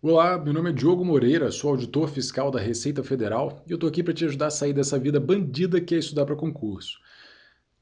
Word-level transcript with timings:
Olá, 0.00 0.38
meu 0.38 0.52
nome 0.52 0.70
é 0.70 0.72
Diogo 0.72 1.04
Moreira, 1.04 1.50
sou 1.50 1.70
auditor 1.70 2.08
fiscal 2.08 2.52
da 2.52 2.60
Receita 2.60 3.02
Federal 3.02 3.64
e 3.66 3.72
eu 3.72 3.74
estou 3.74 3.88
aqui 3.88 4.00
para 4.00 4.14
te 4.14 4.24
ajudar 4.24 4.46
a 4.46 4.50
sair 4.50 4.72
dessa 4.72 4.96
vida 4.96 5.18
bandida 5.18 5.80
que 5.80 5.92
é 5.92 5.98
estudar 5.98 6.24
para 6.24 6.36
concurso. 6.36 7.00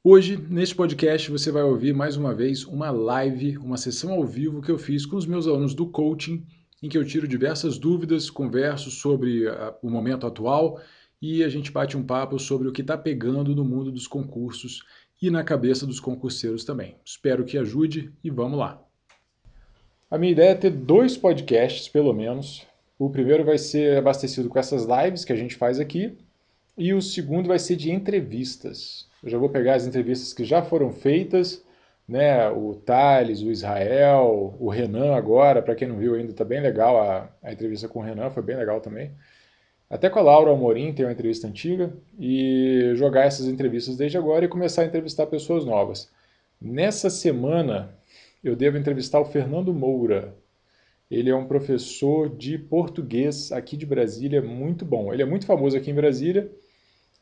Hoje, 0.02 0.42
neste 0.48 0.74
podcast, 0.74 1.30
você 1.30 1.50
vai 1.50 1.62
ouvir 1.62 1.92
mais 1.92 2.16
uma 2.16 2.34
vez 2.34 2.64
uma 2.64 2.90
live, 2.90 3.58
uma 3.58 3.76
sessão 3.76 4.12
ao 4.14 4.24
vivo 4.24 4.62
que 4.62 4.70
eu 4.70 4.78
fiz 4.78 5.04
com 5.04 5.16
os 5.16 5.26
meus 5.26 5.46
alunos 5.46 5.74
do 5.74 5.88
coaching, 5.88 6.42
em 6.82 6.88
que 6.88 6.96
eu 6.96 7.04
tiro 7.04 7.28
diversas 7.28 7.76
dúvidas, 7.76 8.30
converso 8.30 8.90
sobre 8.90 9.46
a, 9.46 9.74
o 9.82 9.90
momento 9.90 10.26
atual 10.26 10.80
e 11.20 11.44
a 11.44 11.50
gente 11.50 11.70
bate 11.70 11.98
um 11.98 12.02
papo 12.02 12.38
sobre 12.38 12.66
o 12.66 12.72
que 12.72 12.80
está 12.80 12.96
pegando 12.96 13.54
no 13.54 13.62
mundo 13.62 13.92
dos 13.92 14.06
concursos 14.06 14.82
e 15.20 15.28
na 15.28 15.44
cabeça 15.44 15.86
dos 15.86 16.00
concurseiros 16.00 16.64
também. 16.64 16.96
Espero 17.04 17.44
que 17.44 17.58
ajude 17.58 18.10
e 18.24 18.30
vamos 18.30 18.58
lá! 18.58 18.85
A 20.08 20.16
minha 20.16 20.32
ideia 20.32 20.50
é 20.50 20.54
ter 20.54 20.70
dois 20.70 21.16
podcasts, 21.16 21.88
pelo 21.88 22.12
menos. 22.12 22.64
O 22.96 23.10
primeiro 23.10 23.44
vai 23.44 23.58
ser 23.58 23.98
abastecido 23.98 24.48
com 24.48 24.58
essas 24.58 24.84
lives 24.84 25.24
que 25.24 25.32
a 25.32 25.36
gente 25.36 25.56
faz 25.56 25.80
aqui, 25.80 26.16
e 26.78 26.94
o 26.94 27.02
segundo 27.02 27.48
vai 27.48 27.58
ser 27.58 27.74
de 27.74 27.90
entrevistas. 27.90 29.08
Eu 29.22 29.30
já 29.30 29.38
vou 29.38 29.48
pegar 29.48 29.74
as 29.74 29.86
entrevistas 29.86 30.32
que 30.32 30.44
já 30.44 30.62
foram 30.62 30.92
feitas, 30.92 31.64
né? 32.08 32.48
O 32.50 32.74
Thales, 32.74 33.42
o 33.42 33.50
Israel, 33.50 34.54
o 34.60 34.68
Renan 34.68 35.14
agora, 35.14 35.60
para 35.60 35.74
quem 35.74 35.88
não 35.88 35.96
viu 35.96 36.14
ainda, 36.14 36.32
tá 36.32 36.44
bem 36.44 36.60
legal 36.60 37.00
a, 37.00 37.28
a 37.42 37.52
entrevista 37.52 37.88
com 37.88 37.98
o 37.98 38.02
Renan, 38.02 38.30
foi 38.30 38.44
bem 38.44 38.56
legal 38.56 38.80
também. 38.80 39.10
Até 39.90 40.08
com 40.08 40.20
a 40.20 40.22
Laura 40.22 40.52
Amorim 40.52 40.92
tem 40.92 41.04
uma 41.04 41.12
entrevista 41.12 41.48
antiga, 41.48 41.92
e 42.18 42.92
jogar 42.94 43.24
essas 43.24 43.48
entrevistas 43.48 43.96
desde 43.96 44.16
agora 44.16 44.44
e 44.44 44.48
começar 44.48 44.82
a 44.82 44.86
entrevistar 44.86 45.26
pessoas 45.26 45.64
novas. 45.64 46.08
Nessa 46.60 47.10
semana, 47.10 47.90
eu 48.42 48.54
devo 48.56 48.78
entrevistar 48.78 49.20
o 49.20 49.24
Fernando 49.24 49.72
Moura. 49.72 50.36
Ele 51.10 51.30
é 51.30 51.36
um 51.36 51.46
professor 51.46 52.28
de 52.28 52.58
português 52.58 53.52
aqui 53.52 53.76
de 53.76 53.86
Brasília, 53.86 54.42
muito 54.42 54.84
bom. 54.84 55.12
Ele 55.12 55.22
é 55.22 55.26
muito 55.26 55.46
famoso 55.46 55.76
aqui 55.76 55.90
em 55.90 55.94
Brasília, 55.94 56.50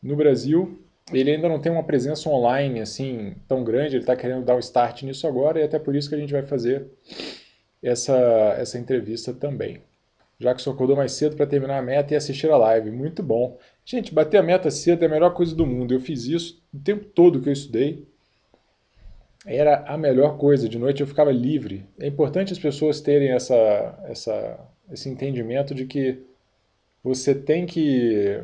no 0.03 0.17
Brasil. 0.17 0.79
Ele 1.13 1.31
ainda 1.31 1.49
não 1.49 1.61
tem 1.61 1.71
uma 1.71 1.85
presença 1.85 2.29
online 2.31 2.81
assim 2.81 3.35
tão 3.47 3.63
grande, 3.63 3.97
ele 3.97 4.03
está 4.03 4.17
querendo 4.17 4.45
dar 4.45 4.57
um 4.57 4.61
start 4.61 5.03
nisso 5.03 5.27
agora 5.27 5.61
e 5.61 5.63
até 5.63 5.79
por 5.79 5.95
isso 5.95 6.09
que 6.09 6.15
a 6.15 6.19
gente 6.19 6.33
vai 6.33 6.43
fazer 6.43 6.87
essa, 7.83 8.17
essa 8.59 8.79
entrevista 8.79 9.35
também. 9.35 9.83
Já 10.41 10.55
que 10.55 10.63
só 10.63 10.71
acordou 10.71 10.97
mais 10.97 11.13
cedo 11.13 11.37
para 11.37 11.47
terminar 11.47 11.79
a 11.79 11.83
meta 11.83 12.15
e 12.15 12.17
assistir 12.17 12.51
a 12.51 12.57
live. 12.57 12.91
Muito 12.91 13.23
bom. 13.23 13.59
Gente, 13.85 14.15
bater 14.15 14.39
a 14.39 14.43
meta 14.43 14.71
cedo 14.71 15.03
é 15.03 15.07
a 15.07 15.11
melhor 15.11 15.35
coisa 15.35 15.55
do 15.55 15.67
mundo. 15.67 15.93
Eu 15.93 16.01
fiz 16.01 16.25
isso 16.25 16.63
o 16.73 16.79
tempo 16.79 17.05
todo 17.05 17.41
que 17.41 17.49
eu 17.49 17.53
estudei 17.53 18.09
era 19.45 19.85
a 19.87 19.97
melhor 19.97 20.39
coisa. 20.39 20.69
De 20.69 20.79
noite 20.79 21.01
eu 21.01 21.07
ficava 21.07 21.31
livre. 21.31 21.87
É 21.99 22.07
importante 22.07 22.53
as 22.53 22.59
pessoas 22.59 23.01
terem 23.01 23.31
essa, 23.31 23.99
essa, 24.05 24.59
esse 24.91 25.09
entendimento 25.09 25.75
de 25.75 25.87
que 25.87 26.23
você 27.03 27.35
tem 27.35 27.67
que, 27.67 28.43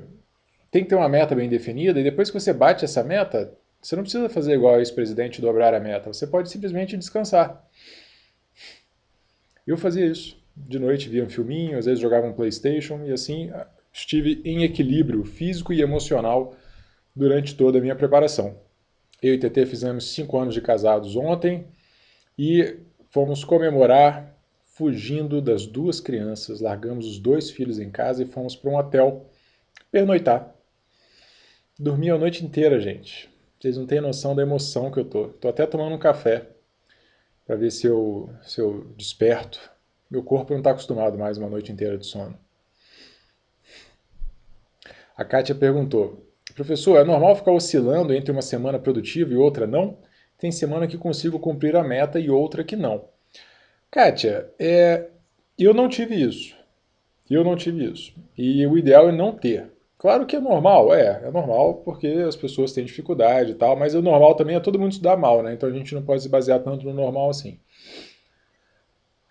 tem 0.71 0.83
que 0.83 0.91
ter 0.91 0.97
uma 0.97 1.09
meta 1.09 1.35
bem 1.35 1.49
definida 1.49 1.99
e 1.99 2.05
depois 2.05 2.31
que 2.31 2.39
você 2.39 2.53
bate 2.53 2.85
essa 2.85 3.03
meta, 3.03 3.53
você 3.81 3.97
não 3.97 4.03
precisa 4.03 4.29
fazer 4.29 4.55
igual 4.55 4.75
o 4.75 4.79
ex-presidente 4.79 5.41
dobrar 5.41 5.73
a 5.73 5.81
meta. 5.81 6.13
Você 6.13 6.27
pode 6.27 6.51
simplesmente 6.51 6.97
descansar. 6.97 7.67
Eu 9.67 9.79
fazia 9.79 10.07
isso. 10.07 10.39
De 10.55 10.79
noite 10.79 11.09
via 11.09 11.25
um 11.25 11.31
filminho, 11.31 11.79
às 11.79 11.87
vezes 11.87 12.01
jogava 12.01 12.27
um 12.27 12.35
Playstation 12.35 13.05
e 13.07 13.13
assim 13.13 13.51
estive 13.93 14.43
em 14.45 14.63
equilíbrio 14.63 15.25
físico 15.25 15.73
e 15.73 15.81
emocional 15.81 16.55
durante 17.17 17.55
toda 17.57 17.79
a 17.79 17.81
minha 17.81 17.97
preparação. 17.97 18.57
Eu 19.23 19.35
e 19.35 19.39
TT 19.39 19.67
fizemos 19.67 20.13
cinco 20.13 20.39
anos 20.39 20.55
de 20.55 20.61
casados 20.61 21.15
ontem 21.17 21.67
e 22.39 22.79
fomos 23.11 23.45
comemorar 23.45 24.35
fugindo 24.65 25.43
das 25.43 25.67
duas 25.67 26.01
crianças. 26.01 26.61
Largamos 26.61 27.07
os 27.07 27.19
dois 27.19 27.51
filhos 27.51 27.79
em 27.79 27.91
casa 27.91 28.23
e 28.23 28.27
fomos 28.27 28.57
para 28.57 28.71
um 28.71 28.77
hotel 28.77 29.27
pernoitar. 29.91 30.55
Dormi 31.79 32.11
a 32.11 32.17
noite 32.17 32.45
inteira, 32.45 32.81
gente. 32.81 33.29
Vocês 33.59 33.77
não 33.77 33.87
têm 33.87 34.01
noção 34.01 34.35
da 34.35 34.43
emoção 34.43 34.91
que 34.91 34.99
eu 34.99 35.05
tô. 35.05 35.29
Tô 35.29 35.49
até 35.49 35.67
tomando 35.67 35.95
um 35.95 35.99
café 35.99 36.47
para 37.47 37.57
ver 37.57 37.71
se 37.71 37.87
eu, 37.87 38.31
se 38.43 38.61
eu 38.61 38.87
desperto. 38.97 39.61
Meu 40.11 40.23
corpo 40.23 40.53
não 40.53 40.61
está 40.61 40.71
acostumado 40.71 41.19
mais 41.19 41.37
uma 41.37 41.49
noite 41.49 41.71
inteira 41.71 41.99
de 41.99 42.07
sono. 42.07 42.39
A 45.15 45.25
Kátia 45.25 45.55
perguntou: 45.55 46.27
Professor, 46.55 46.99
é 46.99 47.05
normal 47.05 47.37
ficar 47.37 47.53
oscilando 47.53 48.13
entre 48.13 48.31
uma 48.31 48.43
semana 48.43 48.79
produtiva 48.79 49.33
e 49.33 49.37
outra 49.37 49.67
não? 49.67 49.97
Tem 50.39 50.51
semana 50.51 50.87
que 50.87 50.97
consigo 50.97 51.39
cumprir 51.39 51.77
a 51.77 51.85
meta 51.85 52.19
e 52.19 52.31
outra 52.31 52.65
que 52.65 52.77
não. 52.77 53.05
Kátia, 53.91 54.51
é, 54.59 55.09
eu 55.59 55.75
não 55.75 55.89
tive 55.89 56.15
isso. 56.15 56.57
Eu 57.29 57.45
não 57.45 57.57
tive 57.57 57.85
isso. 57.85 58.15
E 58.37 58.67
o 58.67 58.79
ideal 58.79 59.09
é 59.09 59.13
não 59.13 59.33
ter. 59.33 59.71
Claro 59.99 60.25
que 60.25 60.35
é 60.35 60.41
normal, 60.41 60.95
é, 60.95 61.23
é 61.25 61.31
normal 61.31 61.75
porque 61.85 62.07
as 62.07 62.35
pessoas 62.35 62.73
têm 62.73 62.85
dificuldade 62.85 63.53
e 63.53 63.55
tal, 63.55 63.77
mas 63.77 63.95
o 63.95 64.01
normal 64.01 64.35
também 64.35 64.57
é 64.57 64.61
todo 64.61 64.79
mundo 64.79 64.93
estudar 64.93 65.17
mal, 65.17 65.43
né? 65.43 65.53
Então 65.53 65.69
a 65.69 65.73
gente 65.73 65.95
não 65.95 66.03
pode 66.03 66.23
se 66.23 66.29
basear 66.29 66.61
tanto 66.61 66.87
no 66.87 66.95
normal 66.95 67.29
assim. 67.29 67.61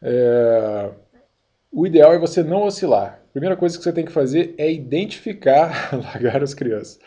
É, 0.02 0.92
o 1.72 1.88
ideal 1.88 2.14
é 2.14 2.20
você 2.20 2.44
não 2.44 2.64
oscilar 2.64 3.19
primeira 3.32 3.56
coisa 3.56 3.78
que 3.78 3.84
você 3.84 3.94
tem 3.94 4.06
que 4.06 4.12
fazer 4.12 4.56
é 4.58 4.72
identificar, 4.72 5.94
largar 5.96 6.44
as 6.44 6.54
crianças, 6.54 7.00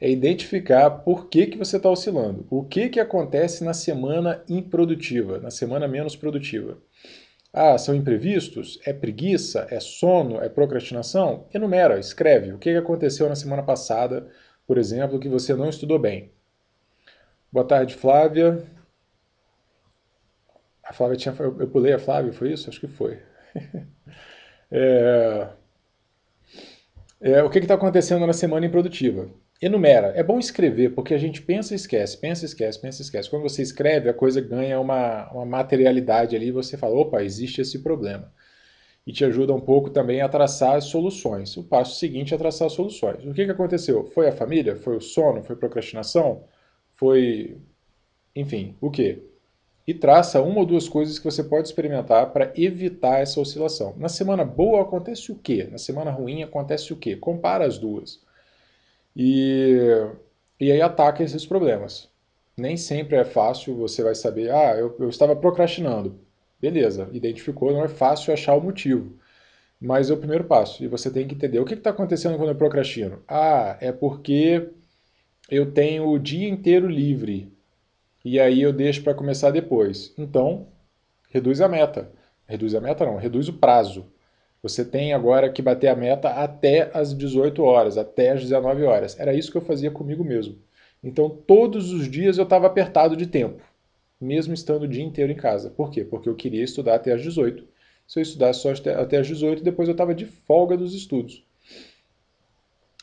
é 0.00 0.10
identificar 0.10 0.90
por 0.90 1.28
que, 1.28 1.46
que 1.46 1.58
você 1.58 1.76
está 1.76 1.90
oscilando. 1.90 2.46
O 2.50 2.64
que, 2.64 2.88
que 2.88 3.00
acontece 3.00 3.62
na 3.62 3.74
semana 3.74 4.42
improdutiva, 4.48 5.38
na 5.38 5.50
semana 5.50 5.86
menos 5.86 6.16
produtiva. 6.16 6.78
Ah, 7.52 7.76
são 7.76 7.94
imprevistos? 7.94 8.78
É 8.86 8.92
preguiça? 8.92 9.66
É 9.70 9.80
sono? 9.80 10.40
É 10.40 10.48
procrastinação? 10.48 11.46
Enumera, 11.52 11.98
escreve. 11.98 12.52
O 12.52 12.58
que, 12.58 12.70
aconteceu 12.76 13.28
na 13.28 13.34
semana 13.34 13.62
passada, 13.62 14.28
por 14.66 14.78
exemplo, 14.78 15.18
que 15.18 15.28
você 15.28 15.54
não 15.54 15.68
estudou 15.68 15.98
bem. 15.98 16.30
Boa 17.52 17.66
tarde, 17.66 17.94
Flávia. 17.94 18.64
A 20.84 20.92
Flávia 20.92 21.16
tinha. 21.16 21.34
Eu 21.38 21.68
pulei 21.68 21.92
a 21.92 21.98
Flávia, 21.98 22.32
foi 22.32 22.52
isso? 22.52 22.70
Acho 22.70 22.80
que 22.80 22.86
foi. 22.88 23.18
é, 24.70 25.48
é, 27.20 27.42
o 27.42 27.50
que 27.50 27.58
está 27.58 27.74
acontecendo 27.74 28.26
na 28.26 28.32
semana 28.32 28.66
improdutiva. 28.66 29.30
Enumera. 29.60 30.08
É 30.16 30.22
bom 30.22 30.38
escrever, 30.38 30.94
porque 30.94 31.12
a 31.12 31.18
gente 31.18 31.42
pensa 31.42 31.74
e 31.74 31.76
esquece, 31.76 32.16
pensa 32.18 32.44
e 32.44 32.46
esquece, 32.46 32.80
pensa 32.80 33.02
e 33.02 33.04
esquece. 33.04 33.28
Quando 33.28 33.42
você 33.42 33.60
escreve, 33.62 34.08
a 34.08 34.14
coisa 34.14 34.40
ganha 34.40 34.80
uma, 34.80 35.30
uma 35.32 35.44
materialidade 35.44 36.34
ali 36.34 36.46
e 36.48 36.52
você 36.52 36.78
fala, 36.78 36.94
opa, 36.98 37.22
existe 37.22 37.60
esse 37.60 37.80
problema. 37.82 38.32
E 39.06 39.12
te 39.12 39.24
ajuda 39.24 39.54
um 39.54 39.60
pouco 39.60 39.90
também 39.90 40.20
a 40.22 40.28
traçar 40.28 40.80
soluções. 40.82 41.56
O 41.56 41.64
passo 41.64 41.98
seguinte 41.98 42.34
é 42.34 42.38
traçar 42.38 42.70
soluções. 42.70 43.24
O 43.24 43.34
que, 43.34 43.44
que 43.46 43.50
aconteceu? 43.50 44.06
Foi 44.06 44.28
a 44.28 44.32
família? 44.32 44.76
Foi 44.76 44.96
o 44.96 45.00
sono? 45.00 45.42
Foi 45.42 45.56
procrastinação? 45.56 46.44
Foi. 46.96 47.58
Enfim, 48.36 48.76
o 48.80 48.90
quê? 48.90 49.29
E 49.86 49.94
traça 49.94 50.40
uma 50.42 50.60
ou 50.60 50.66
duas 50.66 50.88
coisas 50.88 51.18
que 51.18 51.24
você 51.24 51.42
pode 51.42 51.68
experimentar 51.68 52.32
para 52.32 52.52
evitar 52.56 53.20
essa 53.20 53.40
oscilação. 53.40 53.94
Na 53.96 54.08
semana 54.08 54.44
boa 54.44 54.82
acontece 54.82 55.32
o 55.32 55.34
quê? 55.34 55.68
Na 55.70 55.78
semana 55.78 56.10
ruim 56.10 56.42
acontece 56.42 56.92
o 56.92 56.96
quê? 56.96 57.16
Compara 57.16 57.66
as 57.66 57.78
duas. 57.78 58.20
E, 59.16 59.78
e 60.60 60.70
aí 60.70 60.80
ataca 60.80 61.22
esses 61.22 61.44
problemas. 61.44 62.08
Nem 62.56 62.76
sempre 62.76 63.16
é 63.16 63.24
fácil, 63.24 63.74
você 63.76 64.02
vai 64.02 64.14
saber, 64.14 64.50
ah, 64.50 64.76
eu, 64.76 64.94
eu 64.98 65.08
estava 65.08 65.34
procrastinando. 65.34 66.20
Beleza, 66.60 67.08
identificou, 67.12 67.72
não 67.72 67.84
é 67.84 67.88
fácil 67.88 68.32
achar 68.32 68.54
o 68.54 68.60
motivo. 68.60 69.18
Mas 69.80 70.10
é 70.10 70.14
o 70.14 70.18
primeiro 70.18 70.44
passo, 70.44 70.84
e 70.84 70.88
você 70.88 71.10
tem 71.10 71.26
que 71.26 71.34
entender 71.34 71.58
o 71.58 71.64
que 71.64 71.72
está 71.72 71.88
acontecendo 71.90 72.36
quando 72.36 72.50
eu 72.50 72.54
procrastino. 72.54 73.22
Ah, 73.26 73.78
é 73.80 73.90
porque 73.90 74.68
eu 75.50 75.72
tenho 75.72 76.08
o 76.08 76.18
dia 76.18 76.48
inteiro 76.48 76.86
livre 76.86 77.50
e 78.24 78.38
aí 78.38 78.62
eu 78.62 78.72
deixo 78.72 79.02
para 79.02 79.14
começar 79.14 79.50
depois. 79.50 80.12
Então, 80.18 80.66
reduz 81.30 81.60
a 81.60 81.68
meta. 81.68 82.10
Reduz 82.46 82.74
a 82.74 82.80
meta 82.80 83.06
não, 83.06 83.16
reduz 83.16 83.48
o 83.48 83.52
prazo. 83.52 84.06
Você 84.62 84.84
tem 84.84 85.14
agora 85.14 85.50
que 85.50 85.62
bater 85.62 85.88
a 85.88 85.96
meta 85.96 86.28
até 86.28 86.90
as 86.92 87.16
18 87.16 87.62
horas, 87.62 87.96
até 87.96 88.30
as 88.30 88.42
19 88.42 88.84
horas. 88.84 89.18
Era 89.18 89.32
isso 89.32 89.50
que 89.50 89.56
eu 89.56 89.62
fazia 89.62 89.90
comigo 89.90 90.22
mesmo. 90.22 90.58
Então, 91.02 91.30
todos 91.30 91.92
os 91.92 92.10
dias 92.10 92.36
eu 92.36 92.44
estava 92.44 92.66
apertado 92.66 93.16
de 93.16 93.26
tempo, 93.26 93.62
mesmo 94.20 94.52
estando 94.52 94.82
o 94.82 94.88
dia 94.88 95.02
inteiro 95.02 95.32
em 95.32 95.36
casa. 95.36 95.70
Por 95.70 95.90
quê? 95.90 96.04
Porque 96.04 96.28
eu 96.28 96.34
queria 96.34 96.62
estudar 96.62 96.96
até 96.96 97.12
as 97.12 97.22
18. 97.22 97.64
Se 98.06 98.18
eu 98.18 98.22
estudasse 98.22 98.60
só 98.60 98.70
até 98.70 99.16
as 99.16 99.26
18, 99.26 99.62
depois 99.62 99.88
eu 99.88 99.92
estava 99.92 100.14
de 100.14 100.26
folga 100.26 100.76
dos 100.76 100.94
estudos. 100.94 101.42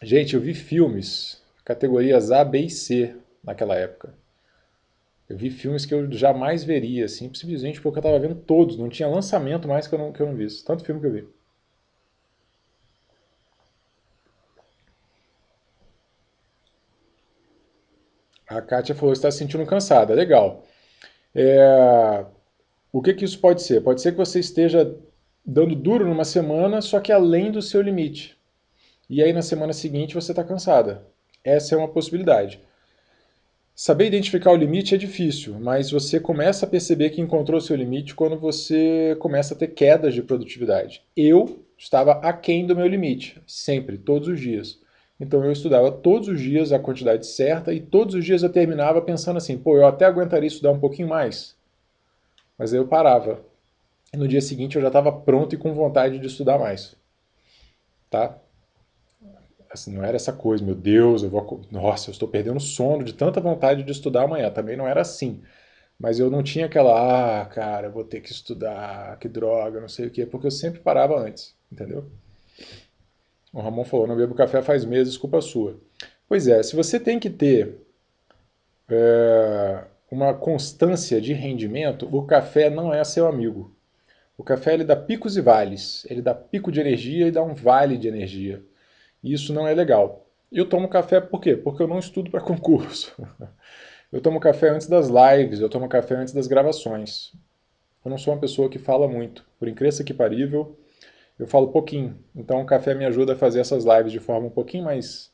Gente, 0.04 0.36
eu 0.36 0.42
vi 0.42 0.54
filmes, 0.54 1.42
categorias 1.66 2.30
A, 2.30 2.44
B 2.44 2.60
e 2.60 2.70
C 2.70 3.16
naquela 3.44 3.76
época. 3.76 4.14
Eu 5.30 5.38
vi 5.38 5.50
filmes 5.50 5.86
que 5.86 5.94
eu 5.94 6.10
jamais 6.12 6.64
veria, 6.64 7.06
assim, 7.06 7.34
simplesmente 7.34 7.82
porque 7.82 7.98
eu 7.98 8.02
estava 8.02 8.20
vendo 8.20 8.36
todos. 8.36 8.78
Não 8.78 8.90
tinha 8.90 9.10
lançamento 9.10 9.68
mais 9.68 9.88
que 9.88 9.94
eu 9.96 10.00
não, 10.00 10.12
que 10.12 10.22
eu 10.22 10.28
não 10.28 10.36
visse. 10.36 10.64
Tanto 10.64 10.86
filme 10.86 11.02
que 11.02 11.08
eu 11.08 11.12
vi. 11.12 11.28
A 18.48 18.62
Kátia 18.62 18.96
falou 18.96 19.12
que 19.12 19.18
está 19.18 19.30
se 19.30 19.40
sentindo 19.40 19.66
cansada. 19.66 20.14
Legal. 20.14 20.64
É... 21.36 22.26
O 22.92 23.02
que, 23.02 23.14
que 23.14 23.26
isso 23.26 23.40
pode 23.40 23.62
ser? 23.62 23.82
Pode 23.82 24.02
ser 24.02 24.12
que 24.14 24.18
você 24.18 24.40
esteja 24.40 24.96
dando 25.46 25.76
duro 25.76 26.06
numa 26.06 26.26
semana, 26.26 26.82
só 26.82 27.00
que 27.00 27.12
além 27.12 27.52
do 27.52 27.62
seu 27.62 27.82
limite. 27.82 28.38
E 29.10 29.22
aí 29.22 29.34
na 29.34 29.42
semana 29.42 29.74
seguinte 29.74 30.16
você 30.16 30.32
está 30.32 30.44
cansada. 30.44 31.06
Essa 31.44 31.76
é 31.76 31.78
uma 31.78 31.88
possibilidade. 31.88 32.62
Saber 33.80 34.08
identificar 34.08 34.52
o 34.52 34.56
limite 34.56 34.96
é 34.96 34.98
difícil, 34.98 35.60
mas 35.60 35.92
você 35.92 36.20
começa 36.20 36.66
a 36.66 36.68
perceber 36.68 37.12
que 37.12 37.22
encontrou 37.22 37.62
seu 37.62 37.76
limite 37.76 38.16
quando 38.16 38.36
você 38.36 39.16
começa 39.20 39.54
a 39.54 39.58
ter 39.58 39.68
quedas 39.68 40.16
de 40.16 40.24
produtividade. 40.24 41.04
Eu 41.16 41.64
estava 41.78 42.14
aquém 42.14 42.66
do 42.66 42.76
meu 42.76 42.88
limite, 42.88 43.40
sempre, 43.46 44.00
todos 44.00 44.30
os 44.30 44.40
dias. 44.40 44.80
Então 45.20 45.46
eu 45.46 45.52
estudava 45.52 45.92
todos 45.92 46.28
os 46.28 46.42
dias 46.42 46.72
a 46.72 46.80
quantidade 46.80 47.28
certa 47.28 47.72
e 47.72 47.80
todos 47.80 48.16
os 48.16 48.26
dias 48.26 48.42
eu 48.42 48.50
terminava 48.50 49.00
pensando 49.00 49.38
assim, 49.38 49.56
pô, 49.56 49.78
eu 49.78 49.86
até 49.86 50.06
aguentaria 50.06 50.48
estudar 50.48 50.72
um 50.72 50.80
pouquinho 50.80 51.08
mais. 51.08 51.56
Mas 52.58 52.74
aí 52.74 52.80
eu 52.80 52.88
parava. 52.88 53.46
No 54.12 54.28
dia 54.28 54.42
seguinte 54.42 54.76
eu 54.76 54.82
já 54.82 54.88
estava 54.88 55.12
pronto 55.12 55.54
e 55.54 55.58
com 55.58 55.72
vontade 55.76 56.18
de 56.18 56.26
estudar 56.26 56.58
mais. 56.58 56.96
Tá? 58.10 58.40
Assim, 59.70 59.94
não 59.94 60.04
era 60.04 60.16
essa 60.16 60.34
coisa, 60.34 60.64
meu 60.64 60.76
Deus, 60.76 61.24
eu 61.24 61.30
vou. 61.30 61.62
Nossa, 61.72 62.10
eu 62.10 62.12
estou 62.12 62.28
perdendo 62.28 62.60
sono 62.60 63.04
de 63.04 63.14
tanta 63.14 63.42
vontade 63.42 63.84
de 63.84 63.92
estudar 63.92 64.24
amanhã. 64.24 64.50
Também 64.50 64.78
não 64.78 64.88
era 64.88 65.02
assim. 65.02 65.42
Mas 66.00 66.20
eu 66.20 66.30
não 66.30 66.44
tinha 66.44 66.68
aquela, 66.68 67.42
ah, 67.42 67.46
cara, 67.46 67.88
eu 67.88 67.92
vou 67.92 68.04
ter 68.04 68.22
que 68.22 68.32
estudar, 68.32 69.18
que 69.20 69.28
droga, 69.28 69.82
não 69.82 69.90
sei 69.90 70.08
o 70.08 70.12
quê, 70.12 70.26
porque 70.26 70.48
eu 70.48 70.52
sempre 70.52 70.80
parava 70.80 71.20
antes, 71.20 71.56
entendeu? 71.72 72.06
O 73.52 73.60
Ramon 73.62 73.84
falou, 73.84 74.06
não 74.06 74.16
bebo 74.16 74.36
café 74.36 74.62
faz 74.62 74.86
meses, 74.86 75.18
culpa 75.18 75.42
sua. 75.42 75.80
Pois 76.28 76.48
é, 76.48 76.62
se 76.62 76.76
você 76.76 77.00
tem 77.00 77.20
que 77.20 77.30
ter 77.30 77.78
é, 78.90 79.84
uma 80.12 80.34
constância 80.34 81.20
de 81.20 81.34
rendimento, 81.34 82.08
o 82.16 82.26
café 82.26 82.70
não 82.70 82.94
é 82.94 83.04
seu 83.04 83.28
amigo. 83.28 83.76
O 84.38 84.44
café 84.44 84.76
ele 84.76 84.84
dá 84.84 84.96
picos 84.96 85.36
e 85.36 85.42
vales, 85.42 86.06
ele 86.10 86.22
dá 86.22 86.36
pico 86.36 86.72
de 86.72 86.80
energia 86.80 87.28
e 87.28 87.32
dá 87.32 87.42
um 87.42 87.56
vale 87.56 87.98
de 87.98 88.08
energia. 88.08 88.64
E 89.24 89.34
isso 89.34 89.54
não 89.54 89.68
é 89.68 89.74
legal. 89.74 90.28
Eu 90.52 90.68
tomo 90.68 90.88
café 90.88 91.20
por 91.20 91.42
quê? 91.42 91.56
Porque 91.56 91.84
eu 91.84 91.88
não 91.88 92.00
estudo 92.00 92.32
para 92.32 92.42
concurso. 92.42 93.16
Eu 94.10 94.22
tomo 94.22 94.40
café 94.40 94.70
antes 94.70 94.88
das 94.88 95.10
lives, 95.10 95.60
eu 95.60 95.68
tomo 95.68 95.90
café 95.90 96.16
antes 96.16 96.34
das 96.34 96.48
gravações. 96.48 97.34
Eu 98.06 98.10
não 98.10 98.18
sou 98.18 98.34
uma 98.34 98.40
pessoa 98.40 98.70
que 98.70 98.80
fala 98.80 99.06
muito. 99.06 99.46
Por 99.60 99.68
incrível 99.68 100.06
que 100.06 100.14
parível, 100.14 100.80
eu 101.38 101.46
falo 101.46 101.72
pouquinho. 101.74 102.18
Então 102.36 102.62
o 102.62 102.66
café 102.66 102.94
me 102.96 103.06
ajuda 103.06 103.34
a 103.34 103.36
fazer 103.36 103.60
essas 103.60 103.84
lives 103.84 104.14
de 104.14 104.20
forma 104.20 104.48
um 104.48 104.52
pouquinho 104.52 104.86
mais, 104.86 105.30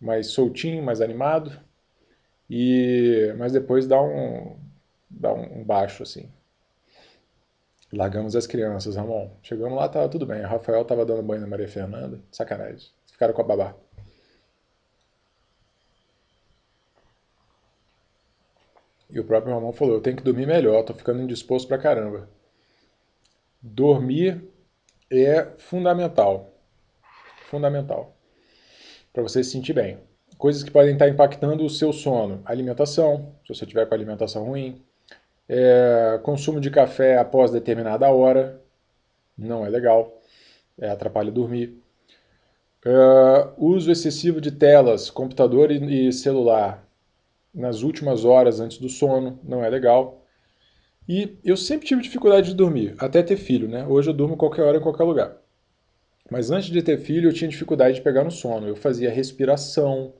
mais 0.00 0.28
soltinho, 0.28 0.82
mais 0.82 1.02
animado. 1.02 1.52
E, 2.48 3.34
mas 3.36 3.52
depois 3.52 3.86
dá 3.86 4.00
um, 4.02 4.56
dá 5.10 5.32
um 5.34 5.62
baixo 5.62 6.02
assim. 6.02 6.30
Largamos 7.92 8.34
as 8.36 8.46
crianças, 8.46 8.96
Ramon. 8.96 9.30
Chegamos 9.42 9.76
lá, 9.76 9.88
tava 9.88 10.08
tudo 10.08 10.26
bem. 10.26 10.42
O 10.42 10.48
Rafael 10.48 10.84
tava 10.84 11.04
dando 11.04 11.22
banho 11.22 11.42
na 11.42 11.46
Maria 11.46 11.68
Fernanda. 11.68 12.20
Sacanagem. 12.30 12.88
Ficaram 13.18 13.34
com 13.34 13.42
a 13.42 13.44
babá. 13.44 13.74
E 19.10 19.18
o 19.18 19.24
próprio 19.24 19.52
Ramon 19.52 19.72
falou: 19.72 19.94
Eu 19.94 20.00
tenho 20.00 20.16
que 20.16 20.22
dormir 20.22 20.46
melhor, 20.46 20.84
tô 20.84 20.94
ficando 20.94 21.20
indisposto 21.20 21.66
pra 21.66 21.78
caramba. 21.78 22.28
Dormir 23.60 24.48
é 25.10 25.48
fundamental. 25.58 26.54
Fundamental. 27.50 28.16
Para 29.12 29.24
você 29.24 29.42
se 29.42 29.50
sentir 29.50 29.72
bem. 29.72 29.98
Coisas 30.36 30.62
que 30.62 30.70
podem 30.70 30.92
estar 30.92 31.08
impactando 31.08 31.64
o 31.64 31.70
seu 31.70 31.92
sono: 31.92 32.40
alimentação, 32.44 33.34
se 33.44 33.52
você 33.52 33.66
tiver 33.66 33.84
com 33.86 33.94
alimentação 33.96 34.44
ruim, 34.44 34.80
é, 35.48 36.20
consumo 36.22 36.60
de 36.60 36.70
café 36.70 37.18
após 37.18 37.50
determinada 37.50 38.08
hora, 38.12 38.62
não 39.36 39.66
é 39.66 39.68
legal, 39.68 40.22
é, 40.78 40.88
atrapalha 40.88 41.32
dormir. 41.32 41.82
É, 42.84 43.50
uso 43.56 43.90
excessivo 43.90 44.40
de 44.40 44.52
telas, 44.52 45.10
computador 45.10 45.70
e, 45.70 46.08
e 46.08 46.12
celular 46.12 46.86
nas 47.54 47.82
últimas 47.82 48.24
horas 48.24 48.60
antes 48.60 48.78
do 48.78 48.88
sono, 48.88 49.38
não 49.42 49.64
é 49.64 49.68
legal. 49.68 50.24
E 51.08 51.38
eu 51.44 51.56
sempre 51.56 51.86
tive 51.88 52.02
dificuldade 52.02 52.50
de 52.50 52.54
dormir, 52.54 52.94
até 52.98 53.22
ter 53.22 53.36
filho, 53.36 53.68
né? 53.68 53.86
Hoje 53.86 54.10
eu 54.10 54.14
durmo 54.14 54.36
qualquer 54.36 54.62
hora 54.62 54.78
em 54.78 54.82
qualquer 54.82 55.04
lugar. 55.04 55.36
Mas 56.30 56.50
antes 56.50 56.70
de 56.70 56.82
ter 56.82 56.98
filho, 56.98 57.30
eu 57.30 57.32
tinha 57.32 57.48
dificuldade 57.48 57.96
de 57.96 58.02
pegar 58.02 58.22
no 58.22 58.30
sono. 58.30 58.68
Eu 58.68 58.76
fazia 58.76 59.10
respiração, 59.10 60.12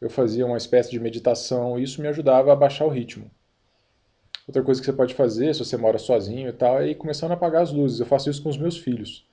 eu 0.00 0.08
fazia 0.08 0.46
uma 0.46 0.56
espécie 0.56 0.90
de 0.90 1.00
meditação, 1.00 1.78
e 1.78 1.82
isso 1.82 2.00
me 2.00 2.08
ajudava 2.08 2.52
a 2.52 2.56
baixar 2.56 2.86
o 2.86 2.90
ritmo. 2.90 3.30
Outra 4.46 4.62
coisa 4.62 4.80
que 4.80 4.86
você 4.86 4.92
pode 4.92 5.14
fazer, 5.14 5.52
se 5.52 5.64
você 5.64 5.76
mora 5.76 5.98
sozinho 5.98 6.48
e 6.48 6.52
tal, 6.52 6.80
é 6.80 6.88
ir 6.88 6.94
começando 6.94 7.32
a 7.32 7.34
apagar 7.34 7.62
as 7.62 7.72
luzes. 7.72 7.98
Eu 7.98 8.06
faço 8.06 8.30
isso 8.30 8.42
com 8.42 8.48
os 8.48 8.56
meus 8.56 8.78
filhos. 8.78 9.26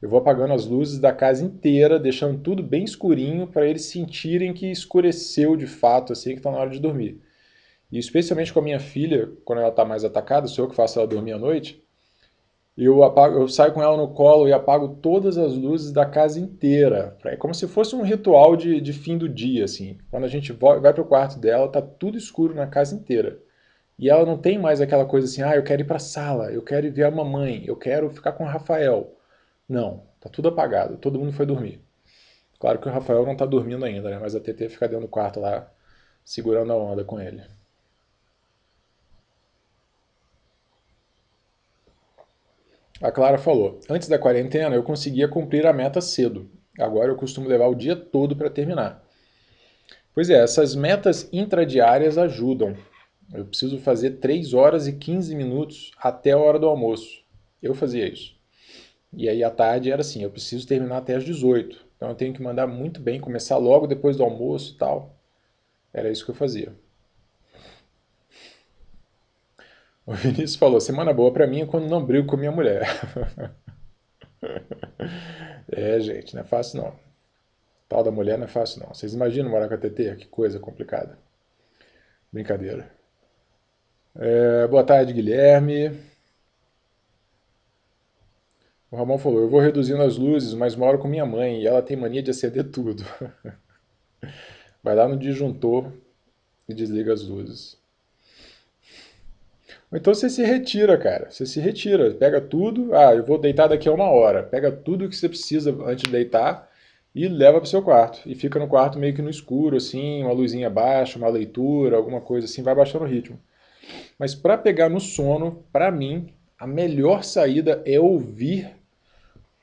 Eu 0.00 0.08
vou 0.08 0.18
apagando 0.18 0.54
as 0.54 0.66
luzes 0.66 0.98
da 0.98 1.12
casa 1.12 1.44
inteira, 1.44 1.98
deixando 1.98 2.38
tudo 2.38 2.62
bem 2.62 2.84
escurinho 2.84 3.46
para 3.46 3.66
eles 3.66 3.84
sentirem 3.84 4.54
que 4.54 4.70
escureceu 4.70 5.56
de 5.56 5.66
fato, 5.66 6.12
assim, 6.12 6.30
que 6.30 6.38
está 6.38 6.50
na 6.50 6.58
hora 6.58 6.70
de 6.70 6.80
dormir. 6.80 7.20
E 7.92 7.98
especialmente 7.98 8.52
com 8.52 8.60
a 8.60 8.62
minha 8.62 8.80
filha, 8.80 9.30
quando 9.44 9.58
ela 9.58 9.68
está 9.68 9.84
mais 9.84 10.04
atacada, 10.04 10.46
sou 10.46 10.64
eu 10.64 10.70
que 10.70 10.76
faço 10.76 10.98
ela 10.98 11.08
dormir 11.08 11.32
à 11.32 11.38
noite, 11.38 11.84
eu, 12.76 13.02
apago, 13.02 13.38
eu 13.38 13.48
saio 13.48 13.74
com 13.74 13.82
ela 13.82 13.96
no 13.96 14.08
colo 14.08 14.48
e 14.48 14.52
apago 14.54 14.96
todas 15.02 15.36
as 15.36 15.54
luzes 15.54 15.92
da 15.92 16.06
casa 16.06 16.40
inteira. 16.40 17.16
É 17.26 17.36
como 17.36 17.52
se 17.54 17.68
fosse 17.68 17.94
um 17.94 18.02
ritual 18.02 18.56
de, 18.56 18.80
de 18.80 18.92
fim 18.94 19.18
do 19.18 19.28
dia, 19.28 19.64
assim. 19.64 19.98
Quando 20.10 20.24
a 20.24 20.28
gente 20.28 20.50
vai 20.52 20.92
para 20.94 21.02
o 21.02 21.06
quarto 21.06 21.38
dela, 21.38 21.68
tá 21.68 21.82
tudo 21.82 22.16
escuro 22.16 22.54
na 22.54 22.66
casa 22.66 22.94
inteira. 22.94 23.38
E 23.98 24.08
ela 24.08 24.24
não 24.24 24.38
tem 24.38 24.58
mais 24.58 24.80
aquela 24.80 25.04
coisa 25.04 25.26
assim, 25.26 25.42
ah, 25.42 25.56
eu 25.56 25.62
quero 25.62 25.82
ir 25.82 25.84
para 25.84 25.96
a 25.96 26.00
sala, 26.00 26.50
eu 26.50 26.62
quero 26.62 26.86
ir 26.86 26.90
ver 26.90 27.04
a 27.04 27.10
mamãe, 27.10 27.64
eu 27.66 27.76
quero 27.76 28.08
ficar 28.08 28.32
com 28.32 28.44
o 28.44 28.46
Rafael. 28.46 29.14
Não, 29.70 30.02
tá 30.20 30.28
tudo 30.28 30.48
apagado, 30.48 30.96
todo 30.96 31.16
mundo 31.16 31.32
foi 31.32 31.46
dormir. 31.46 31.80
Claro 32.58 32.80
que 32.80 32.88
o 32.88 32.92
Rafael 32.92 33.24
não 33.24 33.36
tá 33.36 33.46
dormindo 33.46 33.84
ainda, 33.84 34.10
né? 34.10 34.18
Mas 34.18 34.34
a 34.34 34.40
TT 34.40 34.68
fica 34.68 34.88
dentro 34.88 35.06
do 35.06 35.08
quarto 35.08 35.38
lá, 35.38 35.72
segurando 36.24 36.72
a 36.72 36.76
onda 36.76 37.04
com 37.04 37.20
ele. 37.20 37.40
A 43.00 43.12
Clara 43.12 43.38
falou: 43.38 43.78
Antes 43.88 44.08
da 44.08 44.18
quarentena 44.18 44.74
eu 44.74 44.82
conseguia 44.82 45.28
cumprir 45.28 45.64
a 45.64 45.72
meta 45.72 46.00
cedo. 46.00 46.50
Agora 46.76 47.12
eu 47.12 47.16
costumo 47.16 47.48
levar 47.48 47.68
o 47.68 47.74
dia 47.76 47.94
todo 47.94 48.34
para 48.34 48.50
terminar. 48.50 49.00
Pois 50.12 50.28
é, 50.30 50.42
essas 50.42 50.74
metas 50.74 51.28
intradiárias 51.32 52.18
ajudam. 52.18 52.76
Eu 53.32 53.44
preciso 53.44 53.78
fazer 53.78 54.18
3 54.18 54.52
horas 54.52 54.88
e 54.88 54.92
15 54.92 55.32
minutos 55.36 55.92
até 55.96 56.32
a 56.32 56.38
hora 56.38 56.58
do 56.58 56.66
almoço. 56.66 57.22
Eu 57.62 57.72
fazia 57.72 58.12
isso. 58.12 58.39
E 59.12 59.28
aí 59.28 59.42
à 59.42 59.50
tarde 59.50 59.90
era 59.90 60.00
assim, 60.02 60.22
eu 60.22 60.30
preciso 60.30 60.66
terminar 60.66 60.98
até 60.98 61.14
às 61.16 61.24
18. 61.24 61.84
Então 61.96 62.08
eu 62.08 62.14
tenho 62.14 62.32
que 62.32 62.42
mandar 62.42 62.66
muito 62.66 63.00
bem, 63.00 63.20
começar 63.20 63.56
logo 63.58 63.86
depois 63.86 64.16
do 64.16 64.24
almoço 64.24 64.74
e 64.74 64.78
tal. 64.78 65.14
Era 65.92 66.10
isso 66.10 66.24
que 66.24 66.30
eu 66.30 66.34
fazia. 66.34 66.72
O 70.06 70.12
Vinícius 70.14 70.56
falou: 70.56 70.80
semana 70.80 71.12
boa 71.12 71.32
para 71.32 71.46
mim 71.46 71.62
é 71.62 71.66
quando 71.66 71.88
não 71.88 72.04
brigo 72.04 72.26
com 72.26 72.36
minha 72.36 72.52
mulher. 72.52 72.82
é, 75.70 76.00
gente, 76.00 76.34
não 76.34 76.42
é 76.42 76.44
fácil 76.44 76.82
não. 76.82 76.94
Tal 77.88 78.02
da 78.04 78.10
mulher 78.10 78.38
não 78.38 78.44
é 78.44 78.48
fácil 78.48 78.80
não. 78.80 78.94
Vocês 78.94 79.14
imaginam 79.14 79.50
morar 79.50 79.68
com 79.68 79.74
a 79.74 79.78
TT? 79.78 80.16
Que 80.16 80.26
coisa 80.26 80.58
complicada. 80.58 81.18
Brincadeira. 82.32 82.90
É, 84.16 84.66
boa 84.68 84.84
tarde, 84.84 85.12
Guilherme. 85.12 86.09
O 88.90 88.96
Ramon 88.96 89.18
falou: 89.18 89.40
Eu 89.40 89.48
vou 89.48 89.60
reduzindo 89.60 90.02
as 90.02 90.16
luzes, 90.16 90.52
mas 90.52 90.74
moro 90.74 90.98
com 90.98 91.06
minha 91.06 91.24
mãe 91.24 91.62
e 91.62 91.66
ela 91.66 91.82
tem 91.82 91.96
mania 91.96 92.22
de 92.22 92.30
acender 92.30 92.64
tudo. 92.64 93.04
Vai 94.82 94.94
lá 94.94 95.06
no 95.06 95.16
disjuntor 95.16 95.92
e 96.68 96.74
desliga 96.74 97.12
as 97.12 97.22
luzes. 97.22 97.78
Ou 99.90 99.98
então 99.98 100.14
você 100.14 100.28
se 100.30 100.42
retira, 100.42 100.96
cara. 100.96 101.30
Você 101.30 101.44
se 101.46 101.60
retira, 101.60 102.12
pega 102.14 102.40
tudo. 102.40 102.94
Ah, 102.94 103.14
eu 103.14 103.24
vou 103.24 103.38
deitar 103.38 103.68
daqui 103.68 103.88
a 103.88 103.92
uma 103.92 104.10
hora. 104.10 104.42
Pega 104.42 104.72
tudo 104.72 105.08
que 105.08 105.16
você 105.16 105.28
precisa 105.28 105.70
antes 105.84 106.04
de 106.04 106.10
deitar 106.10 106.68
e 107.14 107.28
leva 107.28 107.58
para 107.58 107.68
seu 107.68 107.82
quarto. 107.82 108.20
E 108.26 108.34
fica 108.34 108.58
no 108.58 108.68
quarto 108.68 108.98
meio 108.98 109.14
que 109.14 109.22
no 109.22 109.30
escuro, 109.30 109.76
assim, 109.76 110.22
uma 110.22 110.32
luzinha 110.32 110.70
baixa, 110.70 111.18
uma 111.18 111.28
leitura, 111.28 111.96
alguma 111.96 112.20
coisa 112.20 112.46
assim, 112.46 112.62
vai 112.62 112.74
baixando 112.74 113.04
o 113.04 113.08
ritmo. 113.08 113.38
Mas 114.18 114.34
para 114.34 114.56
pegar 114.56 114.88
no 114.88 115.00
sono, 115.00 115.64
para 115.72 115.90
mim, 115.90 116.32
a 116.58 116.66
melhor 116.66 117.24
saída 117.24 117.82
é 117.84 117.98
ouvir 117.98 118.79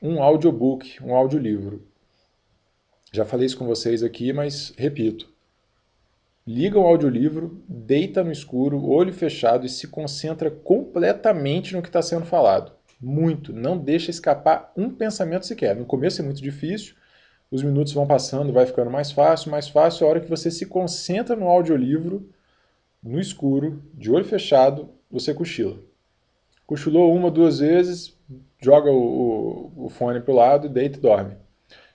um 0.00 0.22
audiobook, 0.22 1.02
um 1.02 1.14
audiolivro. 1.14 1.86
Já 3.12 3.24
falei 3.24 3.46
isso 3.46 3.58
com 3.58 3.66
vocês 3.66 4.02
aqui, 4.02 4.32
mas 4.32 4.72
repito 4.76 5.32
liga 6.48 6.78
o 6.78 6.86
audiolivro, 6.86 7.62
deita 7.68 8.24
no 8.24 8.32
escuro, 8.32 8.82
olho 8.88 9.12
fechado 9.12 9.66
e 9.66 9.68
se 9.68 9.86
concentra 9.86 10.50
completamente 10.50 11.76
no 11.76 11.82
que 11.82 11.90
está 11.90 12.00
sendo 12.00 12.24
falado. 12.24 12.72
Muito. 12.98 13.52
Não 13.52 13.76
deixa 13.76 14.10
escapar 14.10 14.72
um 14.74 14.88
pensamento 14.88 15.44
sequer. 15.44 15.76
No 15.76 15.84
começo 15.84 16.22
é 16.22 16.24
muito 16.24 16.40
difícil, 16.40 16.94
os 17.50 17.62
minutos 17.62 17.92
vão 17.92 18.06
passando, 18.06 18.50
vai 18.50 18.64
ficando 18.64 18.90
mais 18.90 19.12
fácil, 19.12 19.50
mais 19.50 19.68
fácil. 19.68 20.06
A 20.06 20.10
hora 20.10 20.20
que 20.20 20.30
você 20.30 20.50
se 20.50 20.64
concentra 20.64 21.36
no 21.36 21.46
audiolivro, 21.46 22.30
no 23.02 23.20
escuro, 23.20 23.82
de 23.92 24.10
olho 24.10 24.24
fechado, 24.24 24.88
você 25.10 25.34
cochila. 25.34 25.78
Cochilou 26.66 27.14
uma, 27.14 27.30
duas 27.30 27.58
vezes, 27.58 28.16
joga 28.60 28.90
o, 28.90 29.72
o, 29.76 29.86
o 29.86 29.88
fone 29.88 30.20
para 30.20 30.32
o 30.32 30.36
lado, 30.36 30.68
deita 30.68 30.98
e 30.98 31.00
dorme. 31.00 31.36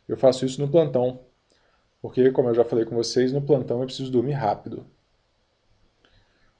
Eu 0.08 0.18
faço 0.18 0.46
isso 0.46 0.62
no 0.62 0.70
plantão, 0.70 1.22
porque, 2.02 2.32
como 2.32 2.50
eu 2.50 2.56
já 2.56 2.66
falei 2.66 2.86
com 2.86 2.96
vocês, 2.96 3.32
no 3.32 3.42
plantão 3.42 3.80
eu 3.80 3.86
preciso 3.86 4.12
dormir 4.12 4.34
rápido. 4.34 4.86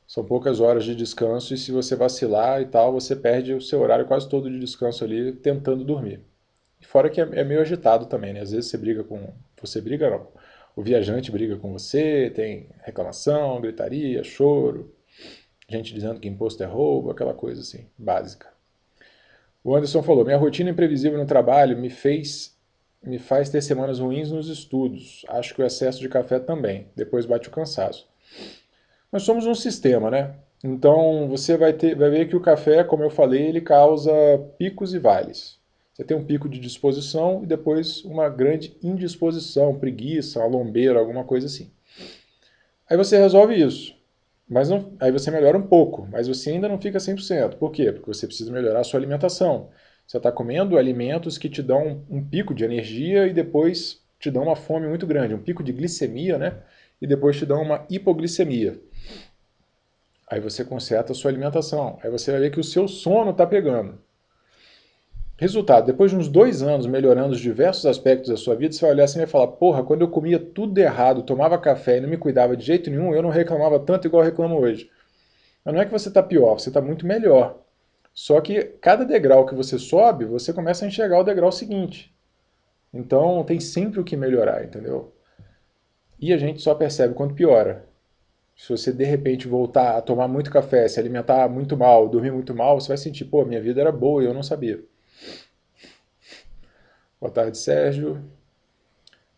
São 0.08 0.24
poucas 0.24 0.60
horas 0.60 0.84
de 0.84 0.96
descanso 0.96 1.54
e 1.54 1.58
se 1.58 1.72
você 1.72 1.96
vacilar 1.96 2.62
e 2.62 2.66
tal, 2.66 2.94
você 2.94 3.16
perde 3.16 3.54
o 3.54 3.62
seu 3.62 3.82
horário 3.82 4.06
quase 4.06 4.30
todo 4.30 4.50
de 4.50 4.60
descanso 4.60 5.04
ali 5.04 5.34
tentando 5.34 5.84
dormir. 5.84 6.22
E 6.80 6.86
fora 6.86 7.10
que 7.10 7.20
é, 7.20 7.28
é 7.32 7.44
meio 7.44 7.62
agitado 7.62 8.06
também, 8.06 8.34
né? 8.34 8.42
Às 8.42 8.52
vezes 8.52 8.70
você 8.70 8.78
briga 8.78 9.04
com... 9.04 9.34
Você 9.62 9.82
briga 9.82 10.10
não. 10.10 10.28
O 10.76 10.84
viajante 10.84 11.32
briga 11.32 11.58
com 11.58 11.72
você, 11.72 12.30
tem 12.30 12.70
reclamação, 12.84 13.60
gritaria, 13.62 14.24
choro, 14.24 14.94
gente 15.68 15.94
dizendo 15.94 16.20
que 16.20 16.28
imposto 16.28 16.62
é 16.62 16.66
roubo, 16.66 17.10
aquela 17.10 17.34
coisa 17.34 17.62
assim, 17.62 17.88
básica. 17.98 18.53
O 19.64 19.76
Anderson 19.76 20.04
falou: 20.04 20.26
minha 20.26 20.38
rotina 20.38 20.70
imprevisível 20.70 21.18
no 21.18 21.26
trabalho 21.26 21.78
me 21.78 21.90
fez 21.90 22.54
me 23.06 23.20
faz 23.20 23.50
ter 23.50 23.62
semanas 23.62 24.00
ruins 24.00 24.32
nos 24.32 24.48
estudos. 24.48 25.26
Acho 25.28 25.54
que 25.54 25.62
o 25.62 25.66
excesso 25.66 26.00
de 26.00 26.08
café 26.08 26.40
também. 26.40 26.88
Depois 26.96 27.26
bate 27.26 27.50
o 27.50 27.52
cansaço. 27.52 28.08
Nós 29.12 29.24
somos 29.24 29.46
um 29.46 29.54
sistema, 29.54 30.10
né? 30.10 30.36
Então 30.64 31.28
você 31.28 31.58
vai, 31.58 31.74
ter, 31.74 31.96
vai 31.96 32.10
ver 32.10 32.30
que 32.30 32.36
o 32.36 32.42
café, 32.42 32.84
como 32.84 33.04
eu 33.04 33.10
falei, 33.10 33.46
ele 33.46 33.60
causa 33.60 34.12
picos 34.58 34.94
e 34.94 35.00
vales. 35.00 35.60
Você 35.94 36.04
tem 36.04 36.16
um 36.16 36.24
pico 36.24 36.48
de 36.48 36.60
disposição 36.60 37.42
e 37.44 37.46
depois 37.46 38.04
uma 38.06 38.30
grande 38.30 38.76
indisposição, 38.82 39.78
preguiça, 39.78 40.40
uma 40.40 40.48
lombeira, 40.48 40.98
alguma 40.98 41.26
coisa 41.26 41.48
assim. 41.48 41.70
Aí 42.90 42.96
você 42.96 43.18
resolve 43.18 43.54
isso. 43.54 43.94
Mas 44.48 44.70
não, 44.70 44.94
aí 45.00 45.12
você 45.12 45.32
melhora 45.32 45.58
um 45.58 45.68
pouco, 45.68 46.08
mas 46.12 46.28
você 46.28 46.52
ainda 46.52 46.68
não 46.68 46.80
fica 46.80 47.00
100%. 47.00 47.56
Por 47.58 47.72
quê? 47.72 47.92
Porque 47.92 48.08
você 48.08 48.28
precisa 48.28 48.52
melhorar 48.52 48.82
a 48.82 48.84
sua 48.84 49.00
alimentação. 49.00 49.70
Você 50.06 50.18
está 50.18 50.32
comendo 50.32 50.78
alimentos 50.78 51.38
que 51.38 51.50
te 51.50 51.62
dão 51.64 52.06
um, 52.10 52.18
um 52.18 52.24
pico 52.24 52.54
de 52.54 52.64
energia 52.64 53.26
e 53.28 53.34
depois 53.34 54.02
te 54.20 54.30
dão 54.30 54.44
uma 54.44 54.56
fome 54.56 54.88
muito 54.88 55.08
grande, 55.08 55.34
um 55.34 55.42
pico 55.42 55.64
de 55.64 55.72
glicemia, 55.72 56.38
né? 56.38 56.62
E 57.02 57.08
depois 57.08 57.38
te 57.38 57.46
dão 57.46 57.62
uma 57.62 57.86
hipoglicemia. 57.90 58.80
Aí 60.30 60.40
você 60.40 60.64
conserta 60.64 61.12
a 61.12 61.16
sua 61.16 61.30
alimentação. 61.30 62.00
Aí 62.02 62.10
você 62.10 62.32
vai 62.32 62.40
ver 62.40 62.52
que 62.52 62.60
o 62.60 62.64
seu 62.64 62.88
sono 62.88 63.32
está 63.32 63.46
pegando. 63.46 64.00
Resultado, 65.38 65.88
depois 65.88 66.12
de 66.12 66.18
uns 66.18 66.28
dois 66.28 66.62
anos 66.62 66.86
melhorando 66.86 67.34
os 67.34 67.40
diversos 67.40 67.86
aspectos 67.88 68.30
da 68.30 68.38
sua 68.38 68.56
vida, 68.56 68.74
você 68.74 68.82
vai 68.82 68.92
olhar 68.92 69.06
assim 69.06 69.18
e 69.18 69.24
vai 69.24 69.28
falar, 69.28 69.48
porra, 69.48 69.84
quando 69.84 70.02
eu 70.02 70.08
comia 70.08 70.40
tudo 70.40 70.78
errado, 70.78 71.24
tomava 71.24 71.58
café 71.58 71.98
e 71.98 72.02
não 72.02 72.10
me 72.10 72.18
cuidava 72.18 72.56
de 72.56 72.64
jeito 72.64 72.90
nenhum, 72.90 73.14
eu 73.16 73.22
não 73.22 73.32
reclamava 73.32 73.80
tanto 73.80 74.08
igual 74.08 74.24
reclamo 74.24 74.60
hoje. 74.60 74.90
Mas 75.66 75.74
não 75.74 75.82
é 75.82 75.86
que 75.86 75.92
você 75.92 76.10
está 76.10 76.22
pior, 76.22 76.60
você 76.60 76.70
está 76.70 76.80
muito 76.80 77.06
melhor. 77.06 77.60
Só 78.14 78.40
que 78.42 78.64
cada 78.80 79.04
degrau 79.04 79.46
que 79.46 79.56
você 79.56 79.80
sobe, 79.80 80.24
você 80.24 80.54
começa 80.54 80.86
a 80.86 80.88
enxergar 80.88 81.20
o 81.20 81.24
degrau 81.24 81.52
seguinte. 81.52 82.14
Então 82.94 83.44
tem 83.44 83.60
sempre 83.60 84.00
o 84.00 84.04
que 84.04 84.16
melhorar, 84.16 84.64
entendeu? 84.64 85.14
E 86.20 86.32
a 86.32 86.38
gente 86.38 86.62
só 86.62 86.76
percebe 86.76 87.16
quando 87.16 87.34
piora. 87.34 87.88
Se 88.56 88.70
você 88.70 88.94
de 88.94 89.04
repente 89.04 89.48
voltar 89.48 89.98
a 89.98 90.02
tomar 90.02 90.28
muito 90.28 90.52
café, 90.52 90.88
se 90.88 91.00
alimentar 91.00 91.50
muito 91.50 91.76
mal, 91.76 92.08
dormir 92.08 92.32
muito 92.32 92.54
mal, 92.54 92.80
você 92.80 92.90
vai 92.90 92.98
sentir, 92.98 93.26
pô, 93.26 93.44
minha 93.44 93.60
vida 93.60 93.82
era 93.82 93.92
boa 93.92 94.22
e 94.22 94.28
eu 94.28 94.34
não 94.34 94.44
sabia. 94.44 94.80
Boa 97.24 97.32
tarde, 97.32 97.58
Sérgio. 97.58 98.22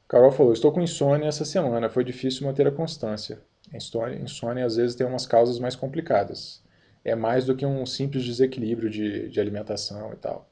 Carol 0.07 0.31
falou: 0.31 0.51
Estou 0.51 0.71
com 0.71 0.81
insônia 0.81 1.27
essa 1.27 1.45
semana, 1.45 1.87
foi 1.87 2.03
difícil 2.03 2.47
manter 2.47 2.65
a 2.65 2.71
constância. 2.71 3.39
Insônia, 3.71 4.17
insônia 4.17 4.65
às 4.65 4.75
vezes 4.75 4.95
tem 4.95 5.05
umas 5.05 5.27
causas 5.27 5.59
mais 5.59 5.75
complicadas. 5.75 6.63
É 7.03 7.13
mais 7.13 7.45
do 7.45 7.55
que 7.55 7.63
um 7.63 7.85
simples 7.85 8.23
desequilíbrio 8.23 8.89
de, 8.89 9.29
de 9.29 9.39
alimentação 9.39 10.11
e 10.13 10.15
tal. 10.15 10.49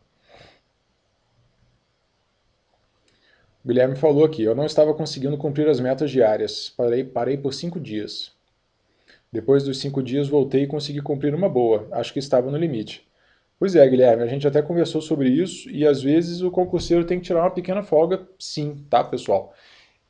O 3.65 3.67
Guilherme 3.67 3.95
falou 3.95 4.25
aqui: 4.25 4.43
Eu 4.43 4.53
não 4.53 4.67
estava 4.67 4.93
conseguindo 4.93 5.35
cumprir 5.35 5.67
as 5.67 5.79
metas 5.79 6.11
diárias. 6.11 6.69
Parei, 6.77 7.03
parei 7.03 7.35
por 7.35 7.51
cinco 7.51 7.79
dias. 7.79 8.31
Depois 9.31 9.63
dos 9.63 9.79
cinco 9.79 10.03
dias 10.03 10.27
voltei 10.27 10.65
e 10.65 10.67
consegui 10.67 11.01
cumprir 11.01 11.33
uma 11.33 11.49
boa. 11.49 11.87
Acho 11.93 12.13
que 12.13 12.19
estava 12.19 12.51
no 12.51 12.57
limite. 12.57 13.03
Pois 13.59 13.75
é, 13.75 13.87
Guilherme, 13.87 14.23
a 14.23 14.27
gente 14.27 14.47
até 14.47 14.61
conversou 14.61 15.01
sobre 15.01 15.29
isso 15.29 15.69
e 15.69 15.85
às 15.85 16.01
vezes 16.01 16.41
o 16.41 16.51
concurseiro 16.51 17.05
tem 17.05 17.19
que 17.19 17.25
tirar 17.25 17.41
uma 17.43 17.51
pequena 17.51 17.81
folga, 17.81 18.27
sim, 18.37 18.85
tá, 18.89 19.03
pessoal? 19.03 19.53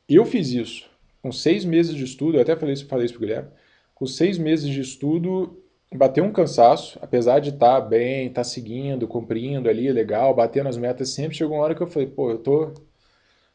Eu 0.09 0.25
fiz 0.25 0.51
isso. 0.51 0.89
Com 1.21 1.31
seis 1.31 1.63
meses 1.63 1.95
de 1.95 2.03
estudo, 2.03 2.37
eu 2.37 2.41
até 2.41 2.55
falei 2.55 2.73
isso, 2.73 2.87
falei 2.87 3.05
isso 3.05 3.13
pro 3.13 3.21
Guilherme, 3.25 3.49
com 3.93 4.05
seis 4.05 4.37
meses 4.37 4.67
de 4.69 4.81
estudo, 4.81 5.63
bateu 5.95 6.23
um 6.23 6.31
cansaço, 6.31 6.97
apesar 7.01 7.39
de 7.39 7.49
estar 7.49 7.79
tá 7.79 7.87
bem, 7.87 8.27
estar 8.27 8.41
tá 8.41 8.43
seguindo, 8.43 9.07
cumprindo 9.07 9.69
ali, 9.69 9.91
legal, 9.91 10.33
batendo 10.33 10.69
as 10.69 10.77
metas 10.77 11.09
sempre, 11.09 11.37
chegou 11.37 11.57
uma 11.57 11.63
hora 11.63 11.75
que 11.75 11.81
eu 11.81 11.87
falei, 11.87 12.07
pô, 12.07 12.31
eu 12.31 12.39
tô, 12.39 12.67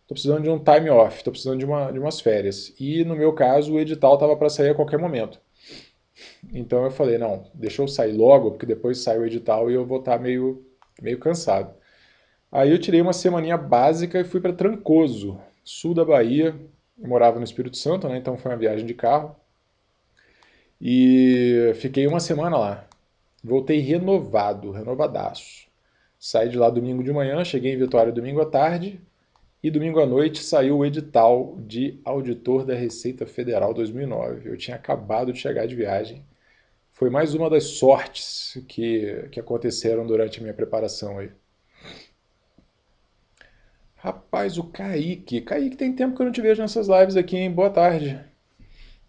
tô 0.06 0.14
precisando 0.14 0.42
de 0.42 0.50
um 0.50 0.58
time 0.58 0.90
off, 0.90 1.22
tô 1.24 1.30
precisando 1.30 1.58
de, 1.58 1.64
uma, 1.66 1.90
de 1.92 1.98
umas 1.98 2.20
férias. 2.20 2.72
E 2.78 3.04
no 3.04 3.16
meu 3.16 3.32
caso, 3.34 3.74
o 3.74 3.80
edital 3.80 4.14
estava 4.14 4.36
para 4.36 4.48
sair 4.48 4.70
a 4.70 4.74
qualquer 4.74 4.98
momento. 4.98 5.40
Então 6.52 6.84
eu 6.84 6.90
falei, 6.90 7.18
não, 7.18 7.44
deixa 7.54 7.82
eu 7.82 7.88
sair 7.88 8.12
logo, 8.12 8.52
porque 8.52 8.66
depois 8.66 8.98
sai 8.98 9.18
o 9.18 9.26
edital 9.26 9.70
e 9.70 9.74
eu 9.74 9.86
vou 9.86 10.00
estar 10.00 10.16
tá 10.16 10.22
meio, 10.22 10.64
meio 11.00 11.18
cansado. 11.18 11.74
Aí 12.50 12.70
eu 12.70 12.78
tirei 12.78 13.00
uma 13.00 13.12
semaninha 13.12 13.56
básica 13.56 14.20
e 14.20 14.24
fui 14.24 14.40
para 14.40 14.52
Trancoso, 14.52 15.40
sul 15.64 15.94
da 15.94 16.04
Bahia. 16.04 16.54
Eu 16.98 17.08
morava 17.08 17.38
no 17.38 17.44
Espírito 17.44 17.76
Santo, 17.76 18.08
né? 18.08 18.18
Então 18.18 18.36
foi 18.38 18.50
uma 18.52 18.58
viagem 18.58 18.86
de 18.86 18.94
carro. 18.94 19.36
E 20.80 21.72
fiquei 21.76 22.06
uma 22.06 22.20
semana 22.20 22.56
lá. 22.56 22.88
Voltei 23.42 23.80
renovado, 23.80 24.70
renovadaço. 24.70 25.68
Saí 26.18 26.48
de 26.48 26.56
lá 26.58 26.70
domingo 26.70 27.02
de 27.04 27.12
manhã, 27.12 27.44
cheguei 27.44 27.74
em 27.74 27.78
Vitória 27.78 28.12
domingo 28.12 28.40
à 28.40 28.46
tarde 28.46 29.00
e 29.62 29.70
domingo 29.70 30.00
à 30.00 30.06
noite 30.06 30.42
saiu 30.42 30.78
o 30.78 30.86
edital 30.86 31.56
de 31.66 32.00
auditor 32.04 32.64
da 32.64 32.74
Receita 32.74 33.26
Federal 33.26 33.74
2009. 33.74 34.48
Eu 34.48 34.56
tinha 34.56 34.76
acabado 34.76 35.32
de 35.32 35.38
chegar 35.40 35.66
de 35.66 35.74
viagem. 35.74 36.24
Foi 36.92 37.10
mais 37.10 37.34
uma 37.34 37.50
das 37.50 37.64
sortes 37.64 38.62
que, 38.68 39.28
que 39.32 39.40
aconteceram 39.40 40.06
durante 40.06 40.38
a 40.38 40.42
minha 40.42 40.54
preparação 40.54 41.18
aí. 41.18 41.30
Rapaz, 43.96 44.58
o 44.58 44.64
Kaique. 44.64 45.40
Kaique 45.40 45.76
tem 45.76 45.92
tempo 45.92 46.14
que 46.14 46.22
eu 46.22 46.26
não 46.26 46.32
te 46.32 46.40
vejo 46.40 46.62
nessas 46.62 46.86
lives 46.86 47.16
aqui, 47.16 47.36
hein? 47.36 47.50
Boa 47.50 47.70
tarde. 47.70 48.18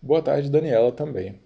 Boa 0.01 0.21
tarde, 0.21 0.49
Daniela 0.49 0.91
também. 0.91 1.39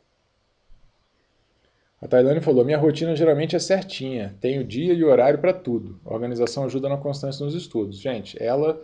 A 2.01 2.07
Tailane 2.07 2.41
falou: 2.41 2.65
minha 2.65 2.77
rotina 2.77 3.15
geralmente 3.15 3.55
é 3.55 3.59
certinha, 3.59 4.35
tenho 4.41 4.63
dia 4.63 4.93
e 4.93 5.03
horário 5.03 5.39
para 5.39 5.53
tudo. 5.53 5.99
A 6.05 6.13
organização 6.13 6.65
ajuda 6.65 6.89
na 6.89 6.97
constância 6.97 7.45
nos 7.45 7.55
estudos. 7.55 7.97
Gente, 7.97 8.41
ela 8.41 8.81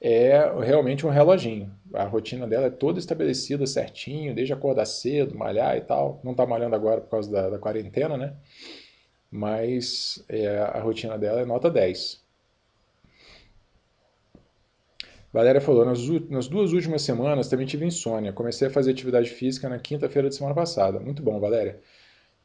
é 0.00 0.38
realmente 0.60 1.06
um 1.06 1.10
reloginho. 1.10 1.74
A 1.92 2.04
rotina 2.04 2.46
dela 2.46 2.66
é 2.66 2.70
toda 2.70 2.98
estabelecida 2.98 3.66
certinho, 3.66 4.34
desde 4.34 4.52
acordar 4.52 4.86
cedo, 4.86 5.36
malhar 5.36 5.76
e 5.76 5.80
tal. 5.80 6.20
Não 6.22 6.32
está 6.32 6.46
malhando 6.46 6.76
agora 6.76 7.00
por 7.00 7.10
causa 7.10 7.30
da, 7.30 7.50
da 7.50 7.58
quarentena, 7.58 8.16
né? 8.16 8.34
Mas 9.30 10.24
é, 10.28 10.58
a 10.58 10.80
rotina 10.80 11.18
dela 11.18 11.40
é 11.40 11.44
nota 11.44 11.70
10. 11.70 12.22
Valéria 15.32 15.60
falou, 15.60 15.84
nas, 15.84 16.00
nas, 16.30 16.48
duas 16.48 16.72
últimas 16.72 17.02
semanas 17.02 17.48
também 17.48 17.66
tive 17.66 17.84
insônia. 17.84 18.32
Comecei 18.32 18.68
a 18.68 18.70
fazer 18.70 18.92
atividade 18.92 19.28
física 19.28 19.68
na 19.68 19.78
quinta-feira 19.78 20.28
de 20.28 20.34
semana 20.34 20.54
passada. 20.54 20.98
Muito 20.98 21.22
bom, 21.22 21.38
Valéria. 21.38 21.80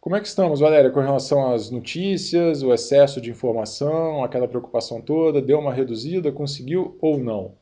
Como 0.04 0.18
é 0.18 0.20
que 0.20 0.28
estamos, 0.28 0.60
Valéria, 0.60 0.92
com 0.92 1.00
relação 1.00 1.54
às 1.54 1.72
notícias, 1.72 2.62
o 2.62 2.74
excesso 2.74 3.22
de 3.22 3.30
informação, 3.30 4.22
aquela 4.22 4.50
preocupação 4.50 5.00
toda? 5.00 5.42
Deu 5.42 5.58
uma 5.58 5.74
reduzida? 5.74 6.30
Conseguiu 6.30 6.98
ou 7.00 7.18
não? 7.18 7.56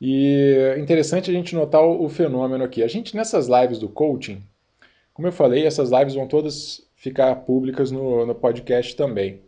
E 0.00 0.56
é 0.74 0.80
interessante 0.80 1.30
a 1.30 1.32
gente 1.32 1.54
notar 1.54 1.80
o, 1.80 2.08
fenômeno 2.08 2.64
aqui. 2.64 2.82
A 2.82 2.88
gente, 2.88 3.14
nessas 3.14 3.46
lives 3.46 3.78
do 3.78 3.88
coaching, 3.88 4.42
como 5.12 5.28
eu 5.28 5.32
falei, 5.32 5.64
essas 5.64 5.92
lives 5.92 6.16
vão 6.16 6.26
todas 6.26 6.84
ficar 6.96 7.36
públicas 7.36 7.92
no, 7.92 8.26
no 8.26 8.34
podcast 8.34 8.96
também. 8.96 9.42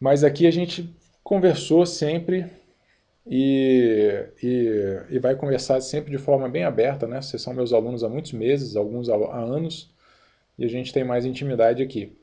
Mas 0.00 0.24
aqui 0.24 0.46
a 0.46 0.50
gente 0.50 0.88
conversou 1.22 1.84
sempre 1.84 2.46
e, 3.26 4.26
e, 4.42 5.02
e, 5.10 5.18
vai 5.18 5.36
conversar 5.36 5.80
sempre 5.80 6.10
de 6.10 6.18
forma 6.18 6.48
bem 6.48 6.64
aberta, 6.64 7.06
né? 7.06 7.20
Vocês 7.20 7.42
são 7.42 7.52
meus 7.52 7.72
alunos 7.72 8.02
há 8.02 8.08
muitos 8.08 8.32
meses, 8.32 8.76
alguns 8.76 9.08
há, 9.08 9.14
anos, 9.14 9.92
e 10.58 10.64
a 10.64 10.68
gente 10.68 10.92
tem 10.92 11.04
mais 11.04 11.24
intimidade 11.24 11.82
aqui. 11.82 12.16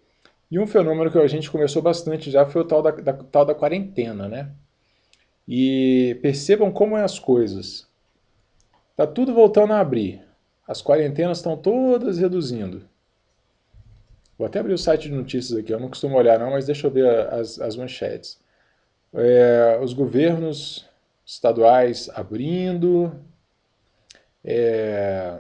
E 0.49 0.59
um 0.59 0.67
fenômeno 0.67 1.11
que 1.11 1.17
a 1.17 1.27
gente 1.27 1.51
conversou 1.51 1.81
bastante 1.81 2.31
já 2.31 2.45
foi 2.45 2.61
o 2.61 2.65
tal 2.65 2.81
da, 2.81 2.91
da, 2.91 3.13
tal 3.13 3.45
da 3.45 3.53
quarentena, 3.53 4.27
né? 4.27 4.51
E 5.47 6.17
percebam 6.21 6.71
como 6.71 6.97
é 6.97 7.03
as 7.03 7.19
coisas. 7.19 7.87
Tá 8.95 9.05
tudo 9.05 9.33
voltando 9.33 9.73
a 9.73 9.79
abrir. 9.79 10.21
As 10.67 10.81
quarentenas 10.81 11.37
estão 11.37 11.55
todas 11.55 12.17
reduzindo. 12.17 12.87
Vou 14.37 14.45
até 14.45 14.59
abrir 14.59 14.73
o 14.73 14.77
site 14.77 15.03
de 15.09 15.15
notícias 15.15 15.57
aqui, 15.57 15.73
eu 15.73 15.79
não 15.79 15.89
costumo 15.89 16.17
olhar 16.17 16.37
não, 16.37 16.51
mas 16.51 16.65
deixa 16.65 16.87
eu 16.87 16.91
ver 16.91 17.09
as, 17.33 17.59
as 17.59 17.75
manchetes. 17.75 18.39
É, 19.13 19.79
os 19.81 19.93
governos 19.93 20.85
estaduais 21.25 22.09
abrindo, 22.09 23.11
é, 24.43 25.39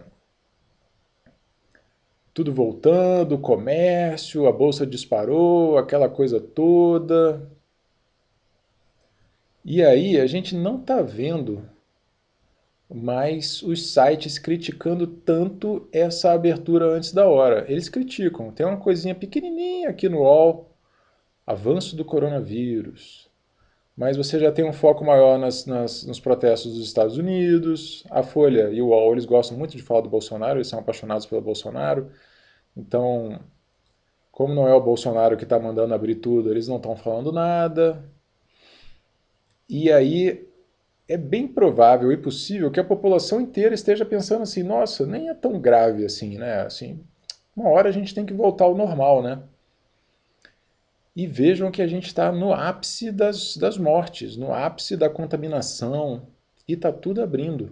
tudo 2.33 2.53
voltando, 2.53 3.37
comércio, 3.39 4.47
a 4.47 4.51
bolsa 4.51 4.85
disparou, 4.85 5.77
aquela 5.77 6.09
coisa 6.09 6.39
toda. 6.39 7.49
E 9.65 9.83
aí 9.83 10.19
a 10.19 10.27
gente 10.27 10.55
não 10.55 10.79
está 10.79 11.01
vendo 11.01 11.67
mais 12.93 13.61
os 13.61 13.91
sites 13.91 14.39
criticando 14.39 15.05
tanto 15.07 15.87
essa 15.91 16.31
abertura 16.31 16.85
antes 16.85 17.11
da 17.11 17.27
hora. 17.27 17.65
Eles 17.69 17.89
criticam. 17.89 18.51
Tem 18.51 18.65
uma 18.65 18.77
coisinha 18.77 19.15
pequenininha 19.15 19.89
aqui 19.89 20.07
no 20.07 20.19
UOL, 20.19 20.69
avanço 21.45 21.95
do 21.95 22.05
coronavírus. 22.05 23.26
Mas 23.97 24.15
você 24.15 24.39
já 24.39 24.51
tem 24.51 24.63
um 24.63 24.71
foco 24.71 25.03
maior 25.03 25.39
nas, 25.39 25.65
nas, 25.65 26.05
nos 26.05 26.19
protestos 26.19 26.75
dos 26.75 26.85
Estados 26.85 27.17
Unidos. 27.17 28.03
A 28.11 28.21
Folha 28.21 28.69
e 28.69 28.79
o 28.79 28.89
UOL, 28.89 29.13
eles 29.13 29.25
gostam 29.25 29.57
muito 29.57 29.75
de 29.75 29.81
falar 29.81 30.01
do 30.01 30.09
Bolsonaro, 30.09 30.59
eles 30.59 30.67
são 30.67 30.77
apaixonados 30.77 31.25
pelo 31.25 31.41
Bolsonaro. 31.41 32.11
Então, 32.75 33.39
como 34.31 34.53
não 34.53 34.67
é 34.67 34.73
o 34.75 34.83
Bolsonaro 34.83 35.35
que 35.35 35.45
está 35.45 35.57
mandando 35.59 35.95
abrir 35.95 36.15
tudo, 36.15 36.51
eles 36.51 36.67
não 36.67 36.77
estão 36.77 36.95
falando 36.95 37.31
nada. 37.31 38.07
E 39.67 39.91
aí 39.91 40.47
é 41.07 41.17
bem 41.17 41.47
provável 41.47 42.11
e 42.11 42.17
possível 42.17 42.69
que 42.69 42.79
a 42.79 42.83
população 42.83 43.41
inteira 43.41 43.73
esteja 43.73 44.05
pensando 44.05 44.43
assim: 44.43 44.61
nossa, 44.61 45.07
nem 45.07 45.29
é 45.29 45.33
tão 45.33 45.59
grave 45.59 46.05
assim, 46.05 46.37
né? 46.37 46.61
Assim, 46.61 47.03
uma 47.55 47.69
hora 47.69 47.89
a 47.89 47.91
gente 47.91 48.13
tem 48.13 48.25
que 48.25 48.33
voltar 48.33 48.65
ao 48.65 48.75
normal, 48.75 49.23
né? 49.23 49.41
E 51.17 51.25
vejam 51.25 51.71
que 51.71 51.81
a 51.81 51.87
gente 51.87 52.05
está 52.05 52.31
no 52.31 52.53
ápice 52.53 53.11
das, 53.11 53.57
das 53.57 53.75
mortes, 53.75 54.37
no 54.37 54.53
ápice 54.53 54.95
da 54.95 55.09
contaminação, 55.09 56.27
e 56.67 56.73
está 56.73 56.91
tudo 56.91 57.23
abrindo. 57.23 57.71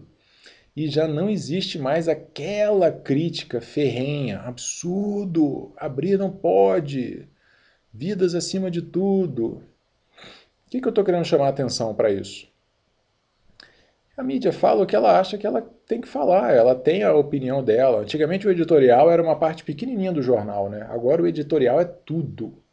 E 0.76 0.88
já 0.88 1.08
não 1.08 1.30
existe 1.30 1.78
mais 1.78 2.08
aquela 2.08 2.92
crítica 2.92 3.62
ferrenha, 3.62 4.40
absurdo, 4.40 5.72
abrir 5.78 6.18
não 6.18 6.32
pode, 6.32 7.30
vidas 7.94 8.34
acima 8.34 8.72
de 8.72 8.82
tudo. 8.82 9.62
O 10.66 10.72
que, 10.72 10.82
que 10.82 10.88
eu 10.88 10.90
estou 10.90 11.06
querendo 11.06 11.26
chamar 11.26 11.46
a 11.46 11.50
atenção 11.50 11.94
para 11.94 12.10
isso? 12.10 12.48
A 14.18 14.24
mídia 14.24 14.52
fala 14.52 14.82
o 14.82 14.88
que 14.88 14.96
ela 14.96 15.20
acha 15.20 15.38
que 15.38 15.46
ela 15.46 15.62
tem 15.86 16.02
que 16.02 16.08
falar, 16.08 16.52
ela 16.52 16.74
tem 16.74 17.04
a 17.04 17.14
opinião 17.14 17.64
dela. 17.64 18.02
Antigamente 18.02 18.48
o 18.48 18.52
editorial 18.52 19.12
era 19.12 19.22
uma 19.22 19.38
parte 19.38 19.64
pequenininha 19.64 20.12
do 20.12 20.24
jornal, 20.24 20.68
né? 20.68 20.88
Agora 20.90 21.22
o 21.22 21.28
editorial 21.28 21.80
é 21.80 21.86
tudo. 21.86 22.65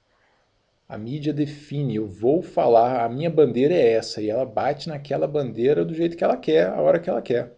A 0.93 0.99
mídia 0.99 1.33
define, 1.33 1.97
eu 1.97 2.07
vou 2.07 2.43
falar, 2.43 3.05
a 3.05 3.09
minha 3.09 3.31
bandeira 3.31 3.75
é 3.75 3.93
essa, 3.93 4.21
e 4.21 4.29
ela 4.29 4.45
bate 4.45 4.89
naquela 4.89 5.27
bandeira 5.27 5.85
do 5.85 5.95
jeito 5.95 6.17
que 6.17 6.25
ela 6.25 6.37
quer, 6.37 6.69
a 6.69 6.81
hora 6.81 7.01
que 7.01 7.09
ela 7.09 7.23
quer. 7.23 7.53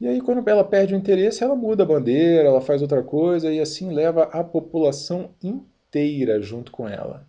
E 0.00 0.06
aí, 0.06 0.20
quando 0.20 0.48
ela 0.48 0.64
perde 0.64 0.94
o 0.94 0.96
interesse, 0.96 1.42
ela 1.42 1.56
muda 1.56 1.82
a 1.82 1.86
bandeira, 1.86 2.48
ela 2.48 2.60
faz 2.60 2.82
outra 2.82 3.02
coisa, 3.02 3.52
e 3.52 3.60
assim 3.60 3.92
leva 3.92 4.24
a 4.24 4.42
população 4.42 5.30
inteira 5.42 6.40
junto 6.40 6.72
com 6.72 6.88
ela 6.88 7.26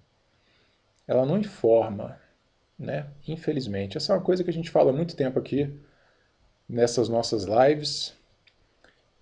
ela 1.10 1.26
não 1.26 1.40
informa, 1.40 2.22
né? 2.78 3.08
Infelizmente. 3.28 3.98
Essa 3.98 4.14
é 4.14 4.16
uma 4.16 4.22
coisa 4.22 4.44
que 4.44 4.50
a 4.52 4.54
gente 4.54 4.70
fala 4.70 4.92
há 4.92 4.94
muito 4.94 5.16
tempo 5.16 5.40
aqui 5.40 5.74
nessas 6.70 7.10
nossas 7.10 7.46
lives 7.46 8.14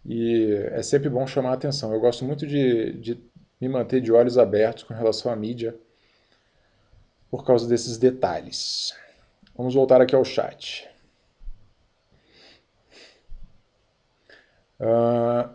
e 0.05 0.51
é 0.73 0.83
sempre 0.83 1.09
bom 1.09 1.25
chamar 1.25 1.51
a 1.51 1.53
atenção. 1.53 1.93
Eu 1.93 2.01
gosto 2.01 2.25
muito 2.25 2.45
de, 2.45 2.91
de 2.99 3.17
me 3.59 3.67
manter 3.67 4.01
de 4.01 4.11
olhos 4.11 4.37
abertos 4.37 4.83
com 4.83 4.93
relação 4.93 5.31
à 5.31 5.35
mídia 5.35 5.75
por 7.29 7.45
causa 7.45 7.67
desses 7.67 7.97
detalhes. 7.97 8.95
Vamos 9.55 9.73
voltar 9.73 10.01
aqui 10.01 10.15
ao 10.15 10.23
chat. 10.23 10.87
Uh, 14.79 15.49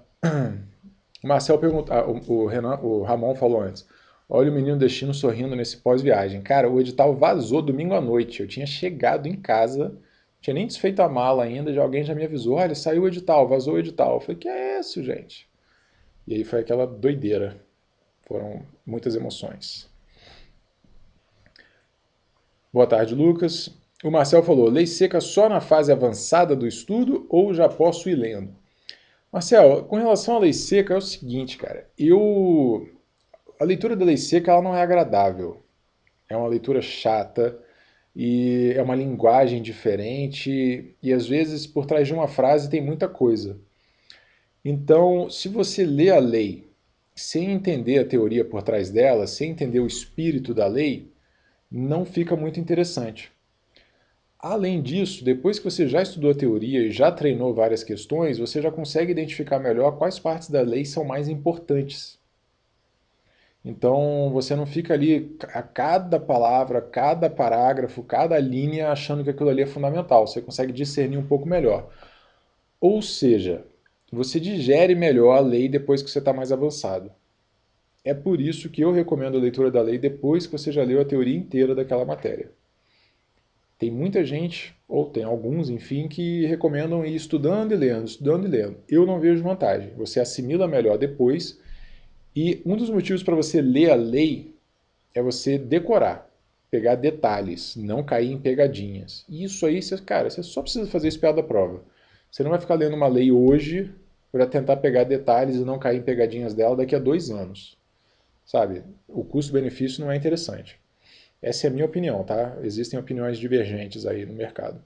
Marcel 1.22 1.56
perguntou, 1.56 1.94
ah, 1.94 2.04
o, 2.04 2.20
o, 2.32 2.46
Renan, 2.46 2.76
o 2.80 3.02
Ramon 3.04 3.36
falou 3.36 3.60
antes. 3.60 3.86
Olha 4.28 4.50
o 4.50 4.54
menino 4.54 4.76
destino 4.76 5.14
sorrindo 5.14 5.54
nesse 5.54 5.76
pós-viagem. 5.76 6.42
Cara, 6.42 6.68
o 6.68 6.80
edital 6.80 7.14
vazou 7.14 7.62
domingo 7.62 7.94
à 7.94 8.00
noite. 8.00 8.40
Eu 8.40 8.48
tinha 8.48 8.66
chegado 8.66 9.28
em 9.28 9.36
casa, 9.36 9.96
tinha 10.40 10.54
nem 10.54 10.66
desfeito 10.66 11.00
a 11.02 11.08
mala 11.08 11.44
ainda, 11.44 11.72
já 11.72 11.82
alguém 11.82 12.02
já 12.02 12.14
me 12.14 12.24
avisou, 12.24 12.56
olha, 12.56 12.74
saiu 12.74 13.02
o 13.02 13.08
edital, 13.08 13.46
vazou 13.46 13.74
o 13.74 13.78
edital. 13.78 14.14
Eu 14.14 14.20
falei, 14.20 14.36
que 14.36 14.48
é 14.48 14.80
isso, 14.80 15.02
gente? 15.04 15.48
E 16.26 16.34
aí 16.34 16.44
foi 16.44 16.60
aquela 16.60 16.86
doideira. 16.86 17.60
Foram 18.32 18.62
muitas 18.86 19.14
emoções. 19.14 19.90
Boa 22.72 22.86
tarde, 22.86 23.14
Lucas. 23.14 23.68
O 24.02 24.10
Marcel 24.10 24.42
falou: 24.42 24.70
lei 24.70 24.86
seca 24.86 25.20
só 25.20 25.50
na 25.50 25.60
fase 25.60 25.92
avançada 25.92 26.56
do 26.56 26.66
estudo 26.66 27.26
ou 27.28 27.52
já 27.52 27.68
posso 27.68 28.08
ir 28.08 28.14
lendo? 28.14 28.56
Marcel, 29.30 29.84
com 29.84 29.96
relação 29.96 30.36
à 30.36 30.38
lei 30.38 30.54
seca 30.54 30.94
é 30.94 30.96
o 30.96 31.02
seguinte, 31.02 31.58
cara. 31.58 31.86
Eu 31.98 32.88
a 33.60 33.64
leitura 33.64 33.94
da 33.94 34.06
lei 34.06 34.16
seca 34.16 34.52
ela 34.52 34.62
não 34.62 34.74
é 34.74 34.80
agradável. 34.80 35.62
É 36.26 36.34
uma 36.34 36.48
leitura 36.48 36.80
chata 36.80 37.60
e 38.16 38.72
é 38.74 38.82
uma 38.82 38.96
linguagem 38.96 39.60
diferente 39.60 40.96
e 41.02 41.12
às 41.12 41.26
vezes 41.26 41.66
por 41.66 41.84
trás 41.84 42.08
de 42.08 42.14
uma 42.14 42.26
frase 42.26 42.70
tem 42.70 42.80
muita 42.80 43.10
coisa. 43.10 43.60
Então, 44.64 45.28
se 45.28 45.50
você 45.50 45.84
lê 45.84 46.08
a 46.08 46.18
lei 46.18 46.71
sem 47.14 47.50
entender 47.50 47.98
a 47.98 48.04
teoria 48.06 48.44
por 48.44 48.62
trás 48.62 48.90
dela, 48.90 49.26
sem 49.26 49.50
entender 49.50 49.80
o 49.80 49.86
espírito 49.86 50.54
da 50.54 50.66
lei, 50.66 51.10
não 51.70 52.04
fica 52.04 52.36
muito 52.36 52.60
interessante. 52.60 53.32
Além 54.38 54.82
disso, 54.82 55.24
depois 55.24 55.58
que 55.58 55.64
você 55.64 55.88
já 55.88 56.02
estudou 56.02 56.32
a 56.32 56.34
teoria 56.34 56.80
e 56.80 56.90
já 56.90 57.12
treinou 57.12 57.54
várias 57.54 57.84
questões, 57.84 58.38
você 58.38 58.60
já 58.60 58.72
consegue 58.72 59.12
identificar 59.12 59.60
melhor 59.60 59.96
quais 59.96 60.18
partes 60.18 60.50
da 60.50 60.62
lei 60.62 60.84
são 60.84 61.04
mais 61.04 61.28
importantes. 61.28 62.18
Então 63.64 64.30
você 64.32 64.56
não 64.56 64.66
fica 64.66 64.92
ali 64.94 65.36
a 65.54 65.62
cada 65.62 66.18
palavra, 66.18 66.82
cada 66.82 67.30
parágrafo, 67.30 68.02
cada 68.02 68.36
linha 68.38 68.90
achando 68.90 69.22
que 69.22 69.30
aquilo 69.30 69.50
ali 69.50 69.62
é 69.62 69.66
fundamental. 69.66 70.26
Você 70.26 70.42
consegue 70.42 70.72
discernir 70.72 71.16
um 71.16 71.26
pouco 71.26 71.46
melhor. 71.48 71.88
Ou 72.80 73.00
seja, 73.00 73.64
você 74.12 74.38
digere 74.38 74.94
melhor 74.94 75.36
a 75.36 75.40
lei 75.40 75.68
depois 75.68 76.02
que 76.02 76.10
você 76.10 76.18
está 76.18 76.32
mais 76.32 76.52
avançado. 76.52 77.10
É 78.04 78.12
por 78.12 78.40
isso 78.40 78.68
que 78.68 78.82
eu 78.82 78.92
recomendo 78.92 79.38
a 79.38 79.40
leitura 79.40 79.70
da 79.70 79.80
lei 79.80 79.96
depois 79.96 80.46
que 80.46 80.52
você 80.52 80.70
já 80.70 80.82
leu 80.82 81.00
a 81.00 81.04
teoria 81.04 81.36
inteira 81.36 81.74
daquela 81.74 82.04
matéria. 82.04 82.50
Tem 83.78 83.90
muita 83.90 84.24
gente, 84.24 84.76
ou 84.86 85.06
tem 85.06 85.24
alguns, 85.24 85.70
enfim, 85.70 86.06
que 86.08 86.46
recomendam 86.46 87.04
ir 87.04 87.14
estudando 87.14 87.72
e 87.72 87.76
lendo, 87.76 88.06
estudando 88.06 88.46
e 88.46 88.50
lendo. 88.50 88.76
Eu 88.88 89.06
não 89.06 89.18
vejo 89.18 89.42
vantagem. 89.42 89.90
Você 89.96 90.20
assimila 90.20 90.68
melhor 90.68 90.98
depois 90.98 91.58
e 92.34 92.62
um 92.64 92.76
dos 92.76 92.90
motivos 92.90 93.22
para 93.22 93.34
você 93.34 93.60
ler 93.60 93.90
a 93.90 93.94
lei 93.94 94.54
é 95.14 95.22
você 95.22 95.58
decorar, 95.58 96.30
pegar 96.70 96.94
detalhes, 96.94 97.76
não 97.76 98.02
cair 98.02 98.32
em 98.32 98.38
pegadinhas. 98.38 99.24
E 99.28 99.44
isso 99.44 99.66
aí, 99.66 99.80
cara, 100.04 100.30
você 100.30 100.42
só 100.42 100.62
precisa 100.62 100.90
fazer 100.90 101.08
isso 101.08 101.20
perto 101.20 101.36
da 101.36 101.42
prova. 101.42 101.82
Você 102.30 102.42
não 102.42 102.50
vai 102.50 102.60
ficar 102.60 102.74
lendo 102.74 102.96
uma 102.96 103.08
lei 103.08 103.30
hoje 103.30 103.92
para 104.32 104.46
tentar 104.46 104.78
pegar 104.78 105.04
detalhes 105.04 105.56
e 105.56 105.64
não 105.64 105.78
cair 105.78 105.98
em 105.98 106.02
pegadinhas 106.02 106.54
dela 106.54 106.74
daqui 106.74 106.96
a 106.96 106.98
dois 106.98 107.30
anos. 107.30 107.76
Sabe? 108.46 108.82
O 109.06 109.22
custo-benefício 109.22 110.02
não 110.02 110.10
é 110.10 110.16
interessante. 110.16 110.80
Essa 111.40 111.66
é 111.66 111.70
a 111.70 111.72
minha 111.72 111.84
opinião, 111.84 112.24
tá? 112.24 112.56
Existem 112.62 112.98
opiniões 112.98 113.38
divergentes 113.38 114.06
aí 114.06 114.24
no 114.24 114.32
mercado. 114.32 114.82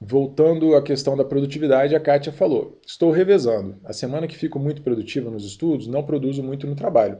Voltando 0.00 0.74
à 0.74 0.82
questão 0.82 1.16
da 1.16 1.24
produtividade, 1.24 1.94
a 1.94 2.00
Kátia 2.00 2.32
falou: 2.32 2.78
Estou 2.86 3.10
revezando. 3.10 3.78
A 3.84 3.92
semana 3.92 4.26
que 4.26 4.36
fico 4.36 4.58
muito 4.58 4.82
produtiva 4.82 5.30
nos 5.30 5.44
estudos, 5.44 5.86
não 5.86 6.02
produzo 6.02 6.42
muito 6.42 6.66
no 6.66 6.76
trabalho. 6.76 7.18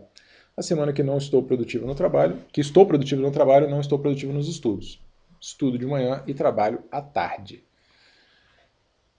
A 0.56 0.62
semana 0.62 0.92
que 0.92 1.02
não 1.02 1.16
estou 1.16 1.42
produtivo 1.42 1.86
no 1.86 1.94
trabalho, 1.94 2.38
que 2.52 2.60
estou 2.60 2.86
produtivo 2.86 3.20
no 3.20 3.30
trabalho, 3.30 3.68
não 3.68 3.80
estou 3.80 3.98
produtivo 3.98 4.32
nos 4.32 4.48
estudos. 4.48 5.00
Estudo 5.40 5.78
de 5.78 5.86
manhã 5.86 6.22
e 6.26 6.34
trabalho 6.34 6.82
à 6.92 7.02
tarde. 7.02 7.64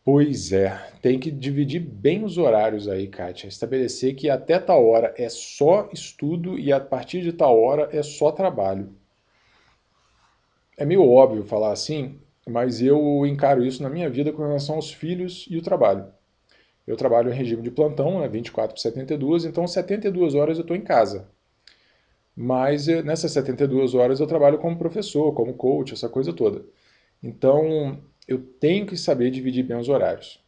Pois 0.06 0.54
é, 0.54 0.70
tem 1.02 1.20
que 1.20 1.30
dividir 1.30 1.82
bem 1.82 2.24
os 2.24 2.38
horários 2.38 2.88
aí, 2.88 3.08
Kátia. 3.10 3.48
Estabelecer 3.50 4.16
que 4.16 4.30
até 4.30 4.58
tal 4.58 4.88
hora 4.88 5.14
é 5.18 5.28
só 5.28 5.90
estudo 5.92 6.58
e 6.58 6.72
a 6.72 6.80
partir 6.80 7.22
de 7.22 7.34
tal 7.34 7.60
hora 7.62 7.90
é 7.92 8.02
só 8.02 8.32
trabalho. 8.32 8.96
É 10.78 10.86
meio 10.86 11.06
óbvio 11.10 11.44
falar 11.44 11.72
assim, 11.74 12.18
mas 12.48 12.82
eu 12.82 13.26
encaro 13.26 13.66
isso 13.66 13.84
na 13.84 13.90
minha 13.90 14.10
vida 14.10 14.32
com 14.32 14.42
relação 14.42 14.76
aos 14.76 14.92
filhos 14.94 15.46
e 15.50 15.58
o 15.58 15.62
trabalho. 15.62 16.06
Eu 16.88 16.98
trabalho 16.98 17.32
em 17.32 17.36
regime 17.36 17.64
de 17.64 17.72
plantão, 17.72 18.20
né, 18.22 18.28
24 18.30 18.76
por 18.76 18.82
72, 18.82 19.46
então 19.46 19.68
72 19.68 20.36
horas 20.36 20.58
eu 20.58 20.64
estou 20.64 20.78
em 20.78 20.82
casa. 20.82 21.30
Mas 22.36 22.88
eh, 22.88 23.02
nessas 23.02 23.32
72 23.32 23.94
horas 23.96 24.20
eu 24.20 24.28
trabalho 24.28 24.58
como 24.60 24.78
professor, 24.78 25.34
como 25.34 25.54
coach, 25.54 25.94
essa 25.94 26.10
coisa 26.10 26.34
toda. 26.34 26.66
Então 27.24 28.00
eu 28.28 28.40
tenho 28.40 28.86
que 28.86 28.98
saber 28.98 29.32
dividir 29.32 29.64
bem 29.64 29.78
os 29.78 29.90
horários. 29.90 30.44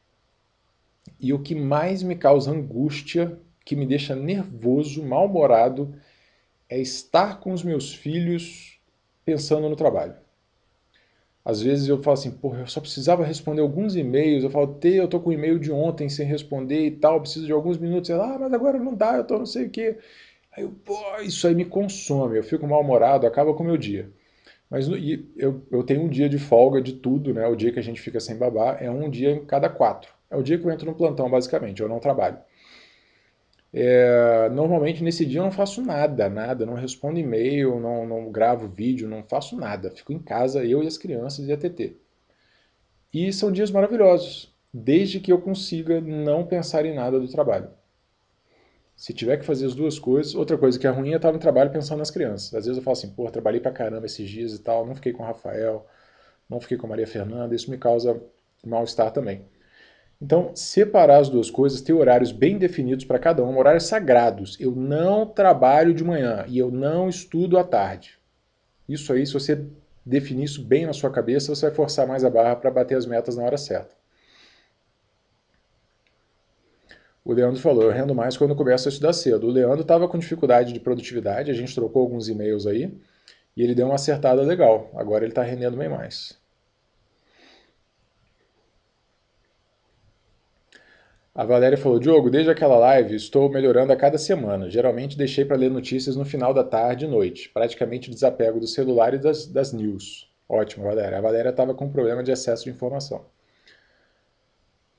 E 1.19 1.33
o 1.33 1.39
que 1.39 1.55
mais 1.55 2.03
me 2.03 2.15
causa 2.15 2.51
angústia, 2.51 3.39
que 3.65 3.75
me 3.75 3.85
deixa 3.85 4.15
nervoso, 4.15 5.03
mal-humorado, 5.03 5.95
é 6.69 6.79
estar 6.79 7.39
com 7.39 7.53
os 7.53 7.63
meus 7.63 7.93
filhos 7.93 8.79
pensando 9.23 9.69
no 9.69 9.75
trabalho. 9.75 10.15
Às 11.43 11.61
vezes 11.61 11.87
eu 11.87 12.03
falo 12.03 12.15
assim, 12.15 12.31
porra, 12.31 12.59
eu 12.59 12.67
só 12.67 12.81
precisava 12.81 13.23
responder 13.23 13.61
alguns 13.61 13.95
e-mails. 13.95 14.43
Eu 14.43 14.49
falo, 14.49 14.67
Tê, 14.67 14.99
eu 14.99 15.07
tô 15.07 15.19
com 15.19 15.29
o 15.29 15.33
e-mail 15.33 15.57
de 15.57 15.71
ontem 15.71 16.09
sem 16.09 16.27
responder 16.27 16.87
e 16.87 16.91
tal, 16.91 17.21
preciso 17.21 17.45
de 17.45 17.53
alguns 17.53 17.77
minutos. 17.77 18.09
Ela, 18.09 18.35
ah, 18.35 18.39
mas 18.39 18.53
agora 18.53 18.77
não 18.77 18.93
dá, 18.93 19.15
eu 19.15 19.23
tô 19.23 19.37
não 19.37 19.45
sei 19.45 19.67
o 19.67 19.69
quê. 19.69 19.97
Aí 20.51 20.63
eu, 20.63 20.71
pô, 20.83 20.97
isso 21.21 21.47
aí 21.47 21.55
me 21.55 21.63
consome, 21.63 22.37
eu 22.37 22.43
fico 22.43 22.67
mal-humorado, 22.67 23.25
acaba 23.25 23.53
com 23.53 23.63
o 23.63 23.65
meu 23.65 23.77
dia. 23.77 24.11
Mas 24.69 24.87
eu, 25.37 25.63
eu 25.71 25.83
tenho 25.83 26.01
um 26.01 26.09
dia 26.09 26.27
de 26.27 26.37
folga 26.37 26.81
de 26.81 26.93
tudo, 26.93 27.33
né? 27.33 27.47
O 27.47 27.55
dia 27.55 27.71
que 27.71 27.79
a 27.79 27.83
gente 27.83 28.01
fica 28.01 28.19
sem 28.19 28.35
babá 28.35 28.77
é 28.79 28.89
um 28.91 29.09
dia 29.09 29.31
em 29.31 29.45
cada 29.45 29.69
quatro. 29.69 30.11
É 30.29 30.35
o 30.35 30.43
dia 30.43 30.57
que 30.57 30.65
eu 30.65 30.71
entro 30.71 30.85
no 30.85 30.95
plantão, 30.95 31.29
basicamente, 31.29 31.81
eu 31.81 31.87
não 31.87 31.99
trabalho. 31.99 32.37
É, 33.73 34.49
normalmente 34.49 35.03
nesse 35.03 35.25
dia 35.25 35.39
eu 35.39 35.43
não 35.43 35.51
faço 35.51 35.81
nada, 35.81 36.29
nada, 36.29 36.65
não 36.65 36.73
respondo 36.73 37.19
e-mail, 37.19 37.79
não, 37.79 38.05
não 38.05 38.31
gravo 38.31 38.67
vídeo, 38.67 39.07
não 39.07 39.23
faço 39.23 39.55
nada. 39.55 39.91
Fico 39.91 40.11
em 40.11 40.19
casa, 40.19 40.63
eu 40.65 40.83
e 40.83 40.87
as 40.87 40.97
crianças 40.97 41.47
e 41.47 41.53
a 41.53 41.57
TT. 41.57 41.95
E 43.13 43.31
são 43.31 43.51
dias 43.51 43.71
maravilhosos, 43.71 44.53
desde 44.73 45.19
que 45.19 45.31
eu 45.31 45.39
consiga 45.41 46.01
não 46.01 46.45
pensar 46.45 46.85
em 46.85 46.93
nada 46.93 47.19
do 47.19 47.27
trabalho. 47.27 47.69
Se 48.97 49.13
tiver 49.13 49.37
que 49.37 49.45
fazer 49.45 49.67
as 49.67 49.75
duas 49.75 49.99
coisas, 49.99 50.33
outra 50.33 50.57
coisa 50.57 50.77
que 50.79 50.87
é 50.87 50.89
ruim 50.89 51.13
é 51.13 51.17
estar 51.17 51.31
no 51.31 51.37
trabalho 51.37 51.69
pensando 51.69 51.99
nas 51.99 52.09
crianças. 52.09 52.51
Às 52.55 52.65
vezes 52.65 52.77
eu 52.77 52.83
falo 52.83 52.97
assim, 52.97 53.09
pô, 53.11 53.29
trabalhei 53.29 53.61
pra 53.61 53.71
caramba 53.71 54.07
esses 54.07 54.27
dias 54.27 54.55
e 54.55 54.59
tal, 54.59 54.87
não 54.87 54.95
fiquei 54.95 55.13
com 55.13 55.21
o 55.21 55.25
Rafael, 55.25 55.85
não 56.49 56.59
fiquei 56.59 56.77
com 56.77 56.87
a 56.87 56.89
Maria 56.89 57.05
Fernanda, 57.05 57.53
isso 57.53 57.69
me 57.69 57.77
causa 57.77 58.19
mal-estar 58.65 59.11
também. 59.11 59.45
Então, 60.19 60.51
separar 60.55 61.19
as 61.19 61.29
duas 61.29 61.51
coisas, 61.51 61.79
ter 61.79 61.93
horários 61.93 62.31
bem 62.31 62.57
definidos 62.57 63.05
para 63.05 63.19
cada 63.19 63.43
um, 63.43 63.55
horários 63.59 63.85
sagrados. 63.85 64.57
Eu 64.59 64.71
não 64.71 65.27
trabalho 65.27 65.93
de 65.93 66.03
manhã 66.03 66.43
e 66.47 66.57
eu 66.57 66.71
não 66.71 67.07
estudo 67.07 67.59
à 67.59 67.63
tarde. 67.63 68.17
Isso 68.89 69.13
aí, 69.13 69.27
se 69.27 69.33
você 69.33 69.63
definir 70.03 70.45
isso 70.45 70.63
bem 70.63 70.87
na 70.87 70.93
sua 70.93 71.11
cabeça, 71.11 71.53
você 71.53 71.67
vai 71.67 71.75
forçar 71.75 72.07
mais 72.07 72.23
a 72.23 72.31
barra 72.31 72.55
para 72.55 72.71
bater 72.71 72.97
as 72.97 73.05
metas 73.05 73.35
na 73.35 73.43
hora 73.43 73.57
certa. 73.57 73.96
O 77.27 77.33
Leandro 77.33 77.59
falou, 77.59 77.83
eu 77.83 77.91
rendo 77.91 78.15
mais 78.15 78.37
quando 78.37 78.55
começo 78.55 78.87
a 78.87 78.89
estudar 78.89 79.11
cedo. 79.11 79.47
O 79.47 79.51
Leandro 79.51 79.81
estava 79.81 80.07
com 80.07 80.17
dificuldade 80.17 80.71
de 80.71 80.79
produtividade, 80.79 81.51
a 81.51 81.53
gente 81.53 81.75
trocou 81.75 82.01
alguns 82.03 82.29
e-mails 82.29 82.65
aí, 82.65 82.89
e 83.53 83.61
ele 83.61 83.75
deu 83.75 83.87
uma 83.87 83.95
acertada 83.95 84.41
legal. 84.43 84.89
Agora 84.95 85.25
ele 85.25 85.33
está 85.33 85.43
rendendo 85.43 85.75
bem 85.75 85.89
mais. 85.89 86.39
A 91.35 91.43
Valéria 91.43 91.77
falou, 91.77 91.99
Diogo, 91.99 92.29
desde 92.29 92.49
aquela 92.49 92.77
live 92.77 93.13
estou 93.15 93.49
melhorando 93.49 93.91
a 93.91 93.97
cada 93.97 94.17
semana. 94.17 94.69
Geralmente 94.69 95.17
deixei 95.17 95.43
para 95.43 95.57
ler 95.57 95.69
notícias 95.69 96.15
no 96.15 96.23
final 96.23 96.53
da 96.53 96.63
tarde 96.63 97.03
e 97.03 97.09
noite. 97.09 97.49
Praticamente 97.49 98.09
desapego 98.09 98.57
do 98.57 98.67
celular 98.67 99.13
e 99.13 99.17
das, 99.17 99.45
das 99.45 99.73
news. 99.73 100.31
Ótimo, 100.47 100.85
Valéria. 100.85 101.17
A 101.17 101.21
Valéria 101.21 101.49
estava 101.49 101.73
com 101.73 101.91
problema 101.91 102.23
de 102.23 102.31
excesso 102.31 102.63
de 102.63 102.69
informação. 102.69 103.25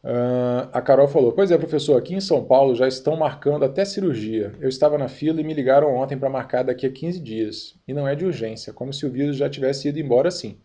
Uh, 0.03 0.71
a 0.73 0.81
Carol 0.81 1.09
falou: 1.09 1.33
Pois 1.33 1.51
é, 1.51 1.59
professor, 1.59 1.97
aqui 1.97 2.15
em 2.15 2.21
São 2.21 2.45
Paulo 2.45 2.75
já 2.75 2.87
estão 2.87 3.17
marcando 3.17 3.65
até 3.65 3.85
cirurgia. 3.85 4.55
Eu 4.61 4.69
estava 4.69 4.97
na 4.97 5.09
fila 5.09 5.41
e 5.41 5.45
me 5.45 5.55
ligaram 5.55 5.95
ontem 5.97 6.17
para 6.17 6.31
marcar 6.31 6.63
daqui 6.63 6.87
a 6.87 6.93
15 6.93 7.21
dias. 7.21 7.79
E 7.87 7.93
não 7.93 8.07
é 8.07 8.15
de 8.15 8.25
urgência, 8.25 8.73
como 8.73 8.93
se 8.93 9.05
o 9.05 9.11
vírus 9.11 9.37
já 9.37 9.51
tivesse 9.51 9.89
ido 9.89 9.99
embora 9.99 10.29
assim. 10.29 10.59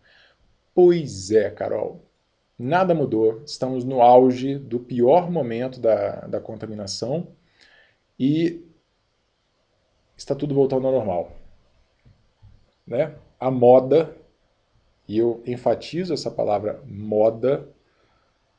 Pois 0.74 1.30
é, 1.30 1.50
Carol. 1.50 2.04
Nada 2.58 2.94
mudou. 2.94 3.42
Estamos 3.44 3.84
no 3.84 4.00
auge 4.00 4.56
do 4.56 4.78
pior 4.78 5.30
momento 5.30 5.80
da, 5.80 6.20
da 6.26 6.40
contaminação 6.40 7.28
e 8.18 8.64
está 10.16 10.34
tudo 10.34 10.54
voltando 10.54 10.86
ao 10.86 10.92
normal. 10.92 11.32
Né? 12.86 13.14
A 13.40 13.50
moda, 13.50 14.16
e 15.08 15.18
eu 15.18 15.42
enfatizo 15.44 16.14
essa 16.14 16.30
palavra 16.30 16.80
moda, 16.86 17.68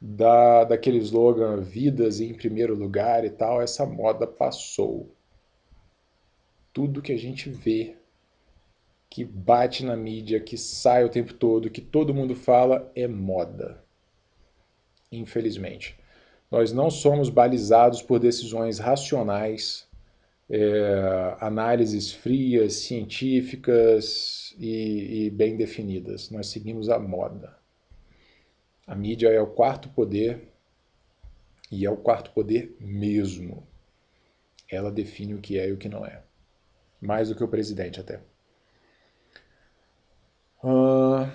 da, 0.07 0.63
daquele 0.65 0.99
slogan 0.99 1.61
vidas 1.61 2.21
em 2.21 2.31
primeiro 2.31 2.75
lugar 2.75 3.25
e 3.25 3.29
tal, 3.31 3.59
essa 3.59 3.85
moda 3.87 4.27
passou. 4.27 5.11
Tudo 6.71 7.01
que 7.01 7.11
a 7.11 7.17
gente 7.17 7.49
vê, 7.49 7.95
que 9.09 9.25
bate 9.25 9.83
na 9.83 9.95
mídia, 9.95 10.39
que 10.39 10.57
sai 10.57 11.03
o 11.03 11.09
tempo 11.09 11.33
todo, 11.33 11.71
que 11.71 11.81
todo 11.81 12.13
mundo 12.13 12.35
fala, 12.35 12.91
é 12.95 13.07
moda. 13.07 13.83
Infelizmente. 15.11 15.97
Nós 16.51 16.71
não 16.71 16.91
somos 16.91 17.29
balizados 17.29 18.03
por 18.03 18.19
decisões 18.19 18.77
racionais, 18.77 19.87
é, 20.47 21.35
análises 21.39 22.11
frias, 22.11 22.73
científicas 22.73 24.55
e, 24.59 25.25
e 25.25 25.29
bem 25.31 25.57
definidas. 25.57 26.29
Nós 26.29 26.47
seguimos 26.47 26.89
a 26.89 26.99
moda. 26.99 27.64
A 28.87 28.95
mídia 28.95 29.29
é 29.29 29.41
o 29.41 29.47
quarto 29.47 29.89
poder 29.89 30.47
e 31.71 31.85
é 31.85 31.89
o 31.89 31.97
quarto 31.97 32.31
poder 32.31 32.75
mesmo. 32.79 33.65
Ela 34.69 34.91
define 34.91 35.33
o 35.33 35.41
que 35.41 35.57
é 35.57 35.69
e 35.69 35.71
o 35.71 35.77
que 35.77 35.89
não 35.89 36.05
é. 36.05 36.21
Mais 37.01 37.29
do 37.29 37.35
que 37.35 37.43
o 37.43 37.47
presidente, 37.47 37.99
até. 37.99 38.19
Uh, 40.63 41.29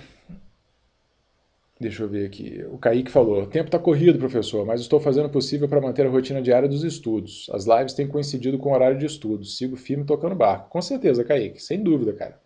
deixa 1.78 2.02
eu 2.02 2.08
ver 2.08 2.26
aqui. 2.26 2.64
O 2.70 2.78
Kaique 2.78 3.10
falou: 3.10 3.42
o 3.42 3.46
tempo 3.46 3.66
está 3.66 3.78
corrido, 3.78 4.18
professor, 4.18 4.64
mas 4.64 4.80
estou 4.80 5.00
fazendo 5.00 5.26
o 5.26 5.30
possível 5.30 5.68
para 5.68 5.80
manter 5.80 6.06
a 6.06 6.10
rotina 6.10 6.42
diária 6.42 6.68
dos 6.68 6.84
estudos. 6.84 7.48
As 7.52 7.66
lives 7.66 7.94
têm 7.94 8.08
coincidido 8.08 8.58
com 8.58 8.70
o 8.70 8.74
horário 8.74 8.98
de 8.98 9.06
estudos. 9.06 9.56
Sigo 9.56 9.76
firme 9.76 10.04
tocando 10.04 10.34
barco. 10.34 10.70
Com 10.70 10.82
certeza, 10.82 11.24
Kaique, 11.24 11.62
sem 11.62 11.82
dúvida, 11.82 12.12
cara. 12.12 12.40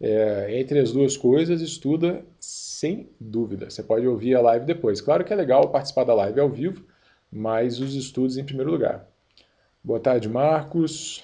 É, 0.00 0.58
entre 0.58 0.78
as 0.80 0.92
duas 0.92 1.16
coisas, 1.16 1.60
estuda 1.60 2.24
sem 2.38 3.08
dúvida. 3.18 3.70
Você 3.70 3.82
pode 3.82 4.06
ouvir 4.06 4.34
a 4.34 4.40
live 4.40 4.66
depois. 4.66 5.00
Claro 5.00 5.24
que 5.24 5.32
é 5.32 5.36
legal 5.36 5.70
participar 5.70 6.04
da 6.04 6.14
live 6.14 6.40
ao 6.40 6.48
vivo, 6.50 6.84
mas 7.30 7.80
os 7.80 7.94
estudos 7.94 8.36
em 8.36 8.44
primeiro 8.44 8.70
lugar. 8.70 9.08
Boa 9.82 10.00
tarde, 10.00 10.28
Marcos. 10.28 11.22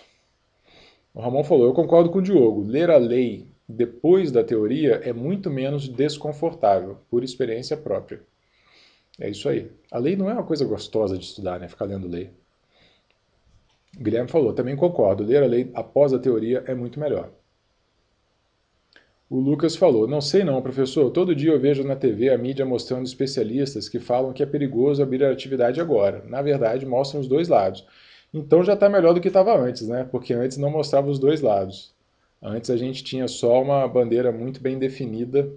O 1.15 1.21
Ramon 1.21 1.45
falou: 1.45 1.67
Eu 1.67 1.75
concordo 1.75 2.11
com 2.11 2.19
o 2.19 2.23
Diogo. 2.23 2.63
Ler 2.63 2.91
a 2.91 2.97
lei 2.97 3.49
depois 3.69 4.31
da 4.31 4.45
teoria 4.45 5.01
é 5.05 5.13
muito 5.13 5.51
menos 5.51 5.89
desconfortável, 5.89 6.99
por 7.09 7.23
experiência 7.23 7.77
própria. 7.77 8.23
É 9.19 9.29
isso 9.29 9.49
aí. 9.49 9.71
A 9.91 9.99
lei 9.99 10.17
não 10.17 10.31
é 10.31 10.33
uma 10.33 10.45
coisa 10.45 10.65
gostosa 10.65 11.17
de 11.17 11.25
estudar, 11.25 11.61
né? 11.61 11.69
Ficar 11.69 11.85
lendo 11.85 12.09
lei. 12.09 12.31
O 13.99 14.03
Guilherme 14.03 14.31
falou: 14.31 14.53
Também 14.53 14.77
concordo. 14.77 15.25
Ler 15.25 15.43
a 15.43 15.47
lei 15.47 15.71
após 15.75 16.13
a 16.13 16.19
teoria 16.19 16.65
é 16.67 16.75
muito 16.75 16.99
melhor. 16.99 17.31
O 19.31 19.39
Lucas 19.39 19.77
falou: 19.77 20.09
Não 20.09 20.21
sei 20.21 20.43
não, 20.43 20.61
professor. 20.61 21.09
Todo 21.13 21.37
dia 21.37 21.53
eu 21.53 21.61
vejo 21.61 21.85
na 21.85 21.95
TV 21.95 22.31
a 22.31 22.37
mídia 22.37 22.67
mostrando 22.67 23.07
especialistas 23.07 23.89
que 23.89 24.01
falam 24.01 24.33
que 24.33 24.43
é 24.43 24.47
perigoso 24.47 25.01
abrir 25.01 25.25
a 25.25 25.31
atividade 25.31 25.81
agora. 25.81 26.25
Na 26.27 26.43
verdade, 26.43 26.85
mostram 26.85 27.21
os 27.21 27.29
dois 27.29 27.49
lados. 27.49 27.87
Então 28.35 28.65
já 28.65 28.75
está 28.75 28.89
melhor 28.89 29.15
do 29.15 29.21
que 29.21 29.29
estava 29.29 29.57
antes, 29.57 29.87
né? 29.87 30.05
Porque 30.11 30.35
antes 30.35 30.57
não 30.57 30.71
mostrava 30.71 31.09
os 31.09 31.19
dois 31.21 31.41
lados. 31.41 31.95
Antes 32.43 32.71
a 32.71 32.77
gente 32.77 33.05
tinha 33.05 33.29
só 33.29 33.63
uma 33.63 33.87
bandeira 33.87 34.33
muito 34.33 34.61
bem 34.61 34.79
definida 34.79 35.51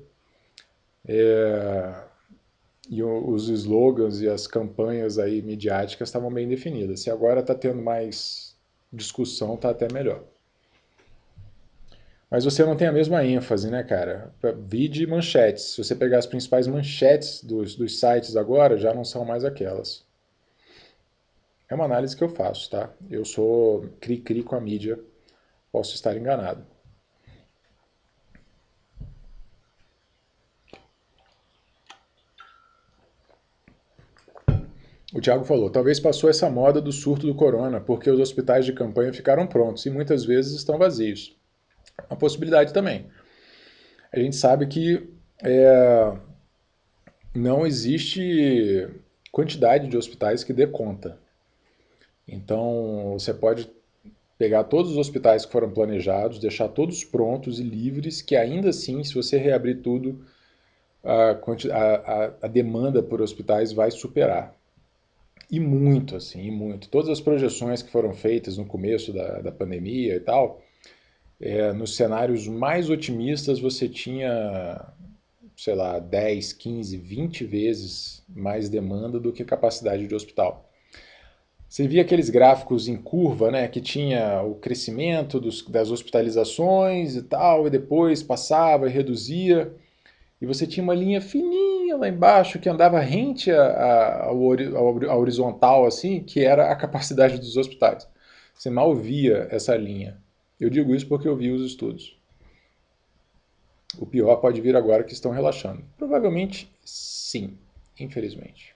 é... 1.07 1.93
e 2.89 3.01
os 3.03 3.49
slogans 3.49 4.21
e 4.21 4.27
as 4.29 4.47
campanhas 4.47 5.17
aí 5.17 5.41
midiáticas 5.41 6.09
estavam 6.09 6.31
bem 6.31 6.47
definidas. 6.47 7.01
Se 7.01 7.09
agora 7.09 7.39
está 7.39 7.55
tendo 7.55 7.81
mais 7.81 8.55
discussão, 8.91 9.55
está 9.55 9.69
até 9.71 9.91
melhor. 9.91 10.23
Mas 12.33 12.45
você 12.45 12.65
não 12.65 12.75
tem 12.75 12.87
a 12.87 12.91
mesma 12.91 13.23
ênfase, 13.23 13.69
né, 13.69 13.83
cara? 13.83 14.33
Vide 14.67 15.05
manchetes. 15.05 15.65
Se 15.65 15.83
você 15.83 15.95
pegar 15.95 16.17
as 16.17 16.25
principais 16.25 16.65
manchetes 16.65 17.43
dos, 17.43 17.75
dos 17.75 17.99
sites 17.99 18.35
agora, 18.35 18.75
já 18.75 18.91
não 18.91 19.05
são 19.05 19.23
mais 19.23 19.45
aquelas. 19.45 20.03
É 21.69 21.75
uma 21.75 21.85
análise 21.85 22.17
que 22.17 22.23
eu 22.23 22.29
faço, 22.29 22.71
tá? 22.71 22.91
Eu 23.07 23.23
sou 23.23 23.87
cri-cri 23.99 24.41
com 24.41 24.55
a 24.55 24.59
mídia, 24.59 24.99
posso 25.71 25.93
estar 25.93 26.17
enganado. 26.17 26.65
O 35.13 35.21
Tiago 35.21 35.45
falou: 35.45 35.69
talvez 35.69 35.99
passou 35.99 36.31
essa 36.31 36.49
moda 36.49 36.81
do 36.81 36.91
surto 36.91 37.27
do 37.27 37.35
corona, 37.35 37.79
porque 37.79 38.09
os 38.09 38.19
hospitais 38.19 38.65
de 38.65 38.73
campanha 38.73 39.13
ficaram 39.13 39.45
prontos 39.45 39.85
e 39.85 39.91
muitas 39.91 40.25
vezes 40.25 40.53
estão 40.53 40.79
vazios 40.79 41.37
uma 42.09 42.17
possibilidade 42.17 42.73
também. 42.73 43.07
A 44.11 44.19
gente 44.19 44.35
sabe 44.35 44.67
que 44.67 45.09
é, 45.43 46.13
não 47.33 47.65
existe 47.65 48.87
quantidade 49.31 49.87
de 49.87 49.97
hospitais 49.97 50.43
que 50.43 50.53
dê 50.53 50.67
conta. 50.67 51.17
Então, 52.27 53.15
você 53.17 53.33
pode 53.33 53.69
pegar 54.37 54.63
todos 54.65 54.91
os 54.91 54.97
hospitais 54.97 55.45
que 55.45 55.51
foram 55.51 55.71
planejados, 55.71 56.39
deixar 56.39 56.67
todos 56.67 57.03
prontos 57.03 57.59
e 57.59 57.63
livres, 57.63 58.21
que 58.21 58.35
ainda 58.35 58.69
assim, 58.69 59.03
se 59.03 59.13
você 59.13 59.37
reabrir 59.37 59.81
tudo, 59.81 60.23
a, 61.03 61.37
a, 61.71 62.33
a 62.41 62.47
demanda 62.47 63.03
por 63.03 63.21
hospitais 63.21 63.73
vai 63.73 63.91
superar. 63.91 64.55
E 65.51 65.59
muito, 65.59 66.15
assim, 66.15 66.47
e 66.47 66.51
muito. 66.51 66.89
Todas 66.89 67.09
as 67.09 67.21
projeções 67.21 67.81
que 67.81 67.91
foram 67.91 68.13
feitas 68.13 68.57
no 68.57 68.65
começo 68.65 69.11
da, 69.11 69.41
da 69.41 69.51
pandemia 69.51 70.15
e 70.15 70.19
tal, 70.19 70.62
é, 71.39 71.73
nos 71.73 71.95
cenários 71.95 72.47
mais 72.47 72.89
otimistas 72.89 73.59
você 73.59 73.87
tinha 73.89 74.93
sei 75.55 75.75
lá, 75.75 75.99
10, 75.99 76.53
15, 76.53 76.97
20 76.97 77.45
vezes 77.45 78.23
mais 78.27 78.69
demanda 78.69 79.19
do 79.19 79.31
que 79.31 79.45
capacidade 79.45 80.07
de 80.07 80.15
hospital. 80.15 80.69
Você 81.67 81.87
via 81.87 82.03
aqueles 82.03 82.29
gráficos 82.29 82.87
em 82.87 82.95
curva, 82.95 83.49
né, 83.49 83.67
que 83.67 83.81
tinha 83.81 84.43
o 84.43 84.55
crescimento 84.55 85.39
dos, 85.39 85.63
das 85.63 85.89
hospitalizações 85.89 87.15
e 87.15 87.23
tal, 87.23 87.65
e 87.65 87.69
depois 87.69 88.21
passava 88.21 88.87
e 88.87 88.91
reduzia, 88.91 89.73
e 90.39 90.45
você 90.45 90.67
tinha 90.67 90.83
uma 90.83 90.93
linha 90.93 91.21
fininha 91.21 91.97
lá 91.97 92.07
embaixo 92.07 92.59
que 92.59 92.69
andava 92.69 92.99
rente 92.99 93.49
ao, 93.51 94.37
ao 95.09 95.19
horizontal, 95.19 95.85
assim, 95.85 96.19
que 96.21 96.43
era 96.43 96.71
a 96.71 96.75
capacidade 96.75 97.39
dos 97.39 97.57
hospitais. 97.57 98.07
Você 98.53 98.69
mal 98.69 98.93
via 98.95 99.47
essa 99.49 99.75
linha. 99.75 100.21
Eu 100.63 100.69
digo 100.69 100.95
isso 100.95 101.07
porque 101.07 101.27
eu 101.27 101.35
vi 101.35 101.51
os 101.51 101.61
estudos. 101.65 102.17
O 103.97 104.05
pior 104.05 104.37
pode 104.37 104.61
vir 104.61 104.75
agora 104.75 105.03
que 105.03 105.13
estão 105.13 105.31
relaxando. 105.31 105.83
Provavelmente 105.97 106.71
sim, 106.83 107.57
infelizmente. 107.99 108.73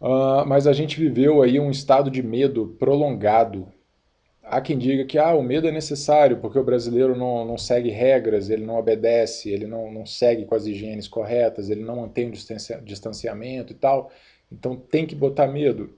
Uh, 0.00 0.46
mas 0.46 0.66
a 0.66 0.72
gente 0.72 1.00
viveu 1.00 1.42
aí 1.42 1.58
um 1.58 1.70
estado 1.70 2.10
de 2.10 2.22
medo 2.22 2.76
prolongado. 2.78 3.66
Há 4.42 4.60
quem 4.60 4.78
diga 4.78 5.04
que 5.04 5.18
ah, 5.18 5.34
o 5.34 5.42
medo 5.42 5.66
é 5.66 5.72
necessário 5.72 6.38
porque 6.38 6.58
o 6.58 6.64
brasileiro 6.64 7.16
não, 7.16 7.44
não 7.44 7.58
segue 7.58 7.88
regras, 7.88 8.48
ele 8.48 8.64
não 8.64 8.78
obedece, 8.78 9.50
ele 9.50 9.66
não, 9.66 9.90
não 9.90 10.06
segue 10.06 10.44
com 10.44 10.54
as 10.54 10.66
higienes 10.66 11.08
corretas, 11.08 11.68
ele 11.68 11.82
não 11.82 11.96
mantém 11.96 12.28
o 12.28 12.82
distanciamento 12.84 13.72
e 13.72 13.76
tal. 13.76 14.10
Então 14.52 14.76
tem 14.76 15.06
que 15.06 15.14
botar 15.14 15.48
medo. 15.48 15.96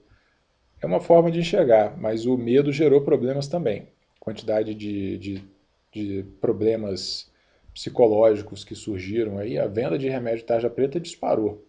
É 0.81 0.85
uma 0.85 0.99
forma 0.99 1.29
de 1.29 1.39
enxergar, 1.39 1.95
mas 1.97 2.25
o 2.25 2.37
medo 2.37 2.71
gerou 2.71 3.01
problemas 3.01 3.47
também. 3.47 3.87
Quantidade 4.21 4.73
de, 4.75 5.17
de, 5.17 5.43
de 5.91 6.23
problemas 6.39 7.29
psicológicos 7.73 8.63
que 8.63 8.75
surgiram 8.75 9.37
aí, 9.37 9.57
a 9.57 9.67
venda 9.67 9.97
de 9.97 10.07
remédio 10.07 10.45
tarja 10.45 10.69
preta 10.69 10.99
disparou. 10.99 11.65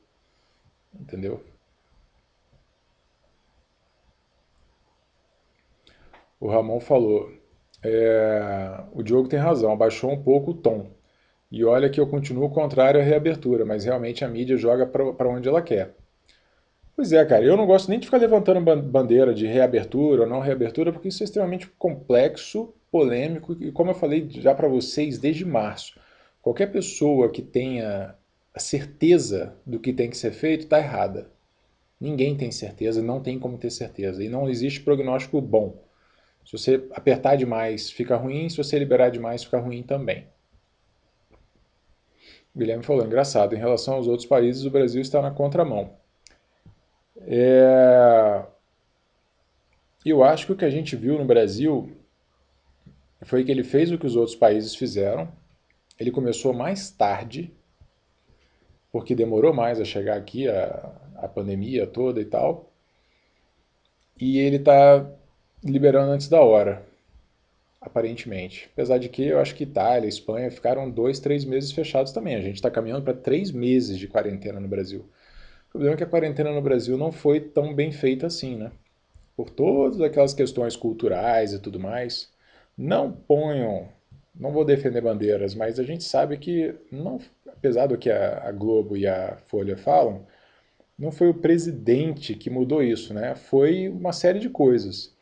Entendeu? 0.95 1.43
O 6.39 6.47
Ramon 6.49 6.79
falou, 6.79 7.33
é, 7.83 8.85
o 8.93 9.03
Diogo 9.03 9.29
tem 9.29 9.39
razão, 9.39 9.73
abaixou 9.73 10.11
um 10.13 10.23
pouco 10.23 10.51
o 10.51 10.55
tom. 10.55 10.91
E 11.51 11.65
olha 11.65 11.89
que 11.89 12.01
eu 12.01 12.07
continuo 12.07 12.51
contrário 12.51 13.01
à 13.01 13.03
reabertura, 13.03 13.65
mas 13.65 13.85
realmente 13.85 14.25
a 14.25 14.29
mídia 14.29 14.57
joga 14.59 14.87
para 14.87 15.29
onde 15.29 15.49
ela 15.49 15.63
quer. 15.63 15.97
Pois 16.95 17.13
é, 17.13 17.25
cara, 17.25 17.45
eu 17.45 17.57
não 17.57 17.67
gosto 17.67 17.89
nem 17.89 17.99
de 17.99 18.07
ficar 18.07 18.19
levantando 18.19 18.61
bandeira 18.83 19.33
de 19.33 19.47
reabertura 19.47 20.23
ou 20.23 20.29
não 20.29 20.41
reabertura, 20.41 20.93
porque 20.93 21.09
isso 21.09 21.23
é 21.23 21.25
extremamente 21.25 21.67
complexo 21.79 22.75
polêmico 22.91 23.57
e, 23.59 23.73
como 23.73 23.91
eu 23.91 23.95
falei 23.95 24.29
já 24.29 24.55
para 24.55 24.69
vocês 24.69 25.19
desde 25.19 25.45
março, 25.45 25.99
qualquer 26.43 26.71
pessoa 26.71 27.31
que 27.31 27.41
tenha 27.41 28.15
a 28.55 28.61
certeza 28.61 29.57
do 29.65 29.81
que 29.81 29.93
tem 29.93 30.11
que 30.11 30.17
ser 30.17 30.33
feito 30.33 30.65
está 30.65 30.79
errada. 30.79 31.31
Ninguém 31.99 32.37
tem 32.37 32.51
certeza, 32.51 33.01
não 33.01 33.21
tem 33.21 33.39
como 33.39 33.57
ter 33.57 33.71
certeza. 33.71 34.23
E 34.23 34.29
não 34.29 34.51
existe 34.51 34.81
prognóstico 34.81 35.41
bom. 35.41 35.77
Se 36.45 36.53
você 36.53 36.85
apertar 36.93 37.37
demais, 37.37 37.91
fica 37.91 38.17
ruim. 38.17 38.49
Se 38.49 38.57
você 38.57 38.79
liberar 38.79 39.11
demais, 39.11 39.45
fica 39.45 39.59
ruim 39.59 39.83
também. 39.83 40.27
O 42.55 42.59
Guilherme 42.59 42.85
falou, 42.85 43.07
engraçado, 43.07 43.55
em 43.55 43.59
relação 43.59 43.95
aos 43.95 44.09
outros 44.09 44.27
países, 44.27 44.65
o 44.65 44.71
Brasil 44.71 45.01
está 45.01 45.23
na 45.23 45.31
contramão. 45.31 46.02
É... 47.27 48.45
Eu 50.05 50.25
acho 50.25 50.47
que 50.47 50.53
o 50.53 50.57
que 50.57 50.65
a 50.65 50.71
gente 50.71 50.97
viu 50.97 51.17
no 51.19 51.25
Brasil 51.25 51.91
foi 53.23 53.45
que 53.45 53.53
ele 53.53 53.63
fez 53.63 53.91
o 53.93 53.99
que 53.99 54.07
os 54.07 54.17
outros 54.17 54.35
países 54.35 54.75
fizeram. 54.75 55.31
Ele 55.99 56.11
começou 56.11 56.53
mais 56.53 56.91
tarde, 56.91 57.53
porque 58.91 59.15
demorou 59.15 59.53
mais 59.53 59.81
a 59.81 59.85
chegar 59.85 60.17
aqui 60.17 60.49
a, 60.49 60.93
a 61.17 61.29
pandemia 61.29 61.87
toda 61.87 62.21
e 62.21 62.25
tal. 62.25 62.73
E 64.21 64.39
ele 64.39 64.57
está 64.57 65.09
liberando 65.65 66.11
antes 66.11 66.29
da 66.29 66.41
hora, 66.41 66.85
aparentemente. 67.81 68.69
Apesar 68.73 68.99
de 68.99 69.09
que 69.09 69.25
eu 69.25 69.39
acho 69.39 69.55
que 69.55 69.63
Itália, 69.63 70.09
Espanha 70.09 70.51
ficaram 70.51 70.91
dois, 70.91 71.21
três 71.21 71.45
meses 71.45 71.71
fechados 71.71 72.13
também. 72.13 72.35
A 72.35 72.41
gente 72.41 72.57
está 72.57 72.71
caminhando 72.71 73.05
para 73.05 73.15
três 73.15 73.53
meses 73.53 73.99
de 73.99 74.09
quarentena 74.09 74.59
no 74.59 74.69
Brasil. 74.69 75.09
O 75.73 75.79
problema 75.79 75.95
é 75.95 75.97
que 75.97 76.05
a 76.05 76.07
quarentena 76.07 76.53
no 76.53 76.61
Brasil 76.61 76.99
não 76.99 77.11
foi 77.11 77.41
tão 77.41 77.75
bem 77.75 77.91
feita 77.91 78.27
assim, 78.27 78.57
né? 78.57 78.71
Por 79.35 79.49
todas 79.49 80.03
aquelas 80.03 80.35
questões 80.35 80.77
culturais 80.77 81.55
e 81.55 81.59
tudo 81.59 81.81
mais. 81.81 82.31
Não 82.77 83.11
ponham, 83.11 83.89
não 84.39 84.53
vou 84.53 84.67
defender 84.67 85.01
bandeiras, 85.01 85.55
mas 85.55 85.81
a 85.81 85.83
gente 85.83 86.05
sabe 86.05 86.37
que, 86.37 86.75
não, 86.91 87.19
apesar 87.49 87.87
do 87.87 87.97
que 87.97 88.11
a, 88.11 88.47
a 88.47 88.53
Globo 88.53 88.99
e 88.99 89.07
a 89.07 89.39
Folha 89.49 89.75
falam, 89.75 90.27
não 90.99 91.11
foi 91.11 91.31
o 91.31 91.35
presidente 91.35 92.35
que 92.35 92.51
mudou 92.51 92.83
isso, 92.83 93.15
né? 93.15 93.35
Foi 93.35 93.89
uma 93.89 94.13
série 94.13 94.39
de 94.41 94.51
coisas. 94.51 95.15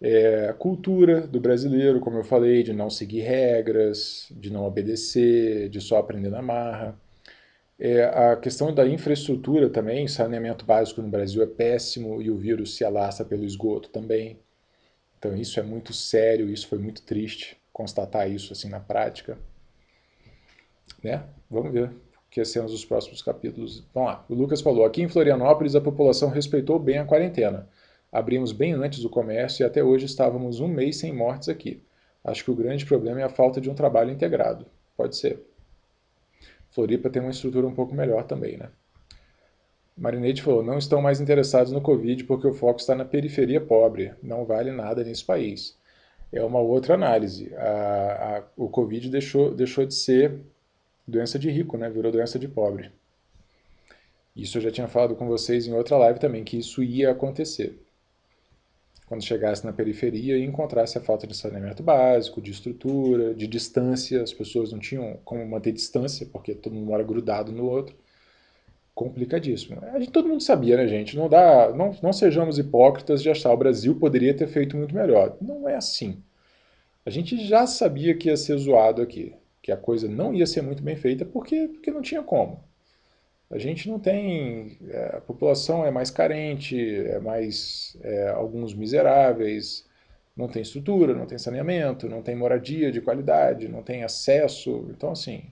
É, 0.00 0.48
a 0.48 0.54
cultura 0.54 1.26
do 1.26 1.40
brasileiro, 1.40 2.00
como 2.00 2.16
eu 2.18 2.24
falei, 2.24 2.62
de 2.62 2.72
não 2.72 2.88
seguir 2.88 3.20
regras, 3.20 4.28
de 4.30 4.50
não 4.50 4.64
obedecer, 4.64 5.68
de 5.68 5.80
só 5.80 5.98
aprender 5.98 6.30
na 6.30 6.40
marra. 6.40 6.98
É, 7.78 8.04
a 8.04 8.36
questão 8.36 8.74
da 8.74 8.86
infraestrutura 8.88 9.70
também, 9.70 10.08
saneamento 10.08 10.64
básico 10.64 11.00
no 11.00 11.08
Brasil 11.08 11.42
é 11.42 11.46
péssimo 11.46 12.20
e 12.20 12.30
o 12.30 12.36
vírus 12.36 12.74
se 12.74 12.84
alastra 12.84 13.24
pelo 13.24 13.44
esgoto 13.44 13.88
também. 13.90 14.40
Então 15.18 15.36
isso 15.36 15.60
é 15.60 15.62
muito 15.62 15.92
sério, 15.92 16.50
isso 16.50 16.66
foi 16.66 16.78
muito 16.78 17.02
triste 17.02 17.56
constatar 17.72 18.28
isso 18.30 18.52
assim 18.52 18.68
na 18.68 18.80
prática. 18.80 19.38
Né? 21.02 21.22
Vamos 21.48 21.72
ver 21.72 21.92
que 22.30 22.44
cenas 22.44 22.72
dos 22.72 22.84
próximos 22.84 23.22
capítulos. 23.22 23.84
Vamos 23.94 24.10
lá. 24.10 24.24
O 24.28 24.34
Lucas 24.34 24.60
falou: 24.60 24.84
aqui 24.84 25.02
em 25.02 25.08
Florianópolis 25.08 25.76
a 25.76 25.80
população 25.80 26.28
respeitou 26.28 26.78
bem 26.78 26.98
a 26.98 27.04
quarentena. 27.04 27.68
Abrimos 28.10 28.52
bem 28.52 28.72
antes 28.72 29.04
o 29.04 29.10
comércio 29.10 29.62
e 29.62 29.66
até 29.66 29.84
hoje 29.84 30.06
estávamos 30.06 30.60
um 30.60 30.68
mês 30.68 30.96
sem 30.96 31.12
mortes 31.12 31.48
aqui. 31.48 31.82
Acho 32.24 32.44
que 32.44 32.50
o 32.50 32.56
grande 32.56 32.84
problema 32.84 33.20
é 33.20 33.24
a 33.24 33.28
falta 33.28 33.60
de 33.60 33.70
um 33.70 33.74
trabalho 33.74 34.10
integrado. 34.10 34.66
Pode 34.96 35.16
ser. 35.16 35.40
Floripa 36.78 37.10
tem 37.10 37.20
uma 37.20 37.32
estrutura 37.32 37.66
um 37.66 37.74
pouco 37.74 37.92
melhor 37.92 38.22
também, 38.22 38.56
né? 38.56 38.68
Marinete 39.96 40.42
falou: 40.42 40.62
não 40.62 40.78
estão 40.78 41.02
mais 41.02 41.20
interessados 41.20 41.72
no 41.72 41.80
Covid 41.80 42.22
porque 42.22 42.46
o 42.46 42.54
foco 42.54 42.78
está 42.78 42.94
na 42.94 43.04
periferia 43.04 43.60
pobre, 43.60 44.14
não 44.22 44.44
vale 44.44 44.70
nada 44.70 45.02
nesse 45.02 45.24
país. 45.24 45.76
É 46.32 46.40
uma 46.40 46.60
outra 46.60 46.94
análise. 46.94 47.52
A, 47.56 48.36
a, 48.36 48.42
o 48.56 48.68
Covid 48.68 49.10
deixou, 49.10 49.52
deixou 49.52 49.84
de 49.84 49.92
ser 49.92 50.40
doença 51.04 51.36
de 51.36 51.50
rico, 51.50 51.76
né? 51.76 51.90
virou 51.90 52.12
doença 52.12 52.38
de 52.38 52.46
pobre. 52.46 52.92
Isso 54.36 54.58
eu 54.58 54.62
já 54.62 54.70
tinha 54.70 54.86
falado 54.86 55.16
com 55.16 55.26
vocês 55.26 55.66
em 55.66 55.72
outra 55.72 55.96
live 55.96 56.20
também, 56.20 56.44
que 56.44 56.58
isso 56.58 56.80
ia 56.80 57.10
acontecer. 57.10 57.76
Quando 59.08 59.24
chegasse 59.24 59.64
na 59.64 59.72
periferia 59.72 60.36
e 60.36 60.44
encontrasse 60.44 60.98
a 60.98 61.00
falta 61.00 61.26
de 61.26 61.34
saneamento 61.34 61.82
básico, 61.82 62.42
de 62.42 62.50
estrutura, 62.50 63.34
de 63.34 63.46
distância, 63.46 64.22
as 64.22 64.34
pessoas 64.34 64.70
não 64.70 64.78
tinham 64.78 65.18
como 65.24 65.46
manter 65.46 65.72
distância, 65.72 66.26
porque 66.30 66.54
todo 66.54 66.74
mundo 66.74 66.86
mora 66.86 67.02
grudado 67.02 67.50
no 67.50 67.64
outro 67.64 67.96
complicadíssimo. 68.98 69.78
A 69.80 69.98
gente, 70.00 70.10
todo 70.10 70.28
mundo 70.28 70.42
sabia, 70.42 70.76
né, 70.76 70.88
gente? 70.88 71.16
Não 71.16 71.28
dá, 71.28 71.72
não, 71.72 71.96
não 72.02 72.12
sejamos 72.12 72.58
hipócritas 72.58 73.22
de 73.22 73.30
achar 73.30 73.52
o 73.52 73.56
Brasil 73.56 73.94
poderia 73.94 74.34
ter 74.34 74.48
feito 74.48 74.76
muito 74.76 74.92
melhor. 74.92 75.36
Não 75.40 75.68
é 75.68 75.76
assim. 75.76 76.20
A 77.06 77.10
gente 77.10 77.42
já 77.46 77.64
sabia 77.64 78.16
que 78.16 78.28
ia 78.28 78.36
ser 78.36 78.58
zoado 78.58 79.00
aqui, 79.00 79.34
que 79.62 79.70
a 79.70 79.76
coisa 79.76 80.08
não 80.08 80.34
ia 80.34 80.46
ser 80.46 80.62
muito 80.62 80.82
bem 80.82 80.96
feita 80.96 81.24
porque, 81.24 81.68
porque 81.68 81.92
não 81.92 82.02
tinha 82.02 82.24
como. 82.24 82.67
A 83.50 83.58
gente 83.58 83.88
não 83.88 83.98
tem. 83.98 84.78
É, 84.90 85.16
a 85.16 85.20
população 85.20 85.84
é 85.84 85.90
mais 85.90 86.10
carente, 86.10 86.78
é 86.78 87.18
mais. 87.18 87.96
É, 88.02 88.28
alguns 88.28 88.74
miseráveis, 88.74 89.86
não 90.36 90.48
tem 90.48 90.62
estrutura, 90.62 91.14
não 91.14 91.26
tem 91.26 91.38
saneamento, 91.38 92.08
não 92.08 92.22
tem 92.22 92.36
moradia 92.36 92.92
de 92.92 93.00
qualidade, 93.00 93.68
não 93.68 93.82
tem 93.82 94.04
acesso. 94.04 94.86
Então, 94.90 95.10
assim, 95.12 95.44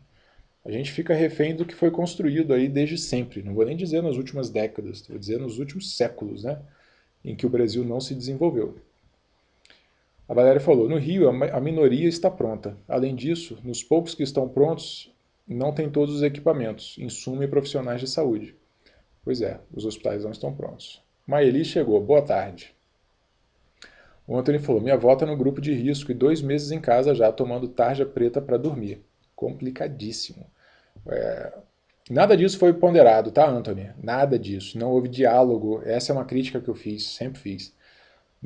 a 0.65 0.71
gente 0.71 0.93
fica 0.93 1.15
refém 1.15 1.57
do 1.57 1.65
que 1.65 1.75
foi 1.75 1.91
construído 1.91 2.53
aí 2.53 2.69
desde 2.69 2.99
sempre. 2.99 3.43
Não 3.43 3.55
vou 3.55 3.65
nem 3.65 3.77
dizer 3.77 4.03
nas 4.03 4.17
últimas 4.17 4.51
décadas, 4.51 5.07
vou 5.07 5.19
dizer 5.19 5.39
nos 5.41 5.59
últimos 5.59 5.97
séculos, 5.97 6.45
né? 6.45 6.61
Em 7.25 7.35
que 7.35 7.47
o 7.47 7.51
Brasil 7.51 7.85
não 7.85 8.01
se 8.01 8.15
desenvolveu. 8.15 8.77
A 10.29 10.35
Valéria 10.35 10.61
falou: 10.61 10.89
no 10.89 10.99
Rio 10.99 11.29
a 11.29 11.61
minoria 11.61 12.09
está 12.09 12.31
pronta. 12.31 12.77
Além 12.87 13.15
disso, 13.15 13.59
nos 13.65 13.83
poucos 13.83 14.15
que 14.15 14.23
estão 14.23 14.49
prontos, 14.49 15.13
não 15.47 15.73
tem 15.73 15.91
todos 15.91 16.15
os 16.15 16.23
equipamentos, 16.23 16.97
insumo 16.99 17.43
e 17.43 17.49
profissionais 17.49 18.01
de 18.01 18.09
saúde. 18.09 18.55
Pois 19.25 19.41
é, 19.41 19.61
os 19.73 19.85
hospitais 19.85 20.25
não 20.25 20.31
estão 20.31 20.55
prontos. 20.55 21.03
Maeli 21.27 21.65
chegou, 21.65 22.01
boa 22.01 22.23
tarde. 22.23 22.75
O 24.27 24.37
Antônio 24.37 24.61
falou: 24.61 24.81
minha 24.81 24.95
avó 24.95 25.13
está 25.13 25.25
no 25.25 25.37
grupo 25.37 25.61
de 25.61 25.73
risco 25.73 26.11
e 26.11 26.15
dois 26.15 26.43
meses 26.43 26.71
em 26.73 26.81
casa 26.81 27.15
já 27.15 27.31
tomando 27.31 27.69
tarja 27.69 28.05
preta 28.05 28.41
para 28.41 28.57
dormir. 28.57 29.01
Complicadíssimo. 29.35 30.47
É, 31.07 31.53
nada 32.11 32.37
disso 32.37 32.59
foi 32.59 32.73
ponderado, 32.73 33.31
tá, 33.31 33.49
Anthony? 33.49 33.91
Nada 34.03 34.39
disso. 34.39 34.79
Não 34.79 34.91
houve 34.91 35.09
diálogo. 35.09 35.83
Essa 35.85 36.13
é 36.13 36.15
uma 36.15 36.25
crítica 36.25 36.61
que 36.61 36.69
eu 36.69 36.75
fiz, 36.75 37.09
sempre 37.09 37.41
fiz. 37.41 37.76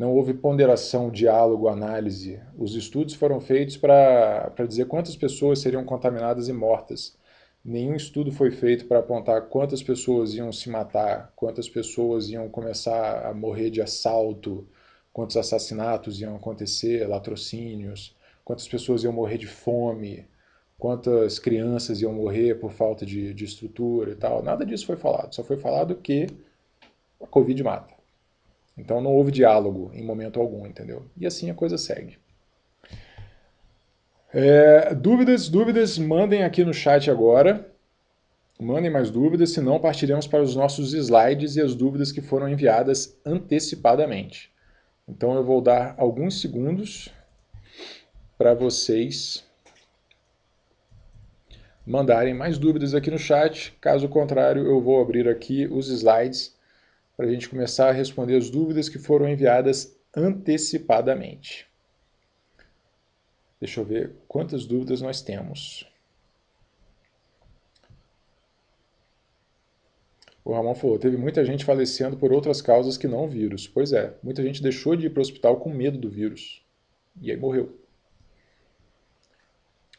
Não 0.01 0.15
houve 0.15 0.33
ponderação, 0.33 1.11
diálogo, 1.11 1.69
análise. 1.69 2.41
Os 2.57 2.75
estudos 2.75 3.13
foram 3.13 3.39
feitos 3.39 3.77
para 3.77 4.51
dizer 4.67 4.87
quantas 4.87 5.15
pessoas 5.15 5.59
seriam 5.59 5.85
contaminadas 5.85 6.49
e 6.49 6.55
mortas. 6.55 7.19
Nenhum 7.63 7.95
estudo 7.95 8.33
foi 8.33 8.51
feito 8.51 8.87
para 8.87 9.01
apontar 9.01 9.51
quantas 9.51 9.83
pessoas 9.83 10.33
iam 10.35 10.51
se 10.53 10.71
matar, 10.71 11.35
quantas 11.37 11.69
pessoas 11.69 12.31
iam 12.31 12.49
começar 12.49 13.27
a 13.27 13.35
morrer 13.35 13.69
de 13.69 13.83
assalto, 13.83 14.67
quantos 15.13 15.37
assassinatos 15.37 16.19
iam 16.19 16.35
acontecer, 16.35 17.07
latrocínios, 17.07 18.17
quantas 18.43 18.67
pessoas 18.67 19.05
iam 19.05 19.13
morrer 19.13 19.37
de 19.37 19.49
fome, 19.49 20.27
quantas 20.79 21.39
crianças 21.39 22.01
iam 22.01 22.15
morrer 22.15 22.59
por 22.59 22.73
falta 22.73 23.05
de, 23.05 23.35
de 23.35 23.45
estrutura 23.45 24.13
e 24.13 24.17
tal. 24.17 24.43
Nada 24.43 24.65
disso 24.65 24.87
foi 24.87 24.97
falado. 24.97 25.35
Só 25.35 25.45
foi 25.45 25.59
falado 25.59 25.95
que 25.97 26.27
a 27.23 27.27
Covid 27.27 27.63
mata. 27.63 28.00
Então 28.81 29.01
não 29.01 29.13
houve 29.13 29.31
diálogo 29.31 29.91
em 29.95 30.03
momento 30.03 30.41
algum, 30.41 30.67
entendeu? 30.67 31.05
E 31.17 31.27
assim 31.27 31.51
a 31.51 31.55
coisa 31.55 31.77
segue. 31.77 32.19
É, 34.33 34.95
dúvidas, 34.95 35.49
dúvidas, 35.49 35.99
mandem 35.99 36.43
aqui 36.45 36.65
no 36.65 36.73
chat 36.73 37.11
agora. 37.11 37.69
Mandem 38.59 38.91
mais 38.91 39.11
dúvidas, 39.11 39.53
senão 39.53 39.79
partiremos 39.79 40.27
para 40.27 40.43
os 40.43 40.55
nossos 40.55 40.93
slides 40.93 41.57
e 41.57 41.61
as 41.61 41.75
dúvidas 41.75 42.13
que 42.13 42.21
foram 42.21 42.49
enviadas 42.49 43.19
antecipadamente. 43.25 44.51
Então 45.09 45.35
eu 45.35 45.45
vou 45.45 45.61
dar 45.61 45.95
alguns 45.99 46.41
segundos 46.41 47.09
para 48.37 48.55
vocês 48.55 49.45
mandarem 51.87 52.35
mais 52.35 52.59
dúvidas 52.59 52.95
aqui 52.95 53.11
no 53.11 53.19
chat. 53.19 53.77
Caso 53.81 54.09
contrário, 54.09 54.67
eu 54.67 54.81
vou 54.81 55.01
abrir 55.01 55.29
aqui 55.29 55.67
os 55.67 55.89
slides 55.89 56.55
para 57.21 57.29
a 57.29 57.33
gente 57.33 57.51
começar 57.51 57.91
a 57.91 57.93
responder 57.93 58.35
as 58.35 58.49
dúvidas 58.49 58.89
que 58.89 58.99
foram 58.99 59.29
enviadas 59.29 59.95
antecipadamente. 60.17 61.67
Deixa 63.61 63.79
eu 63.79 63.85
ver 63.85 64.15
quantas 64.27 64.65
dúvidas 64.65 65.03
nós 65.03 65.21
temos. 65.21 65.87
O 70.43 70.55
Ramon 70.55 70.75
falou, 70.75 70.99
teve 70.99 71.19
muita 71.19 71.45
gente 71.45 71.63
falecendo 71.63 72.17
por 72.17 72.33
outras 72.33 72.63
causas 72.63 72.97
que 72.97 73.07
não 73.07 73.27
o 73.27 73.29
vírus. 73.29 73.69
Pois 73.69 73.93
é, 73.93 74.15
muita 74.23 74.43
gente 74.43 74.63
deixou 74.63 74.97
de 74.97 75.09
ir 75.09 75.11
para 75.11 75.21
o 75.21 75.21
hospital 75.21 75.61
com 75.61 75.69
medo 75.69 75.99
do 75.99 76.09
vírus. 76.09 76.65
E 77.21 77.31
aí 77.31 77.37
morreu. 77.37 77.79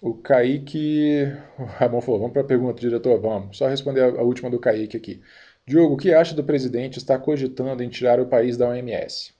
O 0.02 0.16
Kaique. 0.16 1.28
O 1.60 1.66
Ramon 1.66 2.02
falou: 2.02 2.20
vamos 2.22 2.34
para 2.34 2.42
a 2.42 2.46
pergunta, 2.46 2.82
diretor, 2.82 3.22
vamos. 3.22 3.60
Só 3.60 3.68
responder 3.68 4.02
a, 4.02 4.24
última 4.24 4.50
do 4.50 4.60
Kaique 4.60 4.98
aqui. 4.98 5.22
Diogo, 5.66 5.94
o 5.94 5.98
que 5.98 6.14
acha 6.14 6.36
do 6.36 6.44
presidente 6.44 6.98
estar 6.98 7.20
cogitando 7.20 7.84
em 7.84 7.90
tirar 7.90 8.20
o 8.20 8.26
país 8.26 8.58
da 8.58 8.68
OMS? 8.68 9.34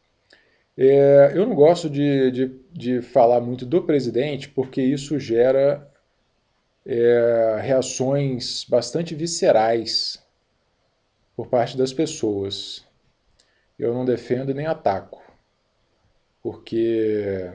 É, 0.78 1.34
eu 1.36 1.46
não 1.46 1.54
gosto 1.54 1.90
de, 1.90 2.32
de, 2.32 2.56
de, 2.72 3.02
falar 3.02 3.42
muito 3.42 3.66
do 3.66 3.84
presidente 3.84 4.48
porque 4.50 4.82
isso 4.82 5.20
gera 5.20 5.88
é, 6.86 7.60
reações 7.62 8.66
bastante 8.70 9.14
viscerais 9.14 10.24
por 11.36 11.48
parte 11.48 11.78
das 11.78 11.92
pessoas. 11.92 12.86
Eu 13.78 13.94
não 13.94 14.06
defendo 14.06 14.54
nem 14.54 14.68
ataco, 14.68 15.22
porque 16.42 17.52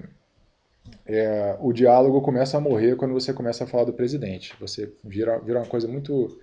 é, 1.07 1.57
o 1.61 1.73
diálogo 1.73 2.21
começa 2.21 2.57
a 2.57 2.61
morrer 2.61 2.97
quando 2.97 3.15
você 3.15 3.33
começa 3.33 3.65
a 3.65 3.67
falar 3.67 3.85
do 3.85 3.93
presidente. 3.93 4.55
Você 4.61 4.93
vira, 5.05 5.39
vira 5.39 5.61
uma 5.61 5.67
coisa 5.67 5.89
muito, 5.89 6.41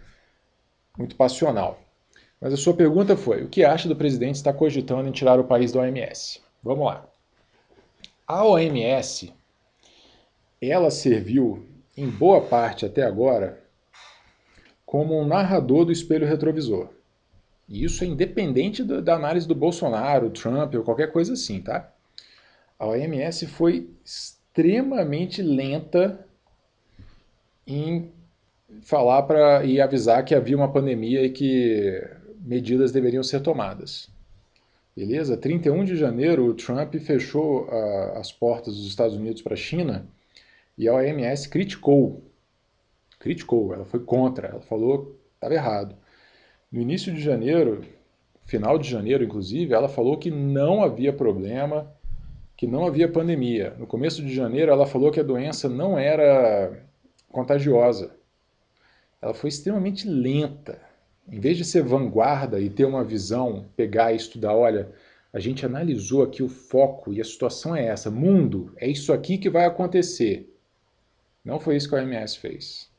muito 0.97 1.15
passional. 1.15 1.82
Mas 2.43 2.53
a 2.53 2.57
sua 2.57 2.73
pergunta 2.73 3.15
foi: 3.15 3.45
o 3.45 3.47
que 3.47 3.63
acha 3.63 3.87
do 3.87 3.95
presidente 3.95 4.35
estar 4.35 4.51
cogitando 4.51 5.07
em 5.07 5.13
tirar 5.13 5.39
o 5.39 5.45
país 5.45 5.71
da 5.71 5.79
OMS? 5.79 6.41
Vamos 6.61 6.85
lá. 6.85 7.07
A 8.27 8.45
OMS, 8.45 9.33
ela 10.61 10.91
serviu, 10.91 11.65
em 11.95 12.09
boa 12.09 12.41
parte 12.41 12.85
até 12.85 13.03
agora, 13.03 13.63
como 14.85 15.17
um 15.17 15.25
narrador 15.25 15.85
do 15.85 15.91
espelho 15.93 16.27
retrovisor. 16.27 16.89
E 17.69 17.85
isso 17.85 18.03
é 18.03 18.07
independente 18.07 18.83
da 18.83 19.15
análise 19.15 19.47
do 19.47 19.55
Bolsonaro, 19.55 20.29
Trump 20.29 20.75
ou 20.75 20.83
qualquer 20.83 21.13
coisa 21.13 21.33
assim, 21.33 21.61
tá? 21.61 21.93
A 22.77 22.85
OMS 22.87 23.47
foi 23.47 23.89
extremamente 24.03 25.41
lenta 25.41 26.27
em 27.65 28.11
falar 28.81 29.23
para 29.23 29.63
e 29.63 29.79
avisar 29.79 30.25
que 30.25 30.35
havia 30.35 30.57
uma 30.57 30.71
pandemia 30.71 31.25
e 31.25 31.29
que 31.29 32.03
medidas 32.43 32.91
deveriam 32.91 33.23
ser 33.23 33.41
tomadas. 33.41 34.09
Beleza? 34.95 35.37
31 35.37 35.85
de 35.85 35.95
janeiro, 35.95 36.45
o 36.45 36.53
Trump 36.53 36.93
fechou 36.95 37.65
uh, 37.65 38.17
as 38.17 38.31
portas 38.31 38.75
dos 38.75 38.85
Estados 38.85 39.15
Unidos 39.15 39.41
para 39.41 39.53
a 39.53 39.57
China 39.57 40.05
e 40.77 40.87
a 40.87 40.93
OMS 40.93 41.49
criticou. 41.49 42.21
Criticou, 43.19 43.73
ela 43.73 43.85
foi 43.85 44.01
contra, 44.01 44.49
ela 44.49 44.61
falou 44.61 45.17
estava 45.35 45.53
errado. 45.53 45.95
No 46.71 46.81
início 46.81 47.13
de 47.13 47.21
janeiro, 47.21 47.83
final 48.45 48.77
de 48.77 48.89
janeiro 48.89 49.23
inclusive, 49.23 49.73
ela 49.73 49.89
falou 49.89 50.17
que 50.17 50.31
não 50.31 50.83
havia 50.83 51.13
problema, 51.13 51.91
que 52.55 52.65
não 52.65 52.85
havia 52.85 53.11
pandemia. 53.11 53.75
No 53.77 53.85
começo 53.85 54.23
de 54.23 54.33
janeiro, 54.33 54.71
ela 54.71 54.85
falou 54.85 55.11
que 55.11 55.19
a 55.19 55.23
doença 55.23 55.67
não 55.67 55.97
era 55.97 56.85
contagiosa. 57.29 58.15
Ela 59.21 59.33
foi 59.33 59.49
extremamente 59.49 60.07
lenta. 60.07 60.79
Em 61.31 61.39
vez 61.39 61.57
de 61.57 61.65
ser 61.65 61.83
vanguarda 61.83 62.59
e 62.59 62.69
ter 62.69 62.85
uma 62.85 63.03
visão, 63.03 63.65
pegar 63.75 64.13
e 64.13 64.15
estudar, 64.15 64.53
olha, 64.53 64.91
a 65.31 65.39
gente 65.39 65.65
analisou 65.65 66.21
aqui 66.23 66.43
o 66.43 66.49
foco 66.49 67.13
e 67.13 67.21
a 67.21 67.23
situação 67.23 67.75
é 67.75 67.85
essa. 67.85 68.11
Mundo, 68.11 68.73
é 68.77 68.87
isso 68.87 69.11
aqui 69.11 69.37
que 69.37 69.49
vai 69.49 69.65
acontecer. 69.65 70.53
Não 71.43 71.59
foi 71.59 71.75
isso 71.75 71.89
que 71.89 71.95
a 71.95 71.99
OMS 71.99 72.37
fez. 72.37 72.89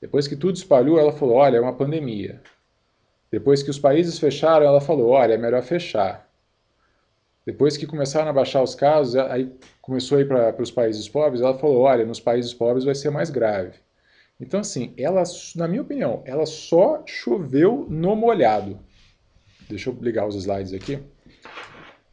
Depois 0.00 0.26
que 0.26 0.36
tudo 0.36 0.56
espalhou, 0.56 0.98
ela 0.98 1.12
falou: 1.12 1.36
olha, 1.36 1.56
é 1.56 1.60
uma 1.60 1.76
pandemia. 1.76 2.42
Depois 3.30 3.62
que 3.62 3.70
os 3.70 3.78
países 3.78 4.18
fecharam, 4.18 4.66
ela 4.66 4.80
falou: 4.80 5.10
olha, 5.10 5.34
é 5.34 5.38
melhor 5.38 5.62
fechar. 5.62 6.26
Depois 7.46 7.76
que 7.76 7.86
começaram 7.86 8.28
a 8.28 8.32
baixar 8.32 8.60
os 8.60 8.74
casos, 8.74 9.14
aí 9.14 9.56
começou 9.80 10.18
a 10.18 10.20
ir 10.20 10.26
para 10.26 10.60
os 10.60 10.72
países 10.72 11.08
pobres, 11.08 11.40
ela 11.40 11.56
falou, 11.56 11.82
olha, 11.82 12.04
nos 12.04 12.18
países 12.18 12.52
pobres 12.52 12.84
vai 12.84 12.94
ser 12.96 13.10
mais 13.10 13.30
grave. 13.30 13.78
Então, 14.38 14.60
assim, 14.60 14.92
ela, 14.98 15.22
na 15.54 15.66
minha 15.66 15.82
opinião, 15.82 16.22
ela 16.26 16.44
só 16.44 17.02
choveu 17.06 17.86
no 17.88 18.14
molhado. 18.14 18.78
Deixa 19.68 19.90
eu 19.90 19.98
ligar 20.00 20.26
os 20.26 20.34
slides 20.34 20.74
aqui. 20.74 21.02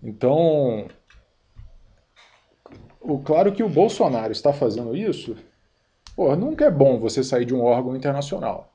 Então, 0.01 0.87
o, 2.99 3.19
claro 3.19 3.51
que 3.51 3.63
o 3.63 3.69
Bolsonaro 3.69 4.31
está 4.31 4.53
fazendo 4.53 4.95
isso, 4.95 5.35
pô, 6.15 6.33
nunca 6.35 6.65
é 6.65 6.71
bom 6.71 6.99
você 6.99 7.23
sair 7.23 7.45
de 7.45 7.53
um 7.53 7.61
órgão 7.61 7.95
internacional. 7.95 8.73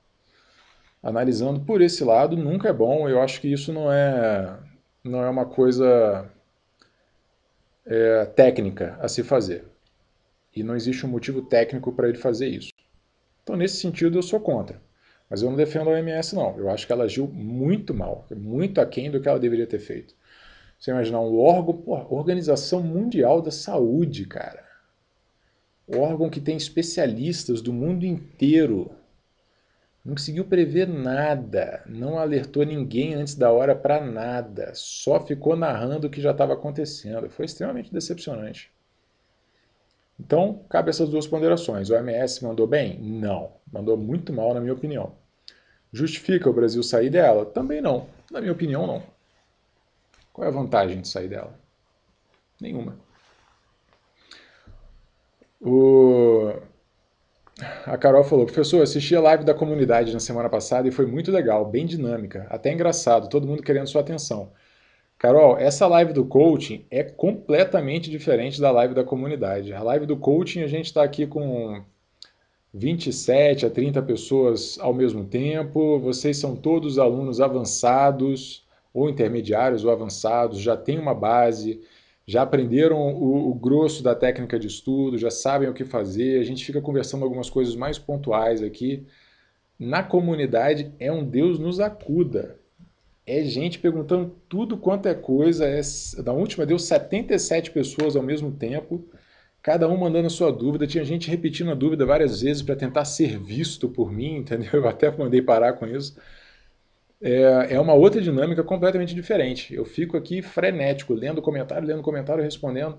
Analisando 1.02 1.60
por 1.60 1.80
esse 1.80 2.04
lado, 2.04 2.36
nunca 2.36 2.68
é 2.68 2.72
bom. 2.72 3.08
Eu 3.08 3.22
acho 3.22 3.40
que 3.40 3.50
isso 3.50 3.72
não 3.72 3.90
é, 3.90 4.58
não 5.02 5.22
é 5.22 5.30
uma 5.30 5.46
coisa 5.46 6.30
é, 7.86 8.26
técnica 8.26 8.98
a 9.00 9.08
se 9.08 9.22
fazer. 9.22 9.64
E 10.54 10.62
não 10.62 10.76
existe 10.76 11.06
um 11.06 11.08
motivo 11.08 11.42
técnico 11.42 11.92
para 11.92 12.08
ele 12.08 12.18
fazer 12.18 12.48
isso. 12.48 12.70
Então, 13.48 13.56
nesse 13.56 13.80
sentido, 13.80 14.18
eu 14.18 14.22
sou 14.22 14.38
contra. 14.38 14.78
Mas 15.30 15.40
eu 15.40 15.48
não 15.48 15.56
defendo 15.56 15.88
a 15.88 15.94
OMS, 15.94 16.36
não. 16.36 16.58
Eu 16.58 16.68
acho 16.68 16.86
que 16.86 16.92
ela 16.92 17.04
agiu 17.04 17.26
muito 17.26 17.94
mal, 17.94 18.26
muito 18.36 18.78
aquém 18.78 19.10
do 19.10 19.22
que 19.22 19.26
ela 19.26 19.40
deveria 19.40 19.66
ter 19.66 19.78
feito. 19.78 20.14
Você 20.78 20.90
imaginar 20.90 21.20
um 21.22 21.34
órgão, 21.38 21.74
pô, 21.74 21.96
Organização 22.14 22.82
Mundial 22.82 23.40
da 23.40 23.50
Saúde, 23.50 24.26
cara. 24.26 24.62
O 25.86 25.96
órgão 25.96 26.28
que 26.28 26.42
tem 26.42 26.58
especialistas 26.58 27.62
do 27.62 27.72
mundo 27.72 28.04
inteiro 28.04 28.90
não 30.04 30.14
conseguiu 30.14 30.44
prever 30.44 30.86
nada, 30.86 31.82
não 31.86 32.18
alertou 32.18 32.66
ninguém 32.66 33.14
antes 33.14 33.34
da 33.34 33.50
hora 33.50 33.74
para 33.74 33.98
nada, 33.98 34.72
só 34.74 35.24
ficou 35.24 35.56
narrando 35.56 36.06
o 36.06 36.10
que 36.10 36.20
já 36.20 36.32
estava 36.32 36.52
acontecendo. 36.52 37.30
Foi 37.30 37.46
extremamente 37.46 37.90
decepcionante. 37.90 38.70
Então, 40.18 40.64
cabe 40.68 40.90
essas 40.90 41.08
duas 41.08 41.26
ponderações. 41.26 41.90
O 41.90 41.94
OMS 41.94 42.42
mandou 42.44 42.66
bem? 42.66 42.98
Não. 42.98 43.52
Mandou 43.72 43.96
muito 43.96 44.32
mal, 44.32 44.52
na 44.52 44.60
minha 44.60 44.72
opinião. 44.72 45.12
Justifica 45.92 46.50
o 46.50 46.52
Brasil 46.52 46.82
sair 46.82 47.08
dela? 47.08 47.46
Também 47.46 47.80
não. 47.80 48.08
Na 48.30 48.40
minha 48.40 48.52
opinião, 48.52 48.86
não. 48.86 49.02
Qual 50.32 50.44
é 50.44 50.48
a 50.48 50.52
vantagem 50.52 51.00
de 51.00 51.08
sair 51.08 51.28
dela? 51.28 51.54
Nenhuma. 52.60 52.96
O... 55.60 56.52
A 57.86 57.96
Carol 57.96 58.22
falou, 58.22 58.46
professor, 58.46 58.82
assisti 58.82 59.16
a 59.16 59.20
live 59.20 59.44
da 59.44 59.54
comunidade 59.54 60.12
na 60.12 60.20
semana 60.20 60.48
passada 60.48 60.86
e 60.86 60.92
foi 60.92 61.06
muito 61.06 61.32
legal, 61.32 61.64
bem 61.64 61.86
dinâmica, 61.86 62.46
até 62.50 62.72
engraçado, 62.72 63.28
todo 63.28 63.48
mundo 63.48 63.64
querendo 63.64 63.88
sua 63.88 64.00
atenção. 64.00 64.52
Carol, 65.18 65.58
essa 65.58 65.86
live 65.88 66.12
do 66.12 66.24
coaching 66.24 66.84
é 66.90 67.02
completamente 67.02 68.08
diferente 68.08 68.60
da 68.60 68.70
live 68.70 68.94
da 68.94 69.02
comunidade. 69.02 69.72
A 69.72 69.82
live 69.82 70.06
do 70.06 70.16
coaching 70.16 70.62
a 70.62 70.68
gente 70.68 70.86
está 70.86 71.02
aqui 71.02 71.26
com 71.26 71.82
27 72.72 73.66
a 73.66 73.70
30 73.70 74.00
pessoas 74.02 74.78
ao 74.78 74.94
mesmo 74.94 75.24
tempo, 75.24 75.98
vocês 75.98 76.36
são 76.36 76.54
todos 76.54 77.00
alunos 77.00 77.40
avançados, 77.40 78.64
ou 78.94 79.08
intermediários 79.08 79.84
ou 79.84 79.90
avançados, 79.90 80.60
já 80.60 80.76
têm 80.76 80.98
uma 80.98 81.14
base, 81.14 81.80
já 82.26 82.42
aprenderam 82.42 82.98
o, 82.98 83.50
o, 83.50 83.54
grosso 83.54 84.02
da 84.02 84.14
técnica 84.14 84.58
de 84.58 84.66
estudo, 84.66 85.18
já 85.18 85.30
sabem 85.30 85.68
o 85.68 85.74
que 85.74 85.84
fazer. 85.84 86.40
A 86.40 86.44
gente 86.44 86.64
fica 86.64 86.80
conversando 86.80 87.24
algumas 87.24 87.50
coisas 87.50 87.74
mais 87.74 87.98
pontuais 87.98 88.62
aqui. 88.62 89.06
na 89.78 90.02
comunidade 90.02 90.92
é 90.98 91.10
um 91.10 91.24
Deus 91.24 91.58
nos 91.58 91.80
acuda. 91.80 92.57
É 93.30 93.44
gente 93.44 93.78
perguntando 93.78 94.34
tudo 94.48 94.78
quanto 94.78 95.06
é 95.06 95.14
coisa. 95.14 95.66
É, 95.66 95.82
na 96.24 96.32
última 96.32 96.64
deu 96.64 96.78
77 96.78 97.70
pessoas 97.72 98.16
ao 98.16 98.22
mesmo 98.22 98.50
tempo, 98.50 99.04
cada 99.62 99.86
um 99.86 99.98
mandando 99.98 100.28
a 100.28 100.30
sua 100.30 100.50
dúvida. 100.50 100.86
Tinha 100.86 101.04
gente 101.04 101.28
repetindo 101.28 101.70
a 101.70 101.74
dúvida 101.74 102.06
várias 102.06 102.40
vezes 102.40 102.62
para 102.62 102.74
tentar 102.74 103.04
ser 103.04 103.38
visto 103.38 103.86
por 103.86 104.10
mim, 104.10 104.36
entendeu? 104.40 104.70
Eu 104.72 104.88
até 104.88 105.10
mandei 105.10 105.42
parar 105.42 105.74
com 105.74 105.86
isso. 105.86 106.16
É, 107.20 107.74
é 107.74 107.80
uma 107.80 107.92
outra 107.92 108.18
dinâmica 108.22 108.64
completamente 108.64 109.14
diferente. 109.14 109.74
Eu 109.74 109.84
fico 109.84 110.16
aqui 110.16 110.40
frenético, 110.40 111.12
lendo 111.12 111.42
comentário, 111.42 111.86
lendo 111.86 112.00
comentário, 112.00 112.42
respondendo. 112.42 112.98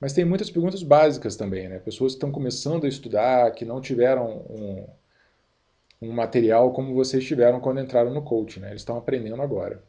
Mas 0.00 0.12
tem 0.12 0.24
muitas 0.24 0.48
perguntas 0.48 0.84
básicas 0.84 1.34
também, 1.34 1.68
né? 1.68 1.80
Pessoas 1.80 2.12
que 2.12 2.18
estão 2.18 2.30
começando 2.30 2.84
a 2.84 2.88
estudar, 2.88 3.50
que 3.52 3.64
não 3.64 3.80
tiveram 3.80 4.44
um, 4.48 4.86
um 6.00 6.12
material 6.12 6.72
como 6.72 6.94
vocês 6.94 7.24
tiveram 7.24 7.60
quando 7.60 7.80
entraram 7.80 8.12
no 8.12 8.22
coaching, 8.22 8.60
né? 8.60 8.68
Eles 8.70 8.82
estão 8.82 8.96
aprendendo 8.96 9.40
agora. 9.40 9.82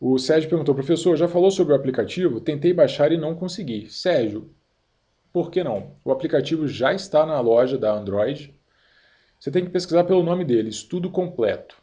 O 0.00 0.18
Sérgio 0.18 0.48
perguntou, 0.48 0.74
professor, 0.74 1.16
já 1.16 1.28
falou 1.28 1.50
sobre 1.50 1.74
o 1.74 1.76
aplicativo? 1.76 2.40
Tentei 2.40 2.72
baixar 2.72 3.12
e 3.12 3.18
não 3.18 3.34
consegui. 3.34 3.90
Sérgio, 3.90 4.50
por 5.32 5.50
que 5.50 5.62
não? 5.62 5.92
O 6.04 6.10
aplicativo 6.10 6.66
já 6.66 6.94
está 6.94 7.26
na 7.26 7.38
loja 7.40 7.76
da 7.76 7.92
Android. 7.92 8.54
Você 9.38 9.50
tem 9.50 9.64
que 9.64 9.70
pesquisar 9.70 10.04
pelo 10.04 10.22
nome 10.22 10.44
dele, 10.44 10.70
Estudo 10.70 11.10
Completo. 11.10 11.76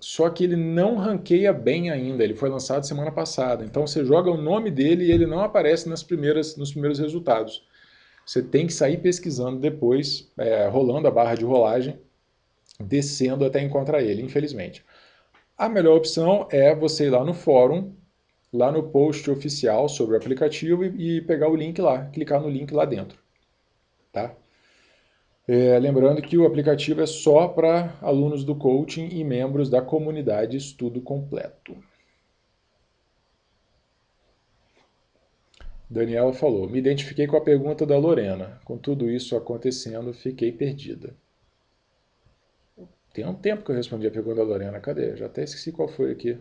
Só 0.00 0.30
que 0.30 0.44
ele 0.44 0.54
não 0.54 0.94
ranqueia 0.94 1.52
bem 1.52 1.90
ainda, 1.90 2.22
ele 2.22 2.34
foi 2.34 2.48
lançado 2.48 2.86
semana 2.86 3.10
passada. 3.10 3.64
Então 3.64 3.86
você 3.86 4.04
joga 4.04 4.30
o 4.30 4.40
nome 4.40 4.70
dele 4.70 5.06
e 5.06 5.10
ele 5.10 5.26
não 5.26 5.40
aparece 5.40 5.88
nas 5.88 6.02
primeiras, 6.02 6.56
nos 6.56 6.70
primeiros 6.70 7.00
resultados. 7.00 7.66
Você 8.28 8.42
tem 8.42 8.66
que 8.66 8.74
sair 8.74 8.98
pesquisando 8.98 9.58
depois, 9.58 10.30
é, 10.36 10.68
rolando 10.68 11.08
a 11.08 11.10
barra 11.10 11.34
de 11.34 11.46
rolagem, 11.46 11.98
descendo 12.78 13.42
até 13.42 13.62
encontrar 13.62 14.02
ele, 14.02 14.20
infelizmente. 14.20 14.84
A 15.56 15.66
melhor 15.66 15.96
opção 15.96 16.46
é 16.50 16.74
você 16.74 17.06
ir 17.06 17.10
lá 17.10 17.24
no 17.24 17.32
fórum, 17.32 17.94
lá 18.52 18.70
no 18.70 18.82
post 18.82 19.30
oficial 19.30 19.88
sobre 19.88 20.14
o 20.14 20.18
aplicativo 20.18 20.84
e, 20.84 21.16
e 21.16 21.20
pegar 21.22 21.48
o 21.48 21.56
link 21.56 21.80
lá, 21.80 22.04
clicar 22.10 22.38
no 22.38 22.50
link 22.50 22.70
lá 22.70 22.84
dentro. 22.84 23.18
Tá? 24.12 24.34
É, 25.48 25.78
lembrando 25.78 26.20
que 26.20 26.36
o 26.36 26.44
aplicativo 26.44 27.00
é 27.00 27.06
só 27.06 27.48
para 27.48 27.96
alunos 28.02 28.44
do 28.44 28.54
coaching 28.54 29.08
e 29.08 29.24
membros 29.24 29.70
da 29.70 29.80
comunidade 29.80 30.54
Estudo 30.54 31.00
Completo. 31.00 31.74
Daniela 35.90 36.32
falou: 36.32 36.68
Me 36.68 36.78
identifiquei 36.78 37.26
com 37.26 37.36
a 37.36 37.40
pergunta 37.40 37.86
da 37.86 37.96
Lorena. 37.98 38.60
Com 38.64 38.76
tudo 38.76 39.10
isso 39.10 39.36
acontecendo, 39.36 40.12
fiquei 40.12 40.52
perdida. 40.52 41.14
Tem 43.12 43.26
um 43.26 43.34
tempo 43.34 43.64
que 43.64 43.70
eu 43.70 43.76
respondi 43.76 44.06
a 44.06 44.10
pergunta 44.10 44.36
da 44.36 44.44
Lorena. 44.44 44.80
Cadê? 44.80 45.16
Já 45.16 45.26
até 45.26 45.42
esqueci 45.42 45.72
qual 45.72 45.88
foi 45.88 46.12
aqui. 46.12 46.38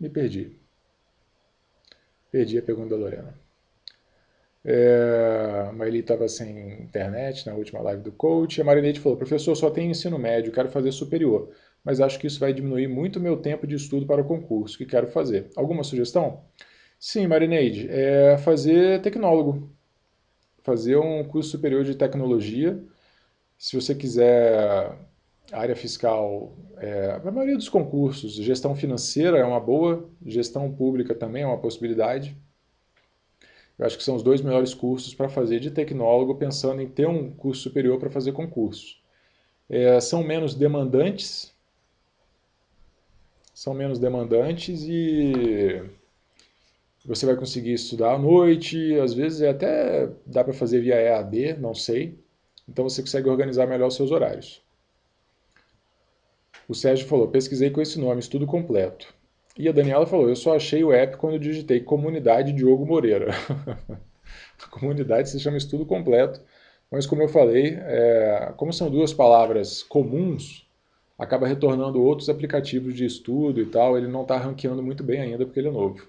Me 0.00 0.08
perdi. 0.08 0.56
Perdi 2.30 2.58
a 2.58 2.62
pergunta 2.62 2.90
da 2.90 2.96
Lorena. 2.96 3.34
É, 4.64 5.66
a 5.68 5.72
Maeli 5.72 6.00
estava 6.00 6.28
sem 6.28 6.82
internet 6.82 7.46
na 7.46 7.54
última 7.54 7.80
live 7.80 8.02
do 8.02 8.12
coach. 8.12 8.60
A 8.60 8.64
Marineide 8.64 9.00
falou: 9.00 9.16
professor, 9.16 9.54
só 9.54 9.70
tenho 9.70 9.90
ensino 9.90 10.18
médio, 10.18 10.52
quero 10.52 10.68
fazer 10.68 10.92
superior, 10.92 11.50
mas 11.84 12.00
acho 12.00 12.18
que 12.18 12.26
isso 12.26 12.40
vai 12.40 12.52
diminuir 12.52 12.88
muito 12.88 13.18
o 13.18 13.22
meu 13.22 13.36
tempo 13.36 13.66
de 13.66 13.74
estudo 13.74 14.06
para 14.06 14.20
o 14.20 14.24
concurso 14.24 14.76
que 14.76 14.86
quero 14.86 15.06
fazer. 15.08 15.50
Alguma 15.56 15.82
sugestão? 15.82 16.42
Sim, 16.98 17.26
Marineide, 17.26 17.88
é 17.90 18.36
fazer 18.38 19.00
tecnólogo, 19.02 19.70
fazer 20.62 20.96
um 20.96 21.24
curso 21.24 21.50
superior 21.50 21.84
de 21.84 21.94
tecnologia. 21.94 22.78
Se 23.58 23.74
você 23.76 23.94
quiser 23.94 24.98
área 25.52 25.74
fiscal, 25.74 26.54
é, 26.76 27.20
a 27.24 27.30
maioria 27.30 27.56
dos 27.56 27.68
concursos, 27.68 28.34
gestão 28.34 28.74
financeira 28.74 29.38
é 29.38 29.44
uma 29.44 29.60
boa, 29.60 30.08
gestão 30.24 30.70
pública 30.72 31.14
também 31.14 31.42
é 31.42 31.46
uma 31.46 31.58
possibilidade. 31.58 32.36
Eu 33.78 33.86
acho 33.86 33.96
que 33.96 34.04
são 34.04 34.14
os 34.14 34.22
dois 34.22 34.42
melhores 34.42 34.74
cursos 34.74 35.14
para 35.14 35.28
fazer 35.28 35.58
de 35.58 35.70
tecnólogo, 35.70 36.34
pensando 36.34 36.82
em 36.82 36.88
ter 36.88 37.08
um 37.08 37.30
curso 37.30 37.62
superior 37.62 37.98
para 37.98 38.10
fazer 38.10 38.32
concurso. 38.32 38.96
É, 39.68 39.98
são 40.00 40.22
menos 40.22 40.54
demandantes, 40.54 41.54
são 43.60 43.74
menos 43.74 43.98
demandantes 43.98 44.84
e 44.84 45.82
você 47.04 47.26
vai 47.26 47.36
conseguir 47.36 47.74
estudar 47.74 48.14
à 48.14 48.18
noite, 48.18 48.98
às 48.98 49.12
vezes 49.12 49.42
é 49.42 49.50
até 49.50 50.08
dá 50.24 50.42
para 50.42 50.54
fazer 50.54 50.80
via 50.80 50.94
EAD, 50.94 51.58
não 51.58 51.74
sei. 51.74 52.18
Então 52.66 52.88
você 52.88 53.02
consegue 53.02 53.28
organizar 53.28 53.66
melhor 53.66 53.88
os 53.88 53.96
seus 53.96 54.10
horários. 54.12 54.62
O 56.66 56.74
Sérgio 56.74 57.06
falou: 57.06 57.28
pesquisei 57.28 57.68
com 57.68 57.82
esse 57.82 58.00
nome, 58.00 58.20
estudo 58.20 58.46
completo. 58.46 59.12
E 59.58 59.68
a 59.68 59.72
Daniela 59.72 60.06
falou: 60.06 60.30
Eu 60.30 60.36
só 60.36 60.56
achei 60.56 60.82
o 60.82 60.90
app 60.90 61.18
quando 61.18 61.38
digitei 61.38 61.80
Comunidade 61.80 62.54
Diogo 62.54 62.86
Moreira. 62.86 63.28
a 64.64 64.68
comunidade 64.68 65.28
se 65.28 65.38
chama 65.38 65.58
Estudo 65.58 65.84
Completo, 65.84 66.40
mas 66.90 67.04
como 67.04 67.20
eu 67.20 67.28
falei, 67.28 67.76
é, 67.78 68.54
como 68.56 68.72
são 68.72 68.90
duas 68.90 69.12
palavras 69.12 69.82
comuns, 69.82 70.66
acaba 71.20 71.46
retornando 71.46 72.02
outros 72.02 72.28
aplicativos 72.28 72.94
de 72.94 73.04
estudo 73.04 73.60
e 73.60 73.66
tal. 73.66 73.96
Ele 73.96 74.08
não 74.08 74.22
está 74.22 74.36
ranqueando 74.36 74.82
muito 74.82 75.04
bem 75.04 75.20
ainda 75.20 75.44
porque 75.44 75.60
ele 75.60 75.68
é 75.68 75.72
novo. 75.72 76.08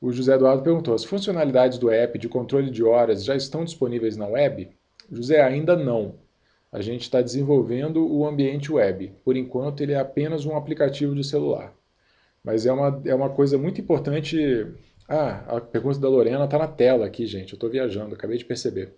O 0.00 0.10
José 0.10 0.34
Eduardo 0.34 0.62
perguntou: 0.62 0.94
as 0.94 1.04
funcionalidades 1.04 1.78
do 1.78 1.90
app 1.90 2.18
de 2.18 2.28
controle 2.28 2.70
de 2.70 2.82
horas 2.82 3.24
já 3.24 3.36
estão 3.36 3.64
disponíveis 3.64 4.16
na 4.16 4.26
web? 4.26 4.70
José, 5.10 5.40
ainda 5.42 5.76
não 5.76 6.14
a 6.74 6.80
gente 6.80 7.02
está 7.02 7.22
desenvolvendo 7.22 8.04
o 8.04 8.26
ambiente 8.26 8.72
web. 8.72 9.12
Por 9.24 9.36
enquanto, 9.36 9.80
ele 9.80 9.92
é 9.92 10.00
apenas 10.00 10.44
um 10.44 10.56
aplicativo 10.56 11.14
de 11.14 11.22
celular. 11.22 11.72
Mas 12.42 12.66
é 12.66 12.72
uma, 12.72 13.00
é 13.06 13.14
uma 13.14 13.30
coisa 13.30 13.56
muito 13.56 13.80
importante. 13.80 14.66
Ah, 15.08 15.56
a 15.56 15.60
pergunta 15.60 16.00
da 16.00 16.08
Lorena 16.08 16.44
está 16.46 16.58
na 16.58 16.66
tela 16.66 17.06
aqui, 17.06 17.26
gente. 17.26 17.52
Eu 17.52 17.56
estou 17.56 17.70
viajando, 17.70 18.16
acabei 18.16 18.38
de 18.38 18.44
perceber. 18.44 18.92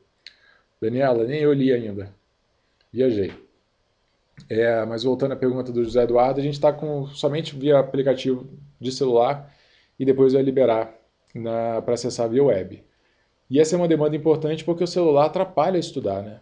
Daniela, 0.80 1.24
nem 1.24 1.42
eu 1.42 1.52
li 1.52 1.70
ainda. 1.70 2.10
Viajei. 2.90 3.30
É, 4.48 4.84
mas 4.84 5.02
voltando 5.02 5.32
à 5.32 5.36
pergunta 5.36 5.72
do 5.72 5.82
José 5.82 6.02
Eduardo, 6.02 6.40
a 6.40 6.42
gente 6.42 6.54
está 6.54 6.72
com 6.72 7.06
somente 7.08 7.56
via 7.56 7.78
aplicativo 7.78 8.46
de 8.80 8.92
celular 8.92 9.52
e 9.98 10.04
depois 10.04 10.34
vai 10.34 10.42
liberar 10.42 10.94
para 11.84 11.94
acessar 11.94 12.28
via 12.28 12.44
web. 12.44 12.84
E 13.50 13.60
essa 13.60 13.74
é 13.74 13.78
uma 13.78 13.88
demanda 13.88 14.16
importante 14.16 14.64
porque 14.64 14.84
o 14.84 14.86
celular 14.86 15.26
atrapalha 15.26 15.78
estudar, 15.78 16.22
né? 16.22 16.40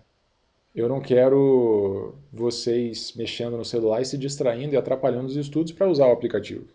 Eu 0.75 0.89
não 0.89 1.01
quero 1.01 2.15
vocês 2.33 3.15
mexendo 3.17 3.57
no 3.57 3.65
celular 3.65 4.03
e 4.03 4.05
se 4.05 4.19
distraindo 4.19 4.75
e 4.75 4.77
atrapalhando 4.77 5.27
os 5.27 5.37
estudos 5.37 5.73
para 5.73 5.89
usar 5.89 6.07
o 6.07 6.13
aplicativo. 6.13 6.67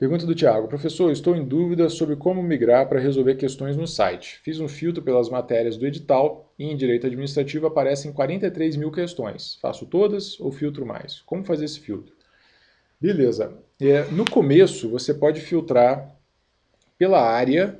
Pergunta 0.00 0.24
do 0.24 0.34
Tiago. 0.34 0.66
Professor, 0.66 1.12
estou 1.12 1.36
em 1.36 1.44
dúvida 1.44 1.90
sobre 1.90 2.16
como 2.16 2.42
migrar 2.42 2.88
para 2.88 2.98
resolver 2.98 3.34
questões 3.34 3.76
no 3.76 3.86
site. 3.86 4.40
Fiz 4.42 4.58
um 4.58 4.66
filtro 4.66 5.02
pelas 5.02 5.28
matérias 5.28 5.76
do 5.76 5.86
edital 5.86 6.50
e 6.58 6.64
em 6.64 6.74
direito 6.74 7.06
administrativo 7.06 7.66
aparecem 7.66 8.10
43 8.10 8.76
mil 8.76 8.90
questões. 8.90 9.58
Faço 9.60 9.84
todas 9.84 10.40
ou 10.40 10.50
filtro 10.50 10.86
mais? 10.86 11.20
Como 11.20 11.44
fazer 11.44 11.66
esse 11.66 11.78
filtro? 11.80 12.14
Beleza. 12.98 13.58
É, 13.78 14.04
no 14.04 14.24
começo, 14.24 14.88
você 14.88 15.12
pode 15.12 15.42
filtrar 15.42 16.16
pela 16.96 17.20
área, 17.20 17.78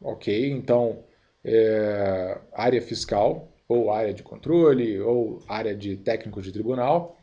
ok? 0.00 0.52
Então, 0.52 1.00
é, 1.44 2.38
área 2.52 2.80
fiscal, 2.80 3.52
ou 3.68 3.90
área 3.90 4.14
de 4.14 4.22
controle, 4.22 5.00
ou 5.00 5.42
área 5.48 5.74
de 5.74 5.96
técnico 5.96 6.40
de 6.40 6.52
tribunal, 6.52 7.18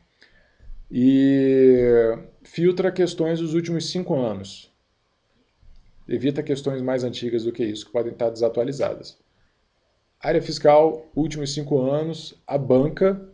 e 0.92 2.18
filtra 2.44 2.92
questões 2.92 3.40
dos 3.40 3.54
últimos 3.54 3.90
cinco 3.90 4.16
anos. 4.16 4.72
Evita 6.08 6.44
questões 6.44 6.82
mais 6.82 7.04
antigas 7.04 7.44
do 7.44 7.52
que 7.52 7.64
isso, 7.64 7.86
que 7.86 7.92
podem 7.92 8.12
estar 8.12 8.30
desatualizadas. 8.30 9.18
Área 10.20 10.42
fiscal, 10.42 11.10
últimos 11.16 11.54
cinco 11.54 11.80
anos, 11.80 12.36
a 12.46 12.58
banca, 12.58 13.30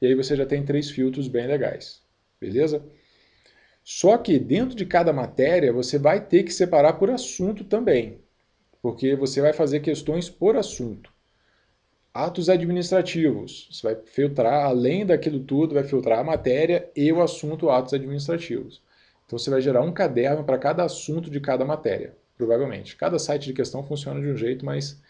e 0.00 0.06
aí 0.06 0.14
você 0.14 0.34
já 0.34 0.46
tem 0.46 0.64
três 0.64 0.90
filtros 0.90 1.28
bem 1.28 1.46
legais, 1.46 2.02
beleza? 2.40 2.82
Só 3.84 4.16
que 4.18 4.38
dentro 4.38 4.74
de 4.74 4.86
cada 4.86 5.12
matéria 5.12 5.72
você 5.72 5.98
vai 5.98 6.24
ter 6.24 6.42
que 6.42 6.52
separar 6.52 6.94
por 6.94 7.10
assunto 7.10 7.64
também 7.64 8.20
porque 8.82 9.14
você 9.14 9.40
vai 9.40 9.52
fazer 9.52 9.80
questões 9.80 10.28
por 10.30 10.56
assunto. 10.56 11.09
Atos 12.12 12.48
administrativos, 12.48 13.68
você 13.70 13.94
vai 13.94 13.96
filtrar, 14.04 14.64
além 14.64 15.06
daquilo 15.06 15.38
tudo, 15.40 15.74
vai 15.74 15.84
filtrar 15.84 16.18
a 16.18 16.24
matéria 16.24 16.90
e 16.96 17.12
o 17.12 17.22
assunto 17.22 17.70
atos 17.70 17.94
administrativos. 17.94 18.82
Então 19.26 19.38
você 19.38 19.48
vai 19.48 19.60
gerar 19.60 19.82
um 19.82 19.92
caderno 19.92 20.42
para 20.42 20.58
cada 20.58 20.82
assunto 20.82 21.30
de 21.30 21.38
cada 21.38 21.64
matéria, 21.64 22.16
provavelmente. 22.36 22.96
Cada 22.96 23.16
site 23.16 23.44
de 23.44 23.52
questão 23.52 23.84
funciona 23.84 24.20
de 24.20 24.26
um 24.26 24.36
jeito, 24.36 24.64
mas 24.64 25.00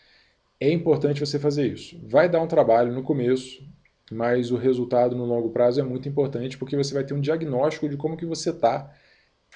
é 0.60 0.70
importante 0.70 1.20
você 1.20 1.38
fazer 1.38 1.68
isso. 1.68 1.98
Vai 2.02 2.28
dar 2.28 2.42
um 2.42 2.46
trabalho 2.46 2.92
no 2.92 3.02
começo, 3.02 3.66
mas 4.12 4.50
o 4.50 4.56
resultado 4.56 5.16
no 5.16 5.24
longo 5.24 5.48
prazo 5.48 5.80
é 5.80 5.82
muito 5.82 6.06
importante 6.06 6.58
porque 6.58 6.76
você 6.76 6.92
vai 6.92 7.02
ter 7.02 7.14
um 7.14 7.20
diagnóstico 7.20 7.88
de 7.88 7.96
como 7.96 8.14
que 8.14 8.26
você 8.26 8.50
está 8.50 8.94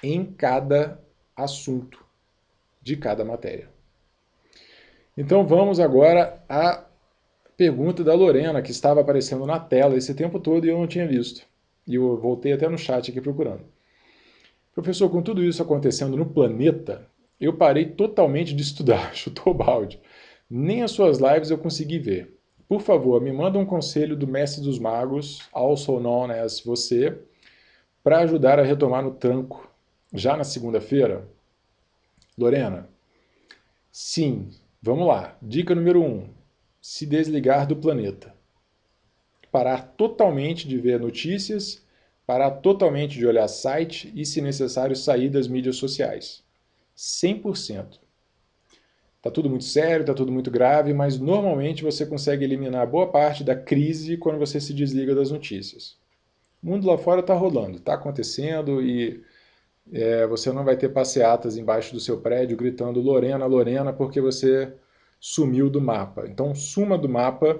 em 0.02 0.24
cada 0.24 0.98
assunto 1.36 2.02
de 2.80 2.96
cada 2.96 3.22
matéria. 3.22 3.68
Então 5.14 5.46
vamos 5.46 5.78
agora 5.78 6.42
à 6.48 6.86
pergunta 7.56 8.02
da 8.02 8.14
Lorena, 8.14 8.62
que 8.62 8.70
estava 8.70 9.00
aparecendo 9.00 9.46
na 9.46 9.58
tela 9.58 9.96
esse 9.96 10.14
tempo 10.14 10.38
todo 10.38 10.64
e 10.66 10.68
eu 10.68 10.78
não 10.78 10.86
tinha 10.86 11.06
visto. 11.06 11.46
E 11.86 11.94
eu 11.94 12.16
voltei 12.16 12.52
até 12.52 12.68
no 12.68 12.78
chat 12.78 13.10
aqui 13.10 13.20
procurando. 13.20 13.62
Professor, 14.72 15.08
com 15.08 15.22
tudo 15.22 15.42
isso 15.42 15.62
acontecendo 15.62 16.16
no 16.16 16.26
planeta, 16.26 17.06
eu 17.40 17.52
parei 17.56 17.86
totalmente 17.86 18.54
de 18.54 18.62
estudar, 18.62 19.12
chutou 19.14 19.52
o 19.52 19.56
balde. 19.56 20.00
Nem 20.50 20.82
as 20.82 20.90
suas 20.90 21.18
lives 21.18 21.50
eu 21.50 21.58
consegui 21.58 21.98
ver. 21.98 22.36
Por 22.68 22.80
favor, 22.80 23.20
me 23.20 23.32
manda 23.32 23.58
um 23.58 23.66
conselho 23.66 24.16
do 24.16 24.26
mestre 24.26 24.62
dos 24.62 24.78
magos, 24.78 25.40
also 25.52 26.00
known 26.00 26.30
as 26.30 26.60
você, 26.60 27.16
para 28.02 28.20
ajudar 28.20 28.58
a 28.58 28.62
retomar 28.62 29.02
no 29.02 29.12
tranco 29.12 29.68
já 30.12 30.36
na 30.36 30.44
segunda-feira. 30.44 31.28
Lorena, 32.36 32.88
sim, 33.92 34.48
vamos 34.82 35.06
lá. 35.06 35.36
Dica 35.40 35.74
número 35.74 36.02
um: 36.02 36.28
se 36.86 37.06
desligar 37.06 37.66
do 37.66 37.74
planeta. 37.74 38.34
Parar 39.50 39.94
totalmente 39.96 40.68
de 40.68 40.76
ver 40.76 41.00
notícias, 41.00 41.82
parar 42.26 42.50
totalmente 42.50 43.18
de 43.18 43.26
olhar 43.26 43.48
site 43.48 44.12
e, 44.14 44.26
se 44.26 44.42
necessário, 44.42 44.94
sair 44.94 45.30
das 45.30 45.48
mídias 45.48 45.76
sociais. 45.76 46.44
100%. 46.94 47.98
Tá 49.22 49.30
tudo 49.30 49.48
muito 49.48 49.64
sério, 49.64 50.04
tá 50.04 50.12
tudo 50.12 50.30
muito 50.30 50.50
grave, 50.50 50.92
mas 50.92 51.18
normalmente 51.18 51.82
você 51.82 52.04
consegue 52.04 52.44
eliminar 52.44 52.86
boa 52.86 53.10
parte 53.10 53.42
da 53.42 53.56
crise 53.56 54.18
quando 54.18 54.38
você 54.38 54.60
se 54.60 54.74
desliga 54.74 55.14
das 55.14 55.30
notícias. 55.30 55.96
O 56.62 56.66
mundo 56.66 56.86
lá 56.86 56.98
fora 56.98 57.20
está 57.20 57.32
rolando, 57.32 57.78
está 57.78 57.94
acontecendo 57.94 58.82
e 58.82 59.24
é, 59.90 60.26
você 60.26 60.52
não 60.52 60.62
vai 60.62 60.76
ter 60.76 60.90
passeatas 60.90 61.56
embaixo 61.56 61.94
do 61.94 62.00
seu 62.00 62.20
prédio 62.20 62.58
gritando 62.58 63.00
Lorena, 63.00 63.46
Lorena, 63.46 63.90
porque 63.90 64.20
você 64.20 64.70
sumiu 65.26 65.70
do 65.70 65.80
mapa. 65.80 66.26
Então 66.28 66.54
suma 66.54 66.98
do 66.98 67.08
mapa 67.08 67.58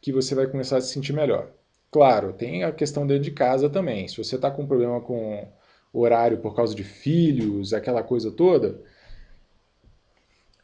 que 0.00 0.12
você 0.12 0.32
vai 0.32 0.46
começar 0.46 0.76
a 0.76 0.80
se 0.80 0.92
sentir 0.92 1.12
melhor. 1.12 1.50
Claro, 1.90 2.32
tem 2.32 2.62
a 2.62 2.70
questão 2.70 3.04
dentro 3.04 3.24
de 3.24 3.32
casa 3.32 3.68
também. 3.68 4.06
Se 4.06 4.16
você 4.16 4.36
está 4.36 4.48
com 4.48 4.64
problema 4.64 5.00
com 5.00 5.48
horário 5.92 6.38
por 6.38 6.54
causa 6.54 6.76
de 6.76 6.84
filhos, 6.84 7.72
aquela 7.72 8.00
coisa 8.04 8.30
toda, 8.30 8.80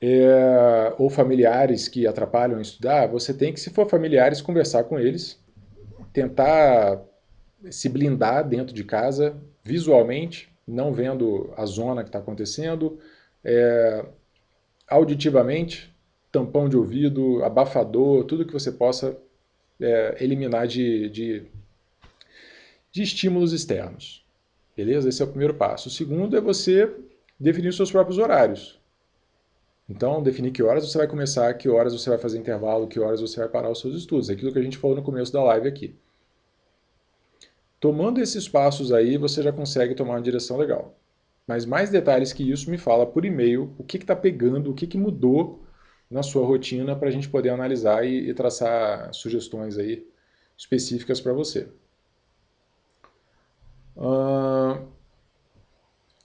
é, 0.00 0.94
ou 0.98 1.10
familiares 1.10 1.88
que 1.88 2.06
atrapalham 2.06 2.60
estudar, 2.60 3.08
você 3.08 3.34
tem 3.34 3.52
que, 3.52 3.58
se 3.58 3.70
for 3.70 3.88
familiares, 3.90 4.40
conversar 4.40 4.84
com 4.84 5.00
eles, 5.00 5.42
tentar 6.12 7.02
se 7.72 7.88
blindar 7.88 8.48
dentro 8.48 8.72
de 8.72 8.84
casa, 8.84 9.36
visualmente, 9.64 10.48
não 10.64 10.92
vendo 10.92 11.52
a 11.56 11.66
zona 11.66 12.04
que 12.04 12.08
está 12.08 12.20
acontecendo, 12.20 13.00
é, 13.42 14.06
auditivamente, 14.86 15.93
tampão 16.34 16.68
de 16.68 16.76
ouvido, 16.76 17.44
abafador, 17.44 18.24
tudo 18.24 18.44
que 18.44 18.52
você 18.52 18.72
possa 18.72 19.16
é, 19.80 20.16
eliminar 20.18 20.66
de, 20.66 21.08
de, 21.08 21.46
de 22.90 23.02
estímulos 23.02 23.52
externos. 23.52 24.26
Beleza? 24.76 25.08
Esse 25.08 25.22
é 25.22 25.24
o 25.24 25.28
primeiro 25.28 25.54
passo. 25.54 25.86
O 25.86 25.92
segundo 25.92 26.36
é 26.36 26.40
você 26.40 26.92
definir 27.38 27.68
os 27.68 27.76
seus 27.76 27.92
próprios 27.92 28.18
horários. 28.18 28.80
Então, 29.88 30.20
definir 30.20 30.50
que 30.50 30.62
horas 30.62 30.90
você 30.90 30.98
vai 30.98 31.06
começar, 31.06 31.54
que 31.54 31.68
horas 31.68 31.92
você 31.92 32.10
vai 32.10 32.18
fazer 32.18 32.38
intervalo, 32.38 32.88
que 32.88 32.98
horas 32.98 33.20
você 33.20 33.38
vai 33.38 33.48
parar 33.48 33.70
os 33.70 33.78
seus 33.78 33.94
estudos. 33.94 34.28
Aquilo 34.28 34.52
que 34.52 34.58
a 34.58 34.62
gente 34.62 34.78
falou 34.78 34.96
no 34.96 35.04
começo 35.04 35.32
da 35.32 35.44
live 35.44 35.68
aqui. 35.68 35.94
Tomando 37.78 38.20
esses 38.20 38.48
passos 38.48 38.90
aí, 38.92 39.16
você 39.16 39.40
já 39.40 39.52
consegue 39.52 39.94
tomar 39.94 40.14
uma 40.14 40.22
direção 40.22 40.56
legal. 40.56 40.98
Mas 41.46 41.64
mais 41.64 41.90
detalhes 41.90 42.32
que 42.32 42.50
isso, 42.50 42.68
me 42.68 42.78
fala 42.78 43.06
por 43.06 43.24
e-mail 43.24 43.72
o 43.78 43.84
que 43.84 43.98
está 43.98 44.16
pegando, 44.16 44.72
o 44.72 44.74
que, 44.74 44.86
que 44.86 44.98
mudou 44.98 45.63
na 46.14 46.22
sua 46.22 46.46
rotina 46.46 46.94
para 46.94 47.08
a 47.08 47.10
gente 47.10 47.28
poder 47.28 47.50
analisar 47.50 48.06
e, 48.06 48.30
e 48.30 48.34
traçar 48.34 49.12
sugestões 49.12 49.76
aí 49.76 50.06
específicas 50.56 51.20
para 51.20 51.32
você. 51.32 51.68
Uh, 53.96 54.94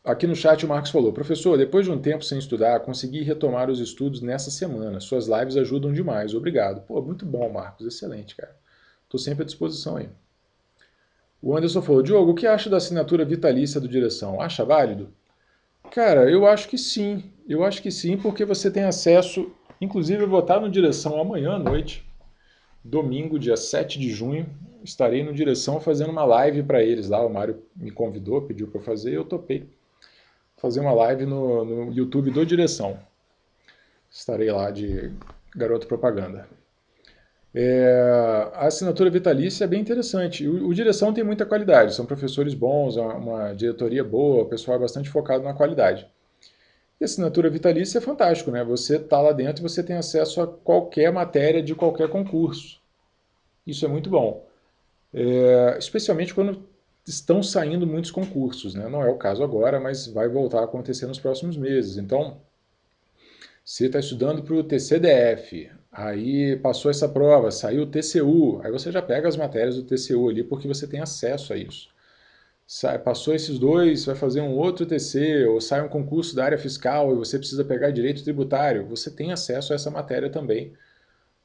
Aqui 0.04 0.26
no 0.26 0.36
chat 0.36 0.66
o 0.66 0.68
Marcos 0.68 0.92
falou, 0.92 1.12
professor, 1.12 1.58
depois 1.58 1.86
de 1.86 1.92
um 1.92 2.02
tempo 2.02 2.24
sem 2.24 2.40
estudar, 2.40 2.80
consegui 2.80 3.22
retomar 3.22 3.70
os 3.70 3.80
estudos 3.80 4.22
nessa 4.22 4.50
semana. 4.50 5.00
Suas 5.00 5.28
lives 5.28 5.58
ajudam 5.58 5.92
demais, 5.92 6.34
obrigado. 6.34 6.82
Pô, 6.82 7.02
muito 7.02 7.26
bom, 7.26 7.48
Marcos, 7.52 7.86
excelente, 7.86 8.36
cara. 8.36 8.56
Estou 9.04 9.20
sempre 9.20 9.44
à 9.44 9.46
disposição 9.46 9.98
aí. 9.98 10.10
O 11.42 11.56
Anderson 11.56 11.82
falou, 11.82 12.02
Diogo, 12.02 12.32
o 12.32 12.36
que 12.36 12.48
acha 12.48 12.70
da 12.70 12.78
assinatura 12.78 13.26
vitalícia 13.26 13.80
do 13.80 13.88
Direção? 13.88 14.42
Acha 14.42 14.64
válido? 14.64 15.14
Cara, 15.92 16.30
eu 16.30 16.48
acho 16.48 16.70
que 16.70 16.78
sim. 16.78 17.32
Eu 17.48 17.64
acho 17.64 17.82
que 17.82 17.92
sim, 17.92 18.18
porque 18.18 18.46
você 18.46 18.72
tem 18.72 18.84
acesso. 18.84 19.52
Inclusive, 19.82 20.24
eu 20.24 20.30
vou 20.30 20.40
estar 20.40 20.60
no 20.60 20.70
Direção 20.70 21.20
amanhã 21.20 21.54
à 21.54 21.60
noite, 21.60 22.06
domingo, 22.84 23.40
dia 23.40 23.56
7 23.56 23.98
de 23.98 24.10
junho. 24.10 24.46
Estarei 24.84 25.24
no 25.24 25.34
Direção 25.34 25.80
fazendo 25.80 26.12
uma 26.12 26.26
live 26.26 26.64
para 26.64 26.84
eles 26.84 27.10
lá. 27.10 27.26
O 27.26 27.30
Mário 27.30 27.64
me 27.76 27.92
convidou, 27.92 28.42
pediu 28.42 28.68
para 28.68 28.82
fazer 28.82 29.12
e 29.12 29.16
eu 29.16 29.26
topei 29.26 29.70
fazer 30.58 30.82
uma 30.82 30.94
live 30.94 31.26
no, 31.26 31.64
no 31.66 31.94
YouTube 31.94 32.32
do 32.32 32.46
Direção. 32.46 33.00
Estarei 34.10 34.52
lá 34.52 34.72
de 34.72 35.12
garoto 35.56 35.88
propaganda. 35.88 36.48
É, 37.54 38.52
a 38.54 38.68
assinatura 38.68 39.10
vitalícia 39.10 39.64
é 39.64 39.68
bem 39.68 39.82
interessante. 39.82 40.48
O, 40.48 40.68
o, 40.68 40.74
Direção 40.74 41.14
tem 41.14 41.24
muita 41.24 41.46
qualidade, 41.46 41.96
são 41.96 42.06
professores 42.06 42.54
bons, 42.54 42.96
uma, 42.96 43.14
uma 43.16 43.54
diretoria 43.54 44.04
boa, 44.04 44.44
o 44.44 44.46
pessoal 44.46 44.78
é 44.78 44.82
bastante 44.82 45.10
focado 45.10 45.44
na 45.44 45.54
qualidade. 45.54 46.08
E 47.00 47.06
assinatura 47.06 47.50
vitalícia 47.50 48.00
é 48.00 48.02
fantástico, 48.02 48.52
né? 48.52 48.64
Você 48.64 48.98
está 48.98 49.22
lá 49.22 49.32
dentro 49.32 49.62
e 49.62 49.70
você 49.70 49.82
tem 49.82 49.96
acesso 49.96 50.42
a 50.42 50.48
qualquer 50.48 51.12
matéria 51.12 51.64
de 51.64 51.74
qualquer 51.74 52.10
concurso. 52.10 52.82
Isso 53.66 53.86
é 53.86 53.88
muito 53.88 54.10
bom. 54.10 54.46
É, 55.14 55.78
especialmente 55.80 56.34
quando 56.34 56.68
estão 57.08 57.42
saindo 57.42 57.88
muitos 57.88 58.12
concursos, 58.12 58.76
né? 58.76 58.88
não 58.88 59.02
é 59.02 59.10
o 59.10 59.18
caso 59.18 59.44
agora, 59.44 59.80
mas 59.80 60.08
vai 60.08 60.28
voltar 60.28 60.60
a 60.60 60.66
acontecer 60.66 61.08
nos 61.08 61.20
próximos 61.20 61.58
meses. 61.58 61.98
Então, 61.98 62.38
você 63.64 63.86
está 63.88 64.00
estudando 64.00 64.44
para 64.44 64.56
o 64.56 64.64
TCDF, 64.64 65.72
aí 65.92 66.56
passou 66.58 66.92
essa 66.92 67.08
prova, 67.08 67.52
saiu 67.52 67.84
o 67.84 67.88
TCU, 67.88 68.62
aí 68.64 68.72
você 68.72 68.92
já 68.92 69.02
pega 69.02 69.28
as 69.28 69.38
matérias 69.38 69.76
do 69.76 69.84
TCU 69.84 70.30
ali 70.30 70.44
porque 70.44 70.68
você 70.68 70.88
tem 70.88 71.00
acesso 71.00 71.54
a 71.54 71.58
isso. 71.58 71.90
Sai, 72.72 73.00
passou 73.00 73.34
esses 73.34 73.58
dois, 73.58 74.06
vai 74.06 74.14
fazer 74.14 74.42
um 74.42 74.56
outro 74.56 74.86
TC, 74.86 75.48
ou 75.48 75.60
sai 75.60 75.82
um 75.84 75.90
concurso 75.90 76.36
da 76.36 76.46
área 76.46 76.58
fiscal 76.58 77.12
e 77.12 77.16
você 77.16 77.40
precisa 77.40 77.66
pegar 77.66 77.90
direito 77.90 78.24
tributário, 78.24 78.86
você 78.86 79.10
tem 79.10 79.32
acesso 79.32 79.74
a 79.74 79.76
essa 79.76 79.90
matéria 79.90 80.30
também, 80.30 80.72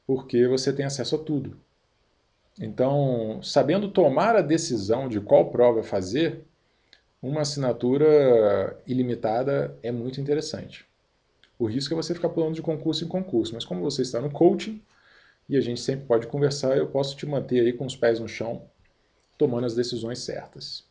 porque 0.05 0.47
você 0.47 0.71
tem 0.71 0.85
acesso 0.85 1.15
a 1.15 1.17
tudo. 1.17 1.59
Então, 2.61 3.41
sabendo 3.41 3.89
tomar 3.89 4.35
a 4.35 4.41
decisão 4.41 5.09
de 5.09 5.19
qual 5.19 5.49
prova 5.49 5.81
fazer, 5.81 6.45
uma 7.19 7.41
assinatura 7.41 8.79
ilimitada 8.85 9.75
é 9.81 9.91
muito 9.91 10.21
interessante. 10.21 10.85
O 11.57 11.65
risco 11.65 11.95
é 11.95 11.97
você 11.97 12.13
ficar 12.13 12.29
pulando 12.29 12.53
de 12.53 12.61
concurso 12.61 13.03
em 13.03 13.07
concurso, 13.07 13.55
mas 13.55 13.65
como 13.65 13.81
você 13.81 14.03
está 14.03 14.21
no 14.21 14.29
coaching 14.29 14.79
e 15.49 15.57
a 15.57 15.61
gente 15.61 15.81
sempre 15.81 16.05
pode 16.05 16.27
conversar, 16.27 16.77
eu 16.77 16.85
posso 16.85 17.17
te 17.17 17.25
manter 17.25 17.61
aí 17.61 17.73
com 17.73 17.87
os 17.87 17.95
pés 17.95 18.19
no 18.19 18.27
chão, 18.27 18.69
tomando 19.39 19.65
as 19.65 19.73
decisões 19.73 20.19
certas. 20.19 20.85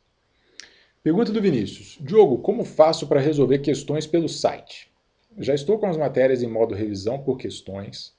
Pergunta 1.05 1.31
do 1.31 1.43
Vinícius. 1.43 1.99
Diogo, 2.01 2.39
como 2.39 2.65
faço 2.65 3.07
para 3.07 3.21
resolver 3.21 3.59
questões 3.59 4.07
pelo 4.07 4.27
site? 4.27 4.91
Já 5.37 5.55
estou 5.55 5.79
com 5.79 5.85
as 5.85 5.99
matérias 5.99 6.43
em 6.43 6.47
modo 6.47 6.75
revisão 6.75 7.19
por 7.19 7.37
questões 7.37 8.15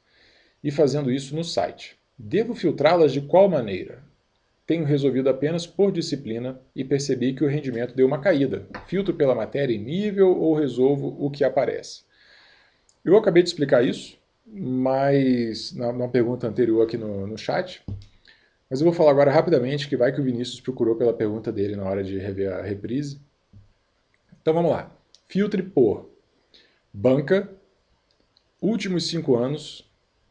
e 0.64 0.70
fazendo 0.70 1.12
isso 1.12 1.36
no 1.36 1.44
site. 1.44 1.98
Devo 2.16 2.54
filtrá-las 2.54 3.12
de 3.12 3.22
qual 3.22 3.50
maneira? 3.50 4.04
Tenho 4.68 4.86
resolvido 4.86 5.30
apenas 5.30 5.66
por 5.66 5.92
disciplina 5.92 6.62
e 6.76 6.84
percebi 6.84 7.34
que 7.34 7.44
o 7.44 7.48
rendimento 7.48 7.96
deu 7.96 8.06
uma 8.06 8.22
caída. 8.22 8.68
Filtro 8.86 9.16
pela 9.16 9.34
matéria 9.34 9.74
em 9.74 9.84
nível 9.84 10.38
ou 10.38 10.54
resolvo 10.54 11.08
o 11.20 11.32
que 11.32 11.44
aparece? 11.44 12.04
Eu 13.04 13.18
acabei 13.18 13.42
de 13.42 13.50
explicar 13.50 13.84
isso, 13.84 14.16
mas 14.46 15.74
na, 15.74 15.92
na 15.92 16.08
pergunta 16.08 16.46
anterior 16.46 16.84
aqui 16.84 16.98
no, 16.98 17.26
no 17.26 17.36
chat, 17.36 17.84
mas 18.70 18.80
eu 18.80 18.86
vou 18.86 18.94
falar 18.94 19.12
agora 19.12 19.32
rapidamente, 19.32 19.88
que 19.88 19.98
vai 19.98 20.12
que 20.12 20.20
o 20.20 20.24
Vinícius 20.24 20.62
procurou 20.62 20.96
pela 20.96 21.14
pergunta 21.14 21.52
dele 21.52 21.76
na 21.76 21.84
hora 21.84 22.04
de 22.04 22.18
rever 22.18 22.52
a 22.52 22.62
reprise. 22.62 23.22
Então 24.42 24.54
vamos 24.54 24.72
lá. 24.72 24.96
Filtre 25.28 25.64
por 25.64 26.10
banca, 26.94 27.50
últimos 28.62 29.08
cinco 29.08 29.36
anos 29.36 29.90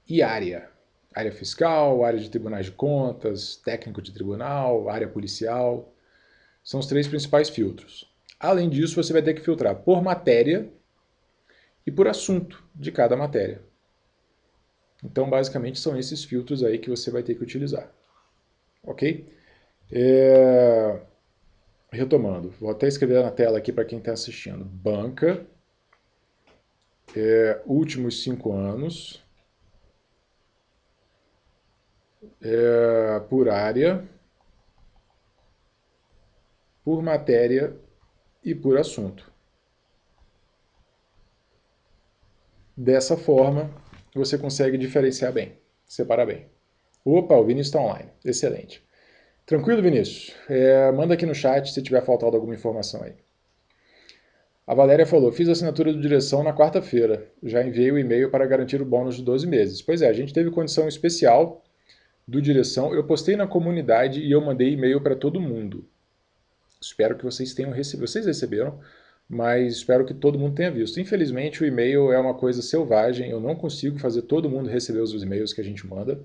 e 0.08 0.22
área 0.22 0.74
área 1.14 1.30
fiscal, 1.30 2.04
área 2.04 2.18
de 2.18 2.28
tribunais 2.28 2.66
de 2.66 2.72
contas, 2.72 3.56
técnico 3.56 4.02
de 4.02 4.12
tribunal, 4.12 4.88
área 4.88 5.06
policial. 5.06 5.94
São 6.62 6.80
os 6.80 6.86
três 6.86 7.06
principais 7.06 7.48
filtros. 7.48 8.10
Além 8.40 8.68
disso, 8.68 9.00
você 9.00 9.12
vai 9.12 9.22
ter 9.22 9.34
que 9.34 9.40
filtrar 9.40 9.76
por 9.76 10.02
matéria 10.02 10.68
e 11.86 11.90
por 11.90 12.08
assunto 12.08 12.62
de 12.74 12.90
cada 12.90 13.16
matéria. 13.16 13.62
Então, 15.02 15.30
basicamente, 15.30 15.78
são 15.78 15.96
esses 15.96 16.24
filtros 16.24 16.64
aí 16.64 16.78
que 16.78 16.90
você 16.90 17.10
vai 17.10 17.22
ter 17.22 17.34
que 17.34 17.42
utilizar. 17.42 17.92
Ok? 18.84 19.26
É... 19.92 21.00
Retomando, 21.90 22.50
vou 22.60 22.70
até 22.70 22.88
escrever 22.88 23.22
na 23.22 23.30
tela 23.30 23.58
aqui 23.58 23.72
para 23.72 23.84
quem 23.84 23.98
está 23.98 24.12
assistindo. 24.12 24.64
Banca, 24.64 25.46
é, 27.16 27.62
últimos 27.66 28.22
cinco 28.22 28.52
anos, 28.52 29.22
é, 32.42 33.20
por 33.28 33.48
área, 33.48 34.04
por 36.84 37.00
matéria 37.02 37.76
e 38.42 38.54
por 38.54 38.76
assunto. 38.76 39.32
Dessa 42.76 43.16
forma, 43.16 43.70
você 44.12 44.36
consegue 44.36 44.76
diferenciar 44.76 45.32
bem, 45.32 45.56
separar 45.86 46.26
bem. 46.26 46.53
Opa, 47.04 47.34
o 47.36 47.44
Vinícius 47.44 47.68
está 47.68 47.80
online. 47.80 48.08
Excelente. 48.24 48.82
Tranquilo, 49.44 49.82
Vinícius? 49.82 50.34
É, 50.48 50.90
manda 50.90 51.12
aqui 51.12 51.26
no 51.26 51.34
chat 51.34 51.70
se 51.70 51.82
tiver 51.82 52.02
faltado 52.02 52.34
alguma 52.34 52.54
informação 52.54 53.02
aí. 53.02 53.12
A 54.66 54.74
Valéria 54.74 55.04
falou: 55.04 55.30
fiz 55.30 55.46
a 55.48 55.52
assinatura 55.52 55.92
do 55.92 56.00
direção 56.00 56.42
na 56.42 56.54
quarta-feira. 56.54 57.28
Já 57.42 57.62
enviei 57.62 57.92
o 57.92 57.98
e-mail 57.98 58.30
para 58.30 58.46
garantir 58.46 58.80
o 58.80 58.86
bônus 58.86 59.16
de 59.16 59.22
12 59.22 59.46
meses. 59.46 59.82
Pois 59.82 60.00
é, 60.00 60.08
a 60.08 60.12
gente 60.14 60.32
teve 60.32 60.50
condição 60.50 60.88
especial 60.88 61.62
do 62.26 62.40
direção. 62.40 62.94
Eu 62.94 63.04
postei 63.04 63.36
na 63.36 63.46
comunidade 63.46 64.20
e 64.20 64.32
eu 64.32 64.40
mandei 64.40 64.72
e-mail 64.72 65.00
para 65.02 65.14
todo 65.14 65.38
mundo. 65.38 65.86
Espero 66.80 67.16
que 67.18 67.24
vocês 67.24 67.52
tenham 67.52 67.70
recebido. 67.72 68.08
Vocês 68.08 68.24
receberam, 68.24 68.80
mas 69.28 69.74
espero 69.74 70.06
que 70.06 70.14
todo 70.14 70.38
mundo 70.38 70.54
tenha 70.54 70.70
visto. 70.70 70.98
Infelizmente, 70.98 71.62
o 71.62 71.66
e-mail 71.66 72.10
é 72.10 72.18
uma 72.18 72.32
coisa 72.32 72.62
selvagem. 72.62 73.30
Eu 73.30 73.40
não 73.40 73.54
consigo 73.54 73.98
fazer 73.98 74.22
todo 74.22 74.48
mundo 74.48 74.70
receber 74.70 75.00
os 75.00 75.22
e-mails 75.22 75.52
que 75.52 75.60
a 75.60 75.64
gente 75.64 75.86
manda. 75.86 76.18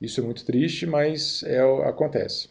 Isso 0.00 0.20
é 0.20 0.24
muito 0.24 0.44
triste, 0.44 0.86
mas 0.86 1.42
é, 1.42 1.60
acontece. 1.86 2.48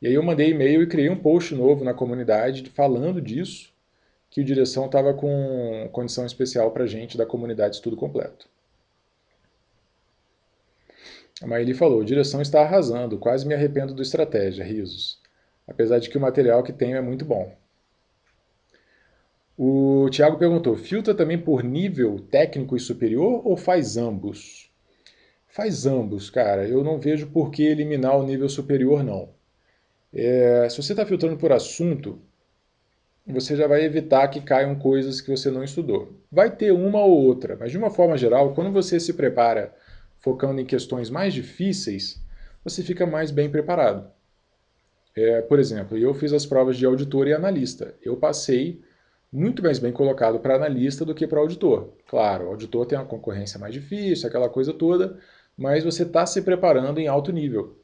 E 0.00 0.06
aí 0.06 0.14
eu 0.14 0.22
mandei 0.22 0.50
e-mail 0.50 0.82
e 0.82 0.86
criei 0.86 1.08
um 1.08 1.18
post 1.18 1.54
novo 1.54 1.84
na 1.84 1.94
comunidade 1.94 2.68
falando 2.70 3.20
disso 3.20 3.72
que 4.30 4.40
o 4.40 4.44
direção 4.44 4.86
estava 4.86 5.14
com 5.14 5.88
condição 5.92 6.26
especial 6.26 6.70
para 6.72 6.86
gente 6.86 7.16
da 7.16 7.24
comunidade 7.24 7.76
Estudo 7.76 7.96
Completo. 7.96 8.48
A 11.40 11.46
Maíli 11.46 11.72
falou, 11.72 12.02
direção 12.02 12.42
está 12.42 12.62
arrasando, 12.62 13.18
quase 13.18 13.46
me 13.46 13.54
arrependo 13.54 13.94
do 13.94 14.02
estratégia, 14.02 14.64
risos. 14.64 15.20
Apesar 15.66 15.98
de 15.98 16.08
que 16.10 16.18
o 16.18 16.20
material 16.20 16.62
que 16.62 16.72
tenho 16.72 16.96
é 16.96 17.00
muito 17.00 17.24
bom. 17.24 17.54
O 19.56 20.08
Tiago 20.10 20.36
perguntou, 20.36 20.76
filtra 20.76 21.14
também 21.14 21.38
por 21.38 21.62
nível 21.62 22.18
técnico 22.30 22.76
e 22.76 22.80
superior 22.80 23.40
ou 23.46 23.56
faz 23.56 23.96
ambos? 23.96 24.63
Faz 25.54 25.86
ambos, 25.86 26.30
cara. 26.30 26.66
Eu 26.66 26.82
não 26.82 26.98
vejo 26.98 27.28
por 27.28 27.52
que 27.52 27.62
eliminar 27.62 28.18
o 28.18 28.24
nível 28.24 28.48
superior, 28.48 29.04
não. 29.04 29.28
É, 30.12 30.68
se 30.68 30.82
você 30.82 30.92
está 30.92 31.06
filtrando 31.06 31.36
por 31.36 31.52
assunto, 31.52 32.18
você 33.24 33.54
já 33.54 33.68
vai 33.68 33.84
evitar 33.84 34.26
que 34.26 34.40
caiam 34.40 34.74
coisas 34.74 35.20
que 35.20 35.30
você 35.30 35.52
não 35.52 35.62
estudou. 35.62 36.12
Vai 36.30 36.50
ter 36.50 36.72
uma 36.72 36.98
ou 37.04 37.24
outra, 37.24 37.56
mas 37.56 37.70
de 37.70 37.78
uma 37.78 37.88
forma 37.88 38.18
geral, 38.18 38.52
quando 38.52 38.72
você 38.72 38.98
se 38.98 39.12
prepara 39.12 39.72
focando 40.18 40.60
em 40.60 40.66
questões 40.66 41.08
mais 41.08 41.32
difíceis, 41.32 42.20
você 42.64 42.82
fica 42.82 43.06
mais 43.06 43.30
bem 43.30 43.48
preparado. 43.48 44.10
É, 45.14 45.40
por 45.42 45.60
exemplo, 45.60 45.96
eu 45.96 46.12
fiz 46.14 46.32
as 46.32 46.44
provas 46.44 46.76
de 46.76 46.84
auditor 46.84 47.28
e 47.28 47.32
analista. 47.32 47.94
Eu 48.02 48.16
passei 48.16 48.82
muito 49.32 49.62
mais 49.62 49.78
bem 49.78 49.92
colocado 49.92 50.40
para 50.40 50.56
analista 50.56 51.04
do 51.04 51.14
que 51.14 51.28
para 51.28 51.38
auditor. 51.38 51.92
Claro, 52.08 52.46
o 52.46 52.48
auditor 52.48 52.86
tem 52.86 52.98
uma 52.98 53.04
concorrência 53.04 53.58
mais 53.58 53.72
difícil, 53.72 54.28
aquela 54.28 54.48
coisa 54.48 54.72
toda, 54.72 55.16
mas 55.56 55.84
você 55.84 56.02
está 56.02 56.26
se 56.26 56.42
preparando 56.42 56.98
em 56.98 57.08
alto 57.08 57.32
nível. 57.32 57.78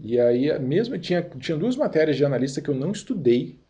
E 0.00 0.18
aí, 0.18 0.58
mesmo 0.58 0.98
tinha, 0.98 1.22
tinha 1.22 1.56
duas 1.56 1.76
matérias 1.76 2.16
de 2.16 2.24
analista 2.24 2.60
que 2.60 2.68
eu 2.68 2.74
não 2.74 2.92
estudei 2.92 3.60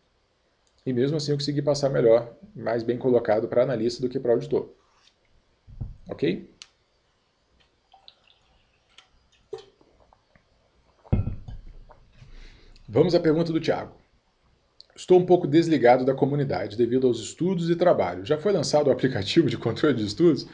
e 0.85 0.91
mesmo 0.91 1.15
assim 1.15 1.31
eu 1.31 1.37
consegui 1.37 1.61
passar 1.61 1.89
melhor, 1.89 2.35
mais 2.55 2.83
bem 2.83 2.97
colocado 2.97 3.47
para 3.47 3.63
analista 3.63 4.01
do 4.01 4.09
que 4.09 4.19
para 4.19 4.33
auditor. 4.33 4.69
Ok? 6.09 6.49
Vamos 12.87 13.15
à 13.15 13.19
pergunta 13.19 13.51
do 13.53 13.61
Tiago. 13.61 13.95
Estou 14.95 15.19
um 15.19 15.25
pouco 15.25 15.47
desligado 15.47 16.05
da 16.05 16.13
comunidade 16.13 16.77
devido 16.77 17.07
aos 17.07 17.19
estudos 17.19 17.69
e 17.69 17.75
trabalho. 17.75 18.25
Já 18.25 18.37
foi 18.37 18.51
lançado 18.51 18.87
o 18.87 18.91
aplicativo 18.91 19.49
de 19.49 19.57
controle 19.57 19.95
de 19.95 20.05
estudos? 20.05 20.45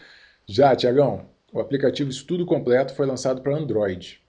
Já, 0.46 0.76
Tiagão. 0.76 1.28
O 1.52 1.60
aplicativo 1.60 2.12
Estudo 2.12 2.46
Completo 2.46 2.94
foi 2.94 3.08
lançado 3.08 3.42
para 3.42 3.56
Android. 3.56 4.22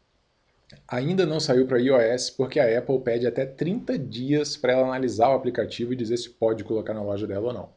Ainda 0.88 1.26
não 1.26 1.38
saiu 1.38 1.66
para 1.66 1.78
iOS 1.78 2.30
porque 2.30 2.58
a 2.58 2.78
Apple 2.78 3.00
pede 3.00 3.26
até 3.26 3.44
30 3.44 3.98
dias 3.98 4.56
para 4.56 4.72
ela 4.72 4.86
analisar 4.86 5.28
o 5.28 5.34
aplicativo 5.34 5.92
e 5.92 5.96
dizer 5.96 6.16
se 6.16 6.30
pode 6.30 6.64
colocar 6.64 6.94
na 6.94 7.02
loja 7.02 7.26
dela 7.26 7.48
ou 7.48 7.52
não. 7.52 7.68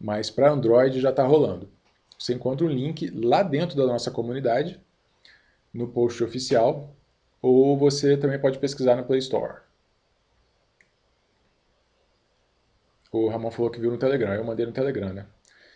Mas 0.00 0.30
para 0.30 0.50
Android 0.50 1.00
já 1.00 1.10
está 1.10 1.24
rolando. 1.24 1.70
Você 2.18 2.34
encontra 2.34 2.66
o 2.66 2.68
link 2.68 3.08
lá 3.10 3.42
dentro 3.42 3.76
da 3.76 3.86
nossa 3.86 4.10
comunidade, 4.10 4.80
no 5.72 5.86
post 5.86 6.22
oficial, 6.24 6.92
ou 7.40 7.78
você 7.78 8.16
também 8.16 8.38
pode 8.40 8.58
pesquisar 8.58 8.96
no 8.96 9.04
Play 9.04 9.20
Store. 9.20 9.60
O 13.12 13.28
Ramon 13.28 13.50
falou 13.50 13.70
que 13.70 13.80
viu 13.80 13.90
no 13.90 13.98
Telegram, 13.98 14.34
eu 14.34 14.44
mandei 14.44 14.66
no 14.66 14.72
Telegram, 14.72 15.12
né? 15.12 15.26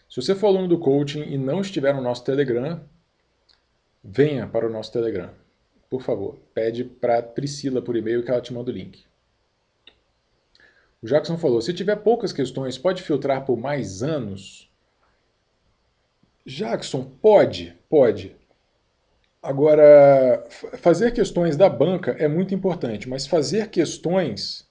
Se 0.09 0.21
você 0.21 0.35
for 0.35 0.49
aluno 0.49 0.69
do 0.69 0.79
coaching 0.79 1.23
e 1.23 1.37
não 1.37 1.61
estiver 1.61 1.95
no 1.95 2.03
nosso 2.03 2.25
Telegram, 2.25 2.81
venha 4.03 4.47
para 4.47 4.67
o 4.67 4.71
nosso 4.71 4.93
Telegram 4.93 5.31
por 5.95 6.03
favor, 6.03 6.37
pede 6.53 6.83
para 6.83 7.23
Priscila 7.23 7.81
por 7.81 7.97
e-mail 7.97 8.25
que 8.25 8.29
ela 8.29 8.41
te 8.41 8.53
manda 8.53 8.69
o 8.69 8.75
link. 8.75 9.05
O 11.01 11.07
Jackson 11.07 11.39
falou: 11.39 11.63
se 11.63 11.73
tiver 11.73 11.95
poucas 11.95 12.33
questões, 12.33 12.77
pode 12.77 13.01
filtrar 13.01 13.45
por 13.45 13.57
mais 13.57 14.03
anos? 14.03 14.69
Jackson, 16.45 17.05
pode, 17.23 17.77
pode. 17.89 18.35
Agora, 19.41 20.45
fazer 20.79 21.13
questões 21.13 21.57
da 21.57 21.69
banca 21.69 22.11
é 22.19 22.27
muito 22.27 22.53
importante, 22.53 23.09
mas 23.09 23.25
fazer 23.25 23.71
questões. 23.71 24.69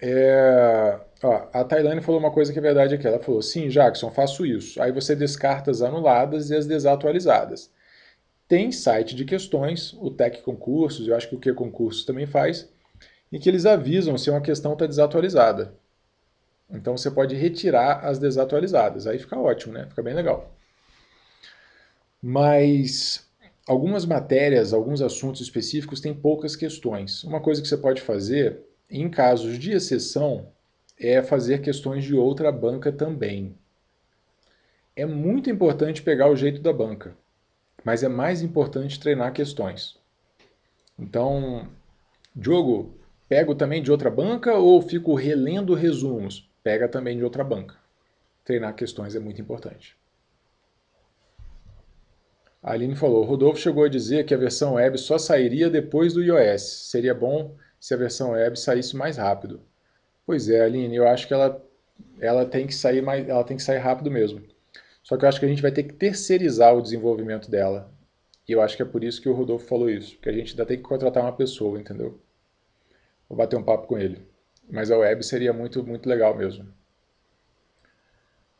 É... 0.00 1.00
Ó, 1.22 1.48
a 1.52 1.64
Tailane 1.64 2.00
falou 2.00 2.20
uma 2.20 2.30
coisa 2.30 2.52
que 2.52 2.58
é 2.58 2.62
verdade 2.62 2.94
aqui. 2.94 3.06
Ela 3.06 3.18
falou: 3.18 3.42
sim, 3.42 3.68
Jackson, 3.68 4.10
faço 4.10 4.46
isso. 4.46 4.80
Aí 4.80 4.92
você 4.92 5.16
descarta 5.16 5.70
as 5.70 5.82
anuladas 5.82 6.50
e 6.50 6.56
as 6.56 6.66
desatualizadas. 6.66 7.70
Tem 8.46 8.72
site 8.72 9.14
de 9.14 9.24
questões, 9.24 9.92
o 9.94 10.10
Tec 10.10 10.40
Concursos, 10.42 11.06
eu 11.06 11.14
acho 11.14 11.28
que 11.28 11.34
o 11.34 11.38
Que 11.38 11.52
Concursos 11.52 12.06
também 12.06 12.26
faz, 12.26 12.66
em 13.30 13.38
que 13.38 13.46
eles 13.46 13.66
avisam 13.66 14.16
se 14.16 14.30
uma 14.30 14.40
questão 14.40 14.72
está 14.72 14.86
desatualizada. 14.86 15.74
Então 16.70 16.96
você 16.96 17.10
pode 17.10 17.34
retirar 17.34 18.06
as 18.06 18.18
desatualizadas, 18.18 19.06
aí 19.06 19.18
fica 19.18 19.38
ótimo, 19.38 19.74
né? 19.74 19.86
Fica 19.86 20.02
bem 20.02 20.14
legal. 20.14 20.50
Mas 22.22 23.26
algumas 23.66 24.06
matérias, 24.06 24.72
alguns 24.72 25.02
assuntos 25.02 25.42
específicos 25.42 26.00
têm 26.00 26.14
poucas 26.14 26.56
questões. 26.56 27.22
Uma 27.24 27.40
coisa 27.40 27.60
que 27.60 27.68
você 27.68 27.76
pode 27.76 28.00
fazer, 28.00 28.60
em 28.90 29.10
casos 29.10 29.58
de 29.58 29.72
exceção, 29.72 30.48
é 31.00 31.22
fazer 31.22 31.60
questões 31.60 32.04
de 32.04 32.14
outra 32.14 32.50
banca 32.50 32.92
também. 32.92 33.56
É 34.96 35.06
muito 35.06 35.48
importante 35.48 36.02
pegar 36.02 36.28
o 36.28 36.36
jeito 36.36 36.60
da 36.60 36.72
banca 36.72 37.16
mas 37.84 38.02
é 38.02 38.08
mais 38.08 38.42
importante 38.42 38.98
treinar 38.98 39.32
questões. 39.32 39.96
Então, 40.98 41.68
Diogo, 42.34 42.94
pego 43.28 43.54
também 43.54 43.82
de 43.82 43.90
outra 43.90 44.10
banca 44.10 44.54
ou 44.54 44.82
fico 44.82 45.14
relendo 45.14 45.74
resumos? 45.74 46.50
Pega 46.62 46.88
também 46.88 47.16
de 47.16 47.24
outra 47.24 47.44
banca. 47.44 47.76
Treinar 48.44 48.74
questões 48.74 49.14
é 49.14 49.18
muito 49.18 49.40
importante. 49.40 49.96
A 52.62 52.72
Aline 52.72 52.96
falou, 52.96 53.24
Rodolfo 53.24 53.60
chegou 53.60 53.84
a 53.84 53.88
dizer 53.88 54.26
que 54.26 54.34
a 54.34 54.38
versão 54.38 54.74
web 54.74 54.98
só 54.98 55.16
sairia 55.16 55.70
depois 55.70 56.12
do 56.12 56.22
iOS. 56.22 56.90
Seria 56.90 57.14
bom 57.14 57.56
se 57.78 57.94
a 57.94 57.96
versão 57.96 58.32
web 58.32 58.58
saísse 58.58 58.96
mais 58.96 59.16
rápido. 59.16 59.62
Pois 60.28 60.50
é, 60.50 60.60
Aline, 60.60 60.94
eu 60.94 61.08
acho 61.08 61.26
que 61.26 61.32
ela, 61.32 61.58
ela 62.20 62.44
tem 62.44 62.66
que 62.66 62.74
sair 62.74 63.00
mais, 63.00 63.26
ela 63.26 63.42
tem 63.42 63.56
que 63.56 63.62
sair 63.62 63.78
rápido 63.78 64.10
mesmo. 64.10 64.42
Só 65.02 65.16
que 65.16 65.24
eu 65.24 65.28
acho 65.30 65.40
que 65.40 65.46
a 65.46 65.48
gente 65.48 65.62
vai 65.62 65.72
ter 65.72 65.84
que 65.84 65.94
terceirizar 65.94 66.76
o 66.76 66.82
desenvolvimento 66.82 67.50
dela. 67.50 67.90
E 68.46 68.52
eu 68.52 68.60
acho 68.60 68.76
que 68.76 68.82
é 68.82 68.84
por 68.84 69.02
isso 69.02 69.22
que 69.22 69.28
o 69.30 69.32
Rodolfo 69.32 69.66
falou 69.66 69.88
isso, 69.88 70.18
que 70.18 70.28
a 70.28 70.32
gente 70.34 70.50
ainda 70.50 70.66
tem 70.66 70.76
que 70.76 70.82
contratar 70.82 71.22
uma 71.22 71.32
pessoa, 71.32 71.80
entendeu? 71.80 72.20
Vou 73.26 73.38
bater 73.38 73.56
um 73.56 73.62
papo 73.62 73.86
com 73.86 73.96
ele. 73.96 74.20
Mas 74.70 74.90
a 74.90 74.98
web 74.98 75.24
seria 75.24 75.54
muito, 75.54 75.82
muito 75.82 76.06
legal 76.06 76.36
mesmo. 76.36 76.68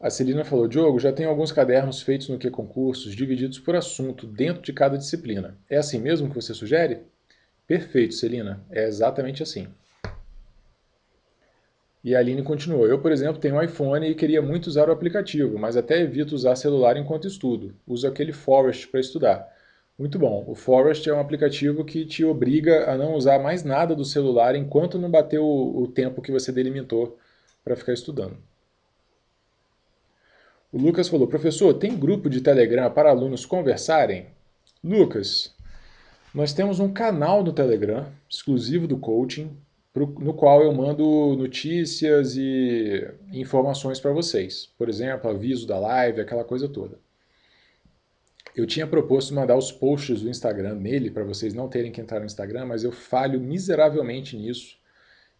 A 0.00 0.08
Celina 0.08 0.46
falou, 0.46 0.66
Diogo, 0.66 0.98
já 0.98 1.12
tenho 1.12 1.28
alguns 1.28 1.52
cadernos 1.52 2.00
feitos 2.00 2.30
no 2.30 2.38
que 2.38 2.48
concursos, 2.50 3.14
divididos 3.14 3.58
por 3.58 3.76
assunto, 3.76 4.26
dentro 4.26 4.62
de 4.62 4.72
cada 4.72 4.96
disciplina. 4.96 5.58
É 5.68 5.76
assim 5.76 5.98
mesmo 5.98 6.30
que 6.30 6.34
você 6.34 6.54
sugere? 6.54 7.02
Perfeito, 7.66 8.14
Celina. 8.14 8.64
É 8.70 8.84
exatamente 8.86 9.42
assim. 9.42 9.68
E 12.08 12.16
a 12.16 12.20
Aline 12.20 12.42
continuou: 12.42 12.86
Eu, 12.86 12.98
por 13.00 13.12
exemplo, 13.12 13.38
tenho 13.38 13.56
um 13.56 13.62
iPhone 13.62 14.08
e 14.08 14.14
queria 14.14 14.40
muito 14.40 14.68
usar 14.68 14.88
o 14.88 14.92
aplicativo, 14.92 15.58
mas 15.58 15.76
até 15.76 16.00
evito 16.00 16.34
usar 16.34 16.56
celular 16.56 16.96
enquanto 16.96 17.28
estudo. 17.28 17.74
Uso 17.86 18.08
aquele 18.08 18.32
Forest 18.32 18.88
para 18.88 18.98
estudar. 18.98 19.46
Muito 19.98 20.18
bom. 20.18 20.42
O 20.48 20.54
Forest 20.54 21.06
é 21.06 21.12
um 21.12 21.20
aplicativo 21.20 21.84
que 21.84 22.06
te 22.06 22.24
obriga 22.24 22.90
a 22.90 22.96
não 22.96 23.12
usar 23.12 23.38
mais 23.38 23.62
nada 23.62 23.94
do 23.94 24.06
celular 24.06 24.56
enquanto 24.56 24.98
não 24.98 25.10
bater 25.10 25.38
o, 25.38 25.82
o 25.82 25.86
tempo 25.86 26.22
que 26.22 26.32
você 26.32 26.50
delimitou 26.50 27.18
para 27.62 27.76
ficar 27.76 27.92
estudando. 27.92 28.38
O 30.72 30.78
Lucas 30.78 31.08
falou: 31.08 31.26
professor, 31.26 31.74
tem 31.74 31.94
grupo 31.94 32.30
de 32.30 32.40
Telegram 32.40 32.90
para 32.90 33.10
alunos 33.10 33.44
conversarem? 33.44 34.28
Lucas, 34.82 35.54
nós 36.34 36.54
temos 36.54 36.80
um 36.80 36.90
canal 36.90 37.44
no 37.44 37.52
Telegram 37.52 38.06
exclusivo 38.30 38.88
do 38.88 38.96
coaching, 38.96 39.54
no 40.06 40.34
qual 40.34 40.62
eu 40.62 40.72
mando 40.72 41.34
notícias 41.36 42.36
e 42.36 43.06
informações 43.32 43.98
para 44.00 44.12
vocês. 44.12 44.70
Por 44.78 44.88
exemplo, 44.88 45.30
aviso 45.30 45.66
da 45.66 45.78
live, 45.78 46.20
aquela 46.20 46.44
coisa 46.44 46.68
toda. 46.68 46.98
Eu 48.54 48.66
tinha 48.66 48.86
proposto 48.86 49.34
mandar 49.34 49.56
os 49.56 49.70
posts 49.70 50.20
do 50.20 50.28
Instagram 50.28 50.74
nele 50.74 51.10
para 51.10 51.24
vocês 51.24 51.54
não 51.54 51.68
terem 51.68 51.92
que 51.92 52.00
entrar 52.00 52.20
no 52.20 52.26
Instagram, 52.26 52.66
mas 52.66 52.82
eu 52.82 52.90
falho 52.90 53.40
miseravelmente 53.40 54.36
nisso 54.36 54.76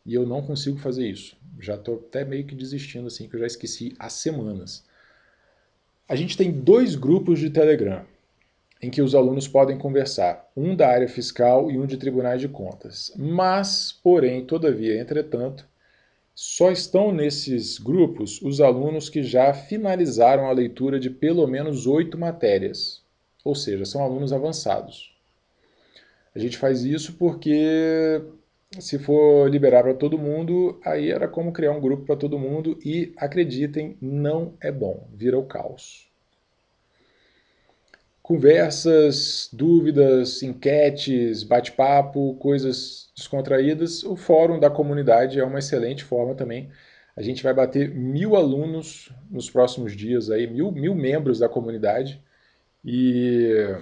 e 0.07 0.15
eu 0.15 0.27
não 0.27 0.41
consigo 0.41 0.79
fazer 0.79 1.09
isso. 1.09 1.37
Já 1.59 1.75
estou 1.75 1.97
até 1.97 2.25
meio 2.25 2.47
que 2.47 2.55
desistindo 2.55 3.09
assim, 3.09 3.29
que 3.29 3.35
eu 3.35 3.41
já 3.41 3.47
esqueci 3.47 3.95
há 3.99 4.09
semanas. 4.09 4.87
A 6.09 6.15
gente 6.15 6.37
tem 6.37 6.51
dois 6.51 6.95
grupos 6.95 7.39
de 7.39 7.51
Telegram 7.51 8.07
em 8.81 8.91
que 8.91 9.03
os 9.03 9.15
alunos 9.15 9.49
podem 9.49 9.77
conversar, 9.77 10.49
um 10.57 10.75
da 10.75 10.89
área 10.89 11.09
fiscal 11.09 11.71
e 11.71 11.79
um 11.79 11.87
de 11.87 11.97
tribunais 11.97 12.41
de 12.41 12.49
contas. 12.49 13.13
Mas, 13.17 13.93
porém, 13.93 14.45
todavia, 14.45 15.01
entretanto, 15.01 15.67
só 16.35 16.71
estão 16.71 17.11
nesses 17.11 17.79
grupos 17.79 18.41
os 18.41 18.61
alunos 18.61 19.09
que 19.09 19.23
já 19.25 19.53
finalizaram 19.53 20.47
a 20.47 20.53
leitura 20.53 21.01
de 21.01 21.11
pelo 21.11 21.47
menos 21.49 21.87
oito 21.87 22.17
matérias, 22.17 23.03
ou 23.45 23.57
seja, 23.57 23.85
são 23.85 24.03
alunos 24.05 24.33
avançados. 24.33 25.17
A 26.33 26.39
gente 26.39 26.57
faz 26.57 26.85
isso 26.85 27.15
porque 27.15 28.23
se 28.79 28.99
for 28.99 29.51
liberar 29.51 29.83
para 29.83 29.95
todo 29.95 30.19
mundo, 30.19 30.79
aí 30.85 31.11
era 31.11 31.27
como 31.27 31.53
criar 31.53 31.73
um 31.73 31.81
grupo 31.81 32.05
para 32.05 32.17
todo 32.17 32.39
mundo 32.39 32.79
e 32.85 33.13
acreditem, 33.17 33.97
não 34.01 34.55
é 34.61 34.71
bom, 34.71 35.09
vira 35.13 35.37
o 35.39 35.47
caos. 35.47 36.08
Conversas, 38.29 39.49
dúvidas, 39.51 40.43
enquetes, 40.43 41.43
bate-papo, 41.43 42.35
coisas 42.35 43.11
descontraídas, 43.17 44.05
o 44.05 44.17
fórum 44.17 44.61
da 44.61 44.69
comunidade 44.69 45.41
é 45.41 45.45
uma 45.45 45.61
excelente 45.61 46.05
forma 46.05 46.35
também. 46.35 46.69
A 47.17 47.23
gente 47.23 47.43
vai 47.43 47.55
bater 47.55 47.89
mil 47.89 48.37
alunos 48.37 49.11
nos 49.31 49.49
próximos 49.49 49.97
dias, 49.97 50.29
aí, 50.29 50.47
mil, 50.47 50.71
mil 50.71 50.95
membros 50.95 51.39
da 51.39 51.49
comunidade, 51.49 52.23
e 52.85 53.75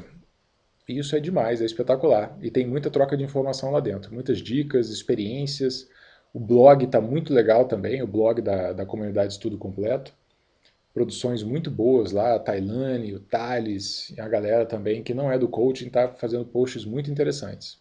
isso 0.88 1.16
é 1.16 1.18
demais, 1.18 1.60
é 1.60 1.64
espetacular. 1.64 2.38
E 2.40 2.48
tem 2.48 2.64
muita 2.64 2.88
troca 2.88 3.16
de 3.16 3.24
informação 3.24 3.72
lá 3.72 3.80
dentro, 3.80 4.14
muitas 4.14 4.38
dicas, 4.38 4.90
experiências. 4.90 5.88
O 6.32 6.38
blog 6.38 6.84
está 6.84 7.00
muito 7.00 7.34
legal 7.34 7.64
também, 7.64 8.00
o 8.00 8.06
blog 8.06 8.40
da, 8.40 8.72
da 8.72 8.86
comunidade 8.86 9.32
Estudo 9.32 9.58
Completo. 9.58 10.14
Produções 10.96 11.42
muito 11.42 11.70
boas 11.70 12.10
lá, 12.10 12.36
a 12.36 12.38
Tailane, 12.38 13.12
o 13.12 13.20
Thales, 13.20 14.14
a 14.18 14.26
galera 14.26 14.64
também, 14.64 15.02
que 15.02 15.12
não 15.12 15.30
é 15.30 15.38
do 15.38 15.46
coaching, 15.46 15.88
está 15.88 16.08
fazendo 16.08 16.46
posts 16.46 16.86
muito 16.86 17.10
interessantes. 17.10 17.78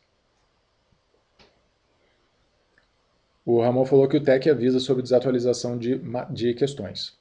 O 3.46 3.62
Ramon 3.62 3.86
falou 3.86 4.10
que 4.10 4.18
o 4.18 4.22
TEC 4.22 4.50
avisa 4.50 4.82
sobre 4.82 5.02
desatualização 5.02 5.78
de, 5.78 5.98
de 6.30 6.54
questões. 6.56 7.18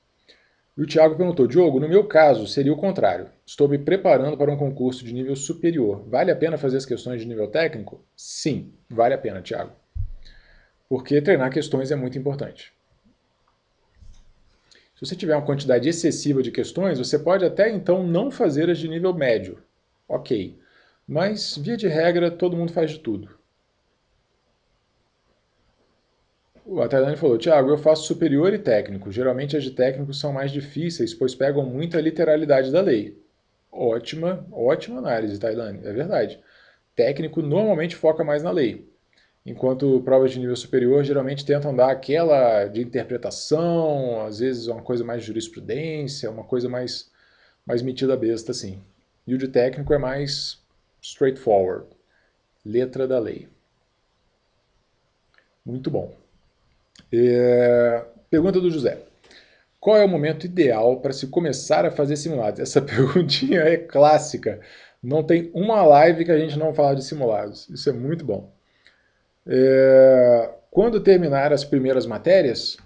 E 0.76 0.82
o 0.82 0.86
Tiago 0.86 1.14
perguntou: 1.14 1.46
Diogo, 1.46 1.78
no 1.78 1.88
meu 1.88 2.08
caso, 2.08 2.44
seria 2.48 2.72
o 2.72 2.76
contrário. 2.76 3.30
Estou 3.46 3.68
me 3.68 3.78
preparando 3.78 4.36
para 4.36 4.50
um 4.50 4.56
concurso 4.56 5.04
de 5.04 5.14
nível 5.14 5.36
superior. 5.36 6.04
Vale 6.08 6.32
a 6.32 6.36
pena 6.36 6.58
fazer 6.58 6.76
as 6.76 6.84
questões 6.84 7.22
de 7.22 7.28
nível 7.28 7.46
técnico? 7.46 8.04
Sim, 8.16 8.72
vale 8.90 9.14
a 9.14 9.18
pena, 9.18 9.40
Tiago. 9.40 9.70
Porque 10.88 11.22
treinar 11.22 11.52
questões 11.52 11.92
é 11.92 11.94
muito 11.94 12.18
importante. 12.18 12.72
Se 14.94 15.04
você 15.04 15.16
tiver 15.16 15.34
uma 15.34 15.44
quantidade 15.44 15.88
excessiva 15.88 16.42
de 16.42 16.50
questões, 16.52 16.98
você 16.98 17.18
pode 17.18 17.44
até 17.44 17.68
então 17.68 18.06
não 18.06 18.30
fazer 18.30 18.70
as 18.70 18.78
de 18.78 18.88
nível 18.88 19.12
médio. 19.12 19.58
Ok. 20.08 20.58
Mas, 21.06 21.56
via 21.58 21.76
de 21.76 21.88
regra, 21.88 22.30
todo 22.30 22.56
mundo 22.56 22.72
faz 22.72 22.90
de 22.92 22.98
tudo. 23.00 23.28
O 26.64 26.80
Atailane 26.80 27.16
falou, 27.16 27.36
Tiago, 27.36 27.70
eu 27.70 27.76
faço 27.76 28.06
superior 28.06 28.54
e 28.54 28.58
técnico. 28.58 29.10
Geralmente 29.10 29.56
as 29.56 29.62
de 29.64 29.72
técnico 29.72 30.14
são 30.14 30.32
mais 30.32 30.50
difíceis, 30.50 31.12
pois 31.12 31.34
pegam 31.34 31.66
muito 31.66 31.96
a 31.98 32.00
literalidade 32.00 32.72
da 32.72 32.80
lei. 32.80 33.22
Ótima, 33.70 34.46
ótima 34.52 34.98
análise, 34.98 35.38
Tailane, 35.38 35.80
é 35.84 35.92
verdade. 35.92 36.40
Técnico 36.96 37.42
normalmente 37.42 37.96
foca 37.96 38.24
mais 38.24 38.42
na 38.42 38.50
lei, 38.50 38.88
enquanto 39.44 40.00
provas 40.02 40.32
de 40.32 40.38
nível 40.38 40.56
superior 40.56 41.04
geralmente 41.04 41.44
tentam 41.44 41.74
dar 41.74 41.90
aquela 41.90 42.66
de 42.66 42.80
interpretação, 42.80 44.24
às 44.24 44.38
vezes 44.38 44.66
uma 44.66 44.82
coisa 44.82 45.04
mais 45.04 45.22
jurisprudência, 45.22 46.30
uma 46.30 46.44
coisa 46.44 46.68
mais, 46.68 47.10
mais 47.66 47.82
metida 47.82 48.16
besta, 48.16 48.52
assim. 48.52 48.80
E 49.26 49.34
o 49.34 49.38
de 49.38 49.48
técnico 49.48 49.92
é 49.92 49.98
mais 49.98 50.62
straightforward, 51.00 51.86
letra 52.64 53.06
da 53.06 53.18
lei. 53.18 53.48
Muito 55.64 55.90
bom. 55.90 56.14
É... 57.12 58.04
Pergunta 58.30 58.60
do 58.60 58.70
José. 58.70 58.98
Qual 59.80 59.96
é 59.96 60.04
o 60.04 60.08
momento 60.08 60.46
ideal 60.46 61.00
para 61.00 61.12
se 61.12 61.26
começar 61.26 61.84
a 61.84 61.90
fazer 61.90 62.16
simulados? 62.16 62.60
Essa 62.60 62.80
perguntinha 62.82 63.60
é 63.60 63.76
clássica. 63.76 64.60
Não 65.02 65.22
tem 65.22 65.50
uma 65.54 65.82
live 65.84 66.24
que 66.24 66.30
a 66.30 66.38
gente 66.38 66.58
não 66.58 66.72
fala 66.72 66.96
de 66.96 67.04
simulados. 67.04 67.68
Isso 67.68 67.90
é 67.90 67.92
muito 67.92 68.24
bom. 68.24 68.53
É... 69.46 70.54
Quando 70.70 71.00
terminar 71.00 71.52
as 71.52 71.64
primeiras 71.64 72.04
matérias, 72.04 72.76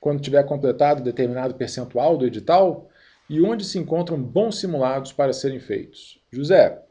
quando 0.00 0.22
tiver 0.22 0.42
completado 0.44 1.02
determinado 1.02 1.54
percentual 1.54 2.16
do 2.16 2.26
edital, 2.26 2.88
e 3.28 3.40
onde 3.40 3.64
se 3.64 3.78
encontram 3.78 4.20
bons 4.20 4.58
simulados 4.58 5.12
para 5.12 5.32
serem 5.32 5.60
feitos? 5.60 6.18
José, 6.30 6.82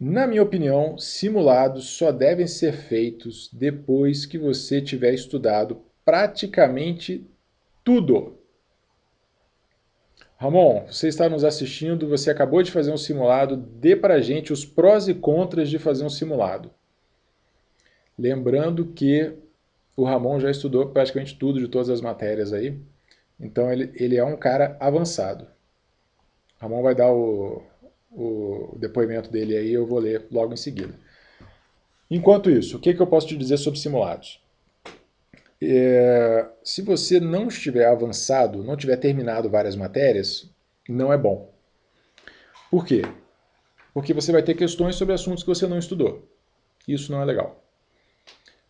na 0.00 0.26
minha 0.26 0.42
opinião, 0.42 0.96
simulados 0.96 1.86
só 1.96 2.12
devem 2.12 2.46
ser 2.46 2.72
feitos 2.72 3.50
depois 3.52 4.24
que 4.24 4.38
você 4.38 4.80
tiver 4.80 5.12
estudado 5.12 5.82
praticamente 6.04 7.26
tudo. 7.84 8.38
Ramon, 10.36 10.86
você 10.86 11.08
está 11.08 11.28
nos 11.28 11.42
assistindo, 11.42 12.08
você 12.08 12.30
acabou 12.30 12.62
de 12.62 12.70
fazer 12.70 12.92
um 12.92 12.96
simulado, 12.96 13.56
dê 13.56 13.96
para 13.96 14.20
gente 14.20 14.52
os 14.52 14.64
prós 14.64 15.08
e 15.08 15.14
contras 15.14 15.68
de 15.68 15.80
fazer 15.80 16.04
um 16.04 16.10
simulado. 16.10 16.70
Lembrando 18.18 18.86
que 18.86 19.32
o 19.96 20.04
Ramon 20.04 20.40
já 20.40 20.50
estudou 20.50 20.88
praticamente 20.88 21.38
tudo 21.38 21.60
de 21.60 21.68
todas 21.68 21.88
as 21.88 22.00
matérias 22.00 22.52
aí, 22.52 22.76
então 23.38 23.70
ele, 23.72 23.92
ele 23.94 24.16
é 24.16 24.24
um 24.24 24.36
cara 24.36 24.76
avançado. 24.80 25.46
Ramon 26.60 26.82
vai 26.82 26.94
dar 26.94 27.12
o, 27.12 27.62
o 28.10 28.76
depoimento 28.78 29.30
dele 29.30 29.56
aí, 29.56 29.72
eu 29.72 29.86
vou 29.86 30.00
ler 30.00 30.26
logo 30.30 30.52
em 30.52 30.56
seguida. 30.56 30.94
Enquanto 32.10 32.50
isso, 32.50 32.76
o 32.76 32.80
que, 32.80 32.94
que 32.94 33.00
eu 33.00 33.06
posso 33.06 33.28
te 33.28 33.36
dizer 33.36 33.58
sobre 33.58 33.78
simulados? 33.78 34.42
É, 35.60 36.46
se 36.64 36.82
você 36.82 37.20
não 37.20 37.48
estiver 37.48 37.86
avançado, 37.86 38.64
não 38.64 38.76
tiver 38.76 38.96
terminado 38.96 39.50
várias 39.50 39.76
matérias, 39.76 40.48
não 40.88 41.12
é 41.12 41.18
bom. 41.18 41.52
Por 42.70 42.84
quê? 42.84 43.02
Porque 43.92 44.14
você 44.14 44.32
vai 44.32 44.42
ter 44.42 44.54
questões 44.54 44.96
sobre 44.96 45.14
assuntos 45.14 45.42
que 45.42 45.48
você 45.48 45.66
não 45.66 45.78
estudou. 45.78 46.26
Isso 46.86 47.12
não 47.12 47.20
é 47.20 47.24
legal. 47.24 47.67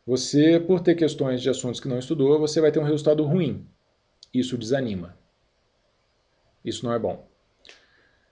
Você, 0.08 0.58
por 0.58 0.80
ter 0.80 0.94
questões 0.94 1.42
de 1.42 1.50
assuntos 1.50 1.80
que 1.80 1.86
não 1.86 1.98
estudou, 1.98 2.38
você 2.38 2.62
vai 2.62 2.72
ter 2.72 2.78
um 2.78 2.82
resultado 2.82 3.22
ruim. 3.24 3.66
Isso 4.32 4.56
desanima. 4.56 5.14
Isso 6.64 6.86
não 6.86 6.94
é 6.94 6.98
bom. 6.98 7.28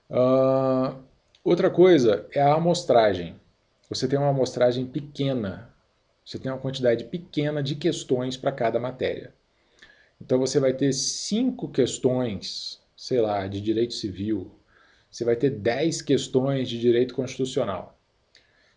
Uh, 0.08 0.98
outra 1.44 1.68
coisa 1.68 2.26
é 2.32 2.40
a 2.40 2.54
amostragem. 2.54 3.38
Você 3.90 4.08
tem 4.08 4.18
uma 4.18 4.30
amostragem 4.30 4.86
pequena, 4.86 5.70
você 6.24 6.38
tem 6.38 6.50
uma 6.50 6.58
quantidade 6.58 7.04
pequena 7.04 7.62
de 7.62 7.74
questões 7.74 8.38
para 8.38 8.52
cada 8.52 8.80
matéria. 8.80 9.34
Então 10.18 10.38
você 10.38 10.58
vai 10.58 10.72
ter 10.72 10.94
cinco 10.94 11.68
questões, 11.68 12.80
sei 12.96 13.20
lá, 13.20 13.46
de 13.46 13.60
direito 13.60 13.92
civil, 13.92 14.50
você 15.10 15.26
vai 15.26 15.36
ter 15.36 15.50
10 15.50 16.00
questões 16.00 16.70
de 16.70 16.80
direito 16.80 17.14
constitucional. 17.14 17.95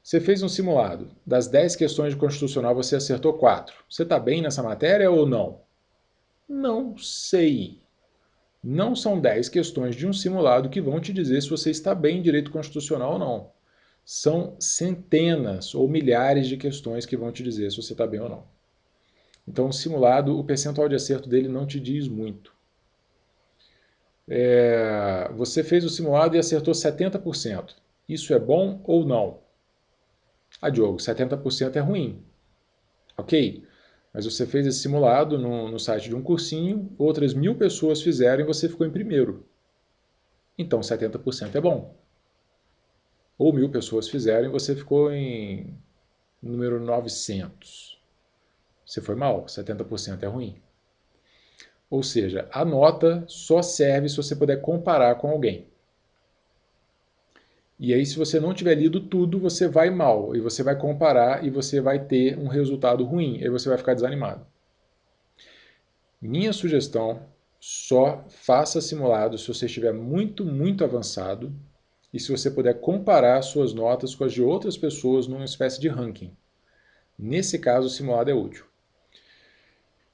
Você 0.09 0.19
fez 0.19 0.41
um 0.41 0.49
simulado. 0.49 1.11
Das 1.23 1.47
10 1.47 1.75
questões 1.75 2.15
de 2.15 2.19
constitucional, 2.19 2.73
você 2.73 2.95
acertou 2.95 3.31
4. 3.33 3.75
Você 3.87 4.01
está 4.01 4.19
bem 4.19 4.41
nessa 4.41 4.63
matéria 4.63 5.11
ou 5.11 5.23
não? 5.27 5.61
Não 6.47 6.97
sei. 6.97 7.79
Não 8.63 8.95
são 8.95 9.21
10 9.21 9.49
questões 9.49 9.95
de 9.95 10.07
um 10.07 10.11
simulado 10.11 10.67
que 10.67 10.81
vão 10.81 10.99
te 10.99 11.13
dizer 11.13 11.39
se 11.43 11.49
você 11.51 11.69
está 11.69 11.93
bem 11.93 12.17
em 12.17 12.21
direito 12.23 12.49
constitucional 12.49 13.13
ou 13.13 13.19
não. 13.19 13.51
São 14.03 14.55
centenas 14.59 15.75
ou 15.75 15.87
milhares 15.87 16.47
de 16.47 16.57
questões 16.57 17.05
que 17.05 17.15
vão 17.15 17.31
te 17.31 17.43
dizer 17.43 17.69
se 17.69 17.77
você 17.77 17.93
está 17.93 18.07
bem 18.07 18.19
ou 18.19 18.29
não. 18.29 18.43
Então, 19.47 19.67
o 19.67 19.71
simulado, 19.71 20.39
o 20.39 20.43
percentual 20.43 20.89
de 20.89 20.95
acerto 20.95 21.29
dele 21.29 21.47
não 21.47 21.67
te 21.67 21.79
diz 21.79 22.07
muito. 22.07 22.51
É, 24.27 25.29
você 25.35 25.63
fez 25.63 25.85
o 25.85 25.89
simulado 25.89 26.35
e 26.35 26.39
acertou 26.39 26.73
70%. 26.73 27.75
Isso 28.07 28.33
é 28.33 28.39
bom 28.39 28.81
ou 28.85 29.05
não? 29.05 29.47
Ah, 30.61 30.69
Diogo, 30.69 30.99
70% 30.99 31.75
é 31.75 31.79
ruim. 31.79 32.23
Ok? 33.17 33.63
Mas 34.13 34.25
você 34.25 34.45
fez 34.45 34.65
esse 34.65 34.79
simulado 34.79 35.37
no, 35.37 35.69
no 35.69 35.79
site 35.79 36.09
de 36.09 36.15
um 36.15 36.21
cursinho, 36.21 36.93
outras 36.97 37.33
mil 37.33 37.55
pessoas 37.55 38.01
fizeram 38.01 38.43
e 38.43 38.47
você 38.47 38.67
ficou 38.67 38.85
em 38.85 38.91
primeiro. 38.91 39.45
Então 40.57 40.81
70% 40.81 41.55
é 41.55 41.61
bom. 41.61 41.95
Ou 43.37 43.53
mil 43.53 43.69
pessoas 43.69 44.09
fizeram 44.09 44.47
e 44.47 44.51
você 44.51 44.75
ficou 44.75 45.11
em 45.11 45.77
número 46.41 46.79
900. 46.79 47.99
Você 48.85 48.99
foi 49.01 49.15
mal, 49.15 49.45
70% 49.45 50.23
é 50.23 50.27
ruim. 50.27 50.61
Ou 51.89 52.03
seja, 52.03 52.47
a 52.51 52.65
nota 52.65 53.23
só 53.27 53.61
serve 53.61 54.09
se 54.09 54.17
você 54.17 54.35
puder 54.35 54.61
comparar 54.61 55.15
com 55.15 55.29
alguém. 55.29 55.67
E 57.79 57.93
aí, 57.93 58.05
se 58.05 58.17
você 58.17 58.41
não 58.41 58.53
tiver 58.53 58.75
lido 58.75 58.99
tudo, 58.99 59.39
você 59.39 59.65
vai 59.67 59.89
mal, 59.89 60.35
e 60.35 60.41
você 60.41 60.61
vai 60.61 60.77
comparar 60.77 61.45
e 61.45 61.49
você 61.49 61.79
vai 61.79 61.97
ter 61.97 62.37
um 62.37 62.47
resultado 62.47 63.05
ruim, 63.05 63.37
e 63.41 63.49
você 63.49 63.69
vai 63.69 63.77
ficar 63.77 63.93
desanimado. 63.93 64.45
Minha 66.21 66.51
sugestão, 66.51 67.21
só 67.57 68.25
faça 68.27 68.81
simulado 68.81 69.37
se 69.37 69.47
você 69.47 69.65
estiver 69.65 69.93
muito, 69.93 70.45
muito 70.45 70.83
avançado 70.83 71.53
e 72.13 72.19
se 72.19 72.31
você 72.31 72.49
puder 72.51 72.79
comparar 72.79 73.41
suas 73.41 73.73
notas 73.73 74.15
com 74.15 74.23
as 74.23 74.33
de 74.33 74.41
outras 74.41 74.77
pessoas 74.77 75.27
numa 75.27 75.45
espécie 75.45 75.79
de 75.79 75.87
ranking. 75.87 76.35
Nesse 77.17 77.59
caso, 77.59 77.87
o 77.87 77.89
simulado 77.89 78.29
é 78.29 78.33
útil. 78.33 78.65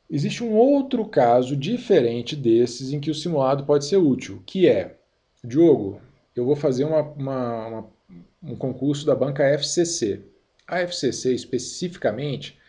Existe 0.10 0.44
um 0.44 0.54
outro 0.54 1.06
caso 1.06 1.56
diferente 1.56 2.36
desses 2.36 2.92
em 2.92 3.00
que 3.00 3.10
o 3.10 3.16
simulado 3.16 3.64
pode 3.64 3.86
ser 3.86 3.98
útil, 3.98 4.44
que 4.46 4.68
é, 4.68 4.98
Diogo, 5.44 6.00
eu 6.36 6.46
vou 6.46 6.56
fazer 6.56 6.84
uma, 6.84 7.02
uma, 7.02 7.68
uma, 7.68 7.90
um 8.44 8.56
concurso 8.56 9.06
da 9.06 9.16
banca 9.16 9.44
FCC. 9.44 10.22
A 10.68 10.80
FCC, 10.82 11.34
especificamente, 11.34 12.60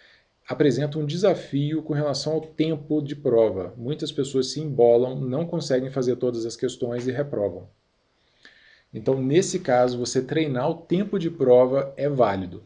apresenta 0.48 0.98
um 0.98 1.06
desafio 1.06 1.82
com 1.82 1.92
relação 1.92 2.34
ao 2.34 2.40
tempo 2.40 3.02
de 3.02 3.16
prova. 3.16 3.74
Muitas 3.76 4.12
pessoas 4.12 4.48
se 4.48 4.60
embolam, 4.60 5.18
não 5.18 5.46
conseguem 5.46 5.90
fazer 5.90 6.16
todas 6.16 6.46
as 6.46 6.56
questões 6.56 7.06
e 7.06 7.10
reprovam. 7.10 7.68
Então, 8.94 9.20
nesse 9.20 9.58
caso, 9.58 9.98
você 9.98 10.22
treinar 10.22 10.70
o 10.70 10.74
tempo 10.74 11.18
de 11.18 11.30
prova 11.30 11.92
é 11.96 12.08
válido. 12.08 12.62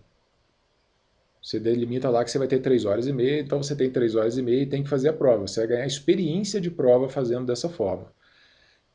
Você 1.42 1.59
delimita 1.59 2.11
lá 2.11 2.22
que 2.22 2.30
você 2.30 2.38
vai 2.38 2.46
ter 2.46 2.61
3 2.61 2.84
horas 2.84 3.07
e 3.07 3.12
meia, 3.12 3.40
então 3.40 3.62
você 3.62 3.74
tem 3.74 3.90
3 3.90 4.14
horas 4.14 4.36
e 4.36 4.42
meia 4.42 4.62
e 4.62 4.66
tem 4.66 4.82
que 4.82 4.88
fazer 4.88 5.09
a 5.09 5.12
prova. 5.12 5.46
Você 5.46 5.61
vai 5.61 5.68
ganhar 5.68 5.86
experiência 5.86 6.61
de 6.61 6.70
prova 6.70 7.09
fazendo 7.09 7.46
dessa 7.46 7.68
forma. 7.68 8.12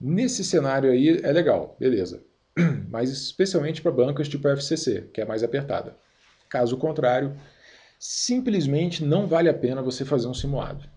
Nesse 0.07 0.43
cenário 0.43 0.91
aí 0.91 1.19
é 1.23 1.31
legal, 1.31 1.75
beleza. 1.79 2.23
Mas 2.91 3.09
especialmente 3.09 3.81
para 3.81 3.89
bancas 3.89 4.29
tipo 4.29 4.47
FCC, 4.47 5.09
que 5.11 5.19
é 5.19 5.25
mais 5.25 5.41
apertada. 5.41 5.97
Caso 6.47 6.77
contrário, 6.77 7.35
simplesmente 7.97 9.03
não 9.03 9.25
vale 9.25 9.49
a 9.49 9.53
pena 9.53 9.81
você 9.81 10.05
fazer 10.05 10.27
um 10.27 10.33
simulado. 10.35 10.87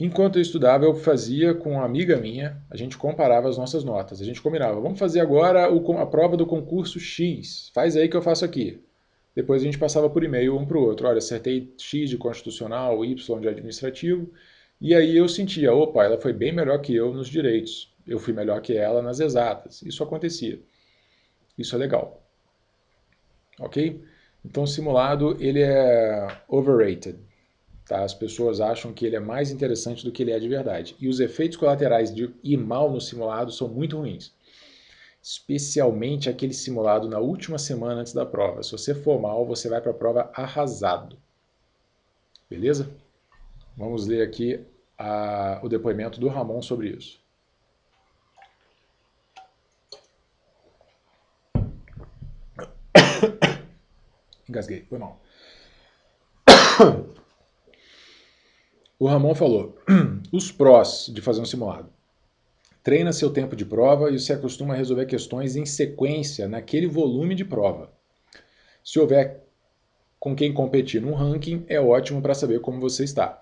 Enquanto 0.00 0.36
eu 0.36 0.42
estudava, 0.42 0.86
eu 0.86 0.94
fazia 0.94 1.52
com 1.52 1.72
uma 1.72 1.84
amiga 1.84 2.16
minha, 2.16 2.56
a 2.70 2.76
gente 2.76 2.96
comparava 2.96 3.50
as 3.50 3.58
nossas 3.58 3.84
notas. 3.84 4.22
A 4.22 4.24
gente 4.24 4.40
combinava, 4.40 4.80
vamos 4.80 4.98
fazer 4.98 5.20
agora 5.20 5.66
a 5.66 6.06
prova 6.06 6.38
do 6.38 6.46
concurso 6.46 6.98
X, 6.98 7.70
faz 7.74 7.98
aí 7.98 8.08
que 8.08 8.16
eu 8.16 8.22
faço 8.22 8.46
aqui. 8.46 8.82
Depois 9.36 9.60
a 9.60 9.64
gente 9.66 9.76
passava 9.76 10.08
por 10.08 10.24
e-mail 10.24 10.56
um 10.56 10.64
para 10.64 10.78
o 10.78 10.82
outro. 10.82 11.06
Olha, 11.06 11.18
acertei 11.18 11.70
X 11.76 12.08
de 12.08 12.16
constitucional, 12.16 13.04
Y 13.04 13.40
de 13.40 13.48
administrativo, 13.48 14.30
e 14.82 14.96
aí 14.96 15.16
eu 15.16 15.28
sentia, 15.28 15.72
opa, 15.72 16.02
ela 16.02 16.20
foi 16.20 16.32
bem 16.32 16.50
melhor 16.50 16.80
que 16.80 16.92
eu 16.92 17.14
nos 17.14 17.28
direitos. 17.28 17.94
Eu 18.04 18.18
fui 18.18 18.32
melhor 18.32 18.60
que 18.60 18.76
ela 18.76 19.00
nas 19.00 19.20
exatas. 19.20 19.80
Isso 19.82 20.02
acontecia. 20.02 20.60
Isso 21.56 21.76
é 21.76 21.78
legal. 21.78 22.20
Ok? 23.60 24.02
Então 24.44 24.66
simulado 24.66 25.36
ele 25.38 25.62
é 25.62 26.26
overrated. 26.48 27.16
Tá? 27.86 28.02
As 28.02 28.12
pessoas 28.12 28.60
acham 28.60 28.92
que 28.92 29.06
ele 29.06 29.14
é 29.14 29.20
mais 29.20 29.52
interessante 29.52 30.04
do 30.04 30.10
que 30.10 30.20
ele 30.20 30.32
é 30.32 30.40
de 30.40 30.48
verdade. 30.48 30.96
E 30.98 31.06
os 31.06 31.20
efeitos 31.20 31.56
colaterais 31.56 32.12
de 32.12 32.34
ir 32.42 32.56
mal 32.56 32.90
no 32.90 33.00
simulado 33.00 33.52
são 33.52 33.68
muito 33.68 33.96
ruins. 33.96 34.34
Especialmente 35.22 36.28
aquele 36.28 36.52
simulado 36.52 37.08
na 37.08 37.20
última 37.20 37.56
semana 37.56 38.00
antes 38.00 38.12
da 38.12 38.26
prova. 38.26 38.64
Se 38.64 38.72
você 38.72 38.96
for 38.96 39.20
mal, 39.20 39.46
você 39.46 39.68
vai 39.68 39.80
para 39.80 39.92
a 39.92 39.94
prova 39.94 40.32
arrasado. 40.34 41.16
Beleza? 42.50 42.90
Vamos 43.76 44.08
ler 44.08 44.26
aqui 44.26 44.60
a, 45.02 45.58
o 45.62 45.68
depoimento 45.68 46.20
do 46.20 46.28
Ramon 46.28 46.62
sobre 46.62 46.90
isso. 46.90 47.20
Engasguei, 54.48 54.84
foi 54.88 54.98
mal. 54.98 55.20
O 58.98 59.08
Ramon 59.08 59.34
falou: 59.34 59.76
os 60.32 60.52
prós 60.52 61.10
de 61.12 61.20
fazer 61.20 61.40
um 61.40 61.46
simulado. 61.46 61.90
Treina 62.84 63.12
seu 63.12 63.32
tempo 63.32 63.56
de 63.56 63.64
prova 63.64 64.10
e 64.10 64.18
se 64.18 64.32
acostuma 64.32 64.74
a 64.74 64.76
resolver 64.76 65.06
questões 65.06 65.56
em 65.56 65.66
sequência 65.66 66.46
naquele 66.46 66.86
volume 66.86 67.34
de 67.34 67.44
prova. 67.44 67.92
Se 68.84 69.00
houver 69.00 69.42
com 70.20 70.36
quem 70.36 70.52
competir 70.52 71.00
num 71.00 71.14
ranking, 71.14 71.64
é 71.68 71.80
ótimo 71.80 72.22
para 72.22 72.34
saber 72.34 72.60
como 72.60 72.80
você 72.80 73.02
está. 73.02 73.41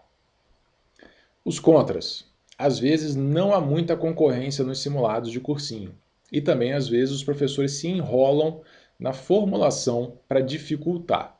Os 1.42 1.58
contras. 1.58 2.26
Às 2.58 2.78
vezes 2.78 3.16
não 3.16 3.54
há 3.54 3.60
muita 3.60 3.96
concorrência 3.96 4.62
nos 4.62 4.80
simulados 4.82 5.32
de 5.32 5.40
cursinho. 5.40 5.94
E 6.30 6.38
também 6.38 6.74
às 6.74 6.86
vezes 6.86 7.14
os 7.14 7.24
professores 7.24 7.72
se 7.72 7.88
enrolam 7.88 8.60
na 8.98 9.14
formulação 9.14 10.18
para 10.28 10.42
dificultar. 10.42 11.34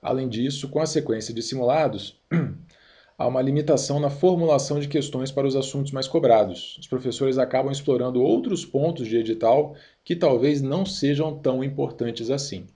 Além 0.00 0.28
disso, 0.28 0.68
com 0.68 0.80
a 0.80 0.86
sequência 0.86 1.34
de 1.34 1.42
simulados, 1.42 2.20
há 3.18 3.26
uma 3.26 3.42
limitação 3.42 3.98
na 3.98 4.08
formulação 4.08 4.78
de 4.78 4.86
questões 4.86 5.32
para 5.32 5.48
os 5.48 5.56
assuntos 5.56 5.90
mais 5.90 6.06
cobrados. 6.06 6.78
Os 6.78 6.86
professores 6.86 7.36
acabam 7.36 7.72
explorando 7.72 8.22
outros 8.22 8.64
pontos 8.64 9.08
de 9.08 9.16
edital 9.16 9.74
que 10.04 10.14
talvez 10.14 10.62
não 10.62 10.86
sejam 10.86 11.36
tão 11.36 11.64
importantes 11.64 12.30
assim. 12.30 12.66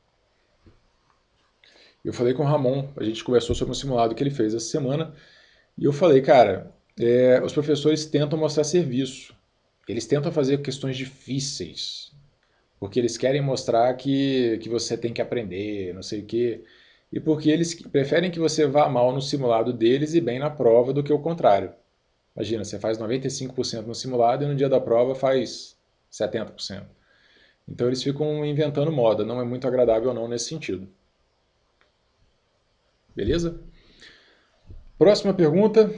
Eu 2.05 2.13
falei 2.13 2.35
com 2.35 2.43
o 2.43 2.47
Ramon, 2.47 2.89
a 2.97 3.05
gente 3.05 3.23
conversou 3.23 3.55
sobre 3.55 3.71
um 3.71 3.75
simulado 3.75 4.15
que 4.15 4.23
ele 4.23 4.31
fez 4.31 4.55
essa 4.55 4.67
semana 4.67 5.15
e 5.79 5.85
eu 5.85 5.93
falei, 5.93 6.20
cara, 6.20 6.72
é, 6.99 7.41
os 7.43 7.53
professores 7.53 8.05
tentam 8.05 8.39
mostrar 8.39 8.64
serviço. 8.64 9.35
Eles 9.89 10.07
tentam 10.07 10.33
fazer 10.33 10.61
questões 10.61 10.97
difíceis, 10.97 12.12
porque 12.81 12.99
eles 12.99 13.16
querem 13.16 13.41
mostrar 13.41 13.95
que, 13.95 14.59
que 14.59 14.68
você 14.68 14.99
tem 14.99 15.12
que 15.12 15.22
aprender, 15.22 15.95
não 15.95 16.03
sei 16.03 16.20
o 16.20 16.26
quê. 16.26 16.64
E 17.12 17.20
porque 17.20 17.49
eles 17.51 17.74
preferem 17.74 18.31
que 18.31 18.41
você 18.41 18.66
vá 18.66 18.89
mal 18.89 19.12
no 19.12 19.22
simulado 19.22 19.72
deles 19.72 20.14
e 20.14 20.20
bem 20.20 20.39
na 20.39 20.51
prova 20.51 20.93
do 20.93 21.03
que 21.03 21.12
o 21.12 21.20
contrário. 21.20 21.72
Imagina, 22.37 22.64
você 22.64 22.79
faz 22.79 22.99
95% 22.99 23.87
no 23.87 23.95
simulado 23.95 24.45
e 24.45 24.49
no 24.49 24.55
dia 24.55 24.68
da 24.68 24.81
prova 24.81 25.14
faz 25.14 25.76
70%. 26.12 26.85
Então 27.68 27.87
eles 27.87 28.03
ficam 28.03 28.45
inventando 28.45 28.93
moda, 28.93 29.24
não 29.24 29.41
é 29.41 29.45
muito 29.45 29.66
agradável 29.66 30.12
não 30.12 30.29
nesse 30.29 30.47
sentido. 30.47 30.89
Beleza? 33.14 33.61
Próxima 34.99 35.33
pergunta. 35.33 35.95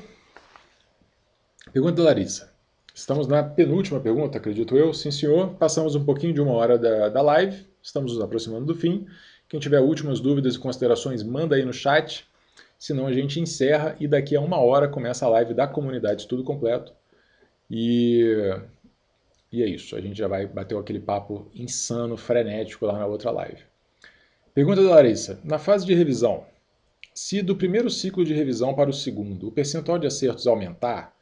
Pergunta 1.73 1.95
da 1.95 2.03
Larissa. 2.03 2.53
Estamos 2.95 3.27
na 3.27 3.43
penúltima 3.43 3.99
pergunta, 3.99 4.37
acredito 4.37 4.77
eu. 4.77 4.93
Sim, 4.93 5.11
senhor. 5.11 5.55
Passamos 5.55 5.95
um 5.95 6.05
pouquinho 6.05 6.35
de 6.35 6.41
uma 6.41 6.53
hora 6.53 6.77
da, 6.77 7.09
da 7.09 7.23
live. 7.23 7.67
Estamos 7.83 8.13
nos 8.13 8.23
aproximando 8.23 8.67
do 8.67 8.75
fim. 8.75 9.07
Quem 9.49 9.59
tiver 9.59 9.81
últimas 9.81 10.21
dúvidas 10.21 10.55
e 10.55 10.59
considerações, 10.59 11.23
manda 11.23 11.57
aí 11.57 11.65
no 11.65 11.73
chat. 11.73 12.29
Senão 12.79 13.07
a 13.07 13.13
gente 13.13 13.41
encerra 13.41 13.97
e 13.99 14.07
daqui 14.07 14.37
a 14.37 14.41
uma 14.41 14.59
hora 14.59 14.87
começa 14.87 15.25
a 15.25 15.31
live 15.31 15.55
da 15.55 15.67
comunidade 15.67 16.29
Tudo 16.29 16.45
Completo. 16.45 16.93
E, 17.71 18.55
e 19.51 19.63
é 19.63 19.67
isso. 19.67 19.97
A 19.97 20.01
gente 20.03 20.19
já 20.19 20.29
vai 20.29 20.47
bater 20.47 20.77
aquele 20.77 21.01
papo 21.01 21.51
insano, 21.55 22.19
frenético 22.19 22.85
lá 22.85 22.99
na 22.99 23.07
outra 23.07 23.31
live. 23.31 23.63
Pergunta 24.53 24.83
da 24.83 24.91
Larissa. 24.91 25.41
Na 25.43 25.59
fase 25.59 25.87
de 25.87 25.95
revisão, 25.95 26.45
se 27.15 27.43
do 27.43 27.57
primeiro 27.57 27.91
ciclo 27.91 28.25
de 28.25 28.35
revisão 28.35 28.75
para 28.75 28.91
o 28.91 28.95
segundo 28.95 29.49
o 29.49 29.53
percentual 29.53 29.99
de 29.99 30.07
acertos 30.07 30.47
aumentar, 30.47 31.15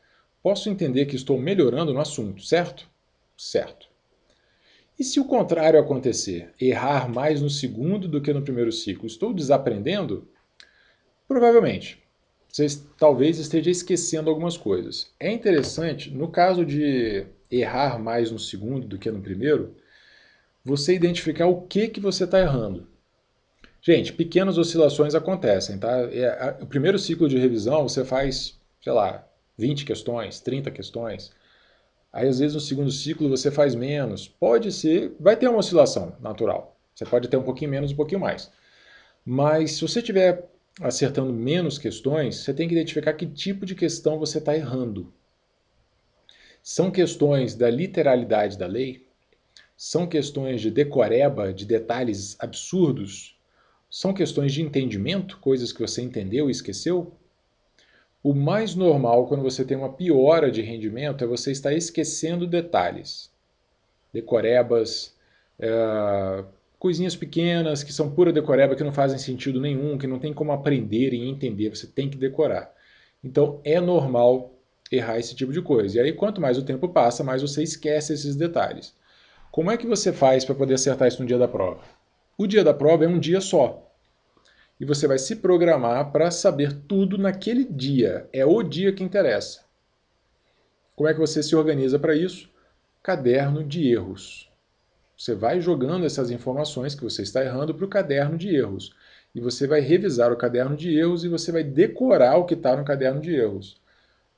posso 0.42 0.68
entender 0.68 1.06
que 1.06 1.16
estou 1.16 1.38
melhorando 1.38 1.92
no 1.92 2.00
assunto, 2.00 2.42
certo? 2.42 2.88
Certo. 3.36 3.88
E 4.98 5.04
se 5.04 5.20
o 5.20 5.24
contrário 5.24 5.78
acontecer, 5.78 6.52
errar 6.60 7.08
mais 7.08 7.40
no 7.40 7.48
segundo 7.48 8.08
do 8.08 8.20
que 8.20 8.32
no 8.32 8.42
primeiro 8.42 8.72
ciclo, 8.72 9.06
estou 9.06 9.32
desaprendendo? 9.32 10.26
Provavelmente. 11.28 12.02
Você 12.50 12.66
talvez 12.98 13.38
esteja 13.38 13.70
esquecendo 13.70 14.28
algumas 14.28 14.56
coisas. 14.56 15.12
É 15.20 15.30
interessante, 15.30 16.10
no 16.10 16.28
caso 16.28 16.64
de 16.64 17.26
errar 17.48 17.98
mais 17.98 18.32
no 18.32 18.38
segundo 18.38 18.88
do 18.88 18.98
que 18.98 19.10
no 19.10 19.20
primeiro, 19.20 19.76
você 20.64 20.94
identificar 20.94 21.46
o 21.46 21.62
que, 21.62 21.88
que 21.88 22.00
você 22.00 22.24
está 22.24 22.40
errando. 22.40 22.87
Gente, 23.80 24.12
pequenas 24.12 24.58
oscilações 24.58 25.14
acontecem, 25.14 25.78
tá? 25.78 26.00
É, 26.12 26.56
o 26.60 26.66
primeiro 26.66 26.98
ciclo 26.98 27.28
de 27.28 27.38
revisão 27.38 27.88
você 27.88 28.04
faz, 28.04 28.58
sei 28.82 28.92
lá, 28.92 29.26
20 29.56 29.84
questões, 29.84 30.40
30 30.40 30.70
questões. 30.70 31.32
Aí 32.12 32.28
às 32.28 32.38
vezes 32.38 32.54
no 32.54 32.60
segundo 32.60 32.90
ciclo 32.90 33.28
você 33.28 33.50
faz 33.50 33.74
menos. 33.74 34.28
Pode 34.28 34.72
ser, 34.72 35.14
vai 35.20 35.36
ter 35.36 35.48
uma 35.48 35.58
oscilação 35.58 36.16
natural. 36.20 36.76
Você 36.94 37.04
pode 37.04 37.28
ter 37.28 37.36
um 37.36 37.42
pouquinho 37.42 37.70
menos, 37.70 37.92
um 37.92 37.96
pouquinho 37.96 38.20
mais. 38.20 38.50
Mas 39.24 39.72
se 39.72 39.82
você 39.82 40.02
tiver 40.02 40.48
acertando 40.80 41.32
menos 41.32 41.78
questões, 41.78 42.36
você 42.36 42.54
tem 42.54 42.68
que 42.68 42.74
identificar 42.74 43.12
que 43.12 43.26
tipo 43.26 43.66
de 43.66 43.74
questão 43.74 44.18
você 44.18 44.38
está 44.38 44.54
errando. 44.56 45.12
São 46.62 46.90
questões 46.90 47.54
da 47.54 47.70
literalidade 47.70 48.58
da 48.58 48.66
lei? 48.66 49.06
São 49.76 50.06
questões 50.06 50.60
de 50.60 50.70
decoreba, 50.70 51.52
de 51.52 51.64
detalhes 51.64 52.36
absurdos? 52.40 53.37
São 53.90 54.12
questões 54.12 54.52
de 54.52 54.62
entendimento, 54.62 55.38
coisas 55.38 55.72
que 55.72 55.80
você 55.80 56.02
entendeu 56.02 56.48
e 56.48 56.52
esqueceu? 56.52 57.12
O 58.22 58.34
mais 58.34 58.74
normal 58.74 59.26
quando 59.26 59.42
você 59.42 59.64
tem 59.64 59.76
uma 59.76 59.92
piora 59.92 60.50
de 60.50 60.60
rendimento 60.60 61.24
é 61.24 61.26
você 61.26 61.52
estar 61.52 61.72
esquecendo 61.72 62.46
detalhes. 62.46 63.30
Decorebas, 64.12 65.14
é, 65.58 66.44
coisinhas 66.78 67.16
pequenas 67.16 67.82
que 67.82 67.92
são 67.92 68.10
pura 68.10 68.32
decoreba, 68.32 68.76
que 68.76 68.84
não 68.84 68.92
fazem 68.92 69.18
sentido 69.18 69.60
nenhum, 69.60 69.96
que 69.96 70.06
não 70.06 70.18
tem 70.18 70.34
como 70.34 70.52
aprender 70.52 71.14
e 71.14 71.28
entender, 71.28 71.70
você 71.70 71.86
tem 71.86 72.10
que 72.10 72.16
decorar. 72.16 72.74
Então 73.22 73.60
é 73.64 73.80
normal 73.80 74.52
errar 74.90 75.18
esse 75.18 75.34
tipo 75.34 75.52
de 75.52 75.62
coisa. 75.62 75.98
E 75.98 76.00
aí, 76.00 76.12
quanto 76.12 76.40
mais 76.40 76.58
o 76.58 76.64
tempo 76.64 76.88
passa, 76.88 77.24
mais 77.24 77.42
você 77.42 77.62
esquece 77.62 78.12
esses 78.12 78.36
detalhes. 78.36 78.94
Como 79.50 79.70
é 79.70 79.76
que 79.76 79.86
você 79.86 80.12
faz 80.12 80.44
para 80.44 80.54
poder 80.54 80.74
acertar 80.74 81.08
isso 81.08 81.20
no 81.20 81.28
dia 81.28 81.38
da 81.38 81.48
prova? 81.48 81.97
O 82.40 82.46
dia 82.46 82.62
da 82.62 82.72
prova 82.72 83.04
é 83.04 83.08
um 83.08 83.18
dia 83.18 83.40
só. 83.40 83.92
E 84.78 84.84
você 84.84 85.08
vai 85.08 85.18
se 85.18 85.34
programar 85.34 86.12
para 86.12 86.30
saber 86.30 86.72
tudo 86.86 87.18
naquele 87.18 87.64
dia. 87.64 88.28
É 88.32 88.46
o 88.46 88.62
dia 88.62 88.92
que 88.92 89.02
interessa. 89.02 89.62
Como 90.94 91.08
é 91.08 91.12
que 91.12 91.18
você 91.18 91.42
se 91.42 91.56
organiza 91.56 91.98
para 91.98 92.14
isso? 92.14 92.48
Caderno 93.02 93.64
de 93.64 93.90
erros. 93.92 94.48
Você 95.16 95.34
vai 95.34 95.60
jogando 95.60 96.06
essas 96.06 96.30
informações 96.30 96.94
que 96.94 97.02
você 97.02 97.22
está 97.22 97.44
errando 97.44 97.74
para 97.74 97.84
o 97.84 97.88
caderno 97.88 98.38
de 98.38 98.54
erros. 98.54 98.94
E 99.34 99.40
você 99.40 99.66
vai 99.66 99.80
revisar 99.80 100.32
o 100.32 100.36
caderno 100.36 100.76
de 100.76 100.96
erros 100.96 101.24
e 101.24 101.28
você 101.28 101.50
vai 101.50 101.64
decorar 101.64 102.36
o 102.36 102.44
que 102.44 102.54
está 102.54 102.76
no 102.76 102.84
caderno 102.84 103.20
de 103.20 103.34
erros. 103.34 103.80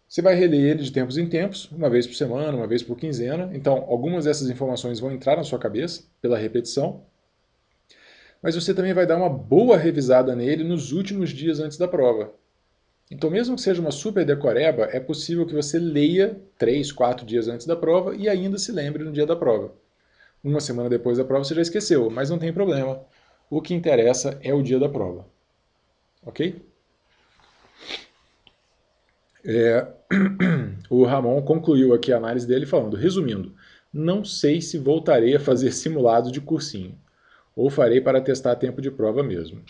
Você 0.09 0.22
vai 0.22 0.34
reler 0.34 0.70
ele 0.70 0.82
de 0.82 0.90
tempos 0.90 1.18
em 1.18 1.28
tempos, 1.28 1.70
uma 1.70 1.90
vez 1.90 2.07
por 2.07 2.14
semana, 2.14 2.57
uma 2.57 2.66
vez 2.66 2.82
por 2.82 2.96
quinzena. 2.96 3.51
Então, 3.53 3.84
algumas 3.90 4.24
dessas 4.24 4.48
informações 4.48 4.98
vão 4.98 5.12
entrar 5.12 5.36
na 5.36 5.44
sua 5.44 5.59
cabeça 5.59 6.03
pela 6.22 6.38
repetição. 6.38 7.03
Mas 8.43 8.55
você 8.55 8.72
também 8.72 8.95
vai 8.95 9.07
dar 9.07 9.16
uma 9.16 9.28
boa 9.28 9.76
revisada 9.76 10.34
nele 10.34 10.64
nos 10.64 10.93
últimos 10.93 11.30
dias 11.30 11.61
antes 11.61 11.76
da 11.76 11.86
prova. 11.86 12.32
Então, 13.11 13.28
mesmo 13.28 13.57
que 13.57 13.62
seja 13.62 13.80
uma 13.80 13.91
super 13.91 14.24
decoreba, 14.24 14.84
é 14.84 15.01
possível 15.01 15.45
que 15.45 15.55
você 15.55 15.78
leia 15.78 16.41
três, 16.57 16.93
quatro 16.93 17.26
dias 17.26 17.49
antes 17.49 17.66
da 17.66 17.74
prova 17.74 18.14
e 18.14 18.28
ainda 18.28 18.57
se 18.57 18.70
lembre 18.70 19.03
no 19.03 19.12
dia 19.12 19.26
da 19.26 19.34
prova. 19.34 19.72
Uma 20.43 20.61
semana 20.61 20.88
depois 20.88 21.18
da 21.18 21.24
prova 21.24 21.45
você 21.45 21.55
já 21.55 21.61
esqueceu, 21.61 22.09
mas 22.09 22.30
não 22.30 22.38
tem 22.38 22.53
problema. 22.53 23.03
O 23.51 23.61
que 23.61 23.74
interessa 23.74 24.38
é 24.43 24.55
o 24.55 24.62
dia 24.62 24.78
da 24.78 24.88
prova. 24.88 25.26
Ok? 26.24 26.64
É, 29.45 29.86
o 30.88 31.05
Ramon 31.05 31.43
concluiu 31.43 31.93
aqui 31.93 32.12
a 32.12 32.16
análise 32.16 32.47
dele 32.47 32.64
falando, 32.64 32.97
resumindo, 32.97 33.55
não 33.93 34.24
sei 34.24 34.61
se 34.61 34.78
voltarei 34.78 35.34
a 35.34 35.41
fazer 35.41 35.72
simulado 35.72 36.30
de 36.30 36.41
cursinho, 36.41 36.97
ou 37.61 37.68
farei 37.68 38.00
para 38.00 38.22
testar 38.22 38.56
tempo 38.56 38.80
de 38.80 38.90
prova 38.90 39.22
mesmo. 39.22 39.62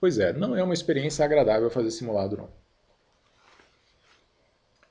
Pois 0.00 0.18
é, 0.18 0.32
não 0.32 0.56
é 0.56 0.62
uma 0.64 0.74
experiência 0.74 1.24
agradável 1.24 1.70
fazer 1.70 1.92
simulado 1.92 2.36
não. 2.36 2.48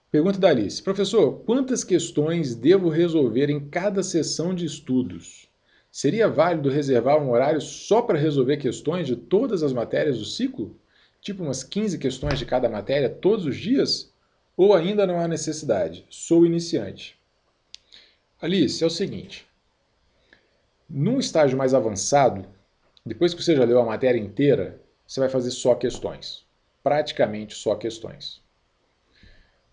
Pergunta 0.09 0.39
da 0.39 0.49
Alice. 0.49 0.81
Professor, 0.81 1.43
quantas 1.45 1.83
questões 1.83 2.55
devo 2.55 2.87
resolver 2.87 3.49
em 3.49 3.59
cada 3.59 4.01
sessão 4.01 4.55
de 4.55 4.65
estudos? 4.65 5.49
Seria 5.91 6.29
válido 6.29 6.69
reservar 6.69 7.21
um 7.21 7.31
horário 7.31 7.59
só 7.59 8.01
para 8.01 8.17
resolver 8.17 8.55
questões 8.55 9.05
de 9.05 9.17
todas 9.17 9.61
as 9.61 9.73
matérias 9.73 10.17
do 10.17 10.25
ciclo? 10.25 10.79
Tipo 11.19 11.43
umas 11.43 11.61
15 11.61 11.97
questões 11.97 12.39
de 12.39 12.45
cada 12.45 12.69
matéria 12.69 13.09
todos 13.09 13.45
os 13.45 13.57
dias? 13.57 14.13
Ou 14.55 14.73
ainda 14.73 15.05
não 15.05 15.19
há 15.19 15.27
necessidade? 15.27 16.05
Sou 16.09 16.45
iniciante. 16.45 17.19
Alice, 18.41 18.81
é 18.81 18.87
o 18.87 18.89
seguinte. 18.89 19.45
Num 20.89 21.19
estágio 21.19 21.57
mais 21.57 21.73
avançado, 21.73 22.45
depois 23.05 23.33
que 23.33 23.43
você 23.43 23.55
já 23.55 23.63
leu 23.63 23.79
a 23.79 23.85
matéria 23.85 24.19
inteira, 24.19 24.81
você 25.05 25.19
vai 25.19 25.29
fazer 25.29 25.51
só 25.51 25.75
questões. 25.75 26.45
Praticamente 26.83 27.55
só 27.55 27.75
questões. 27.75 28.41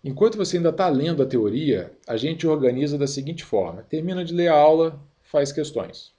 Enquanto 0.03 0.37
você 0.37 0.57
ainda 0.57 0.69
está 0.69 0.89
lendo 0.89 1.23
a 1.23 1.25
teoria, 1.25 1.91
a 2.07 2.17
gente 2.17 2.45
organiza 2.45 2.97
da 2.97 3.07
seguinte 3.07 3.43
forma: 3.43 3.83
termina 3.83 4.25
de 4.25 4.33
ler 4.33 4.49
a 4.49 4.55
aula, 4.55 4.99
faz 5.21 5.51
questões. 5.51 6.11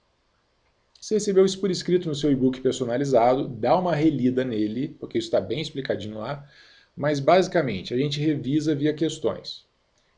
Você 0.99 1.15
recebeu 1.15 1.45
isso 1.45 1.59
por 1.59 1.69
escrito 1.69 2.07
no 2.07 2.15
seu 2.15 2.31
e-book 2.31 2.61
personalizado, 2.61 3.47
dá 3.47 3.77
uma 3.77 3.93
relida 3.93 4.43
nele, 4.43 4.95
porque 4.99 5.19
isso 5.19 5.27
está 5.27 5.39
bem 5.39 5.61
explicadinho 5.61 6.17
lá. 6.17 6.49
Mas 6.97 7.19
basicamente, 7.19 7.93
a 7.93 7.97
gente 7.97 8.19
revisa 8.19 8.73
via 8.73 8.93
questões. 8.93 9.65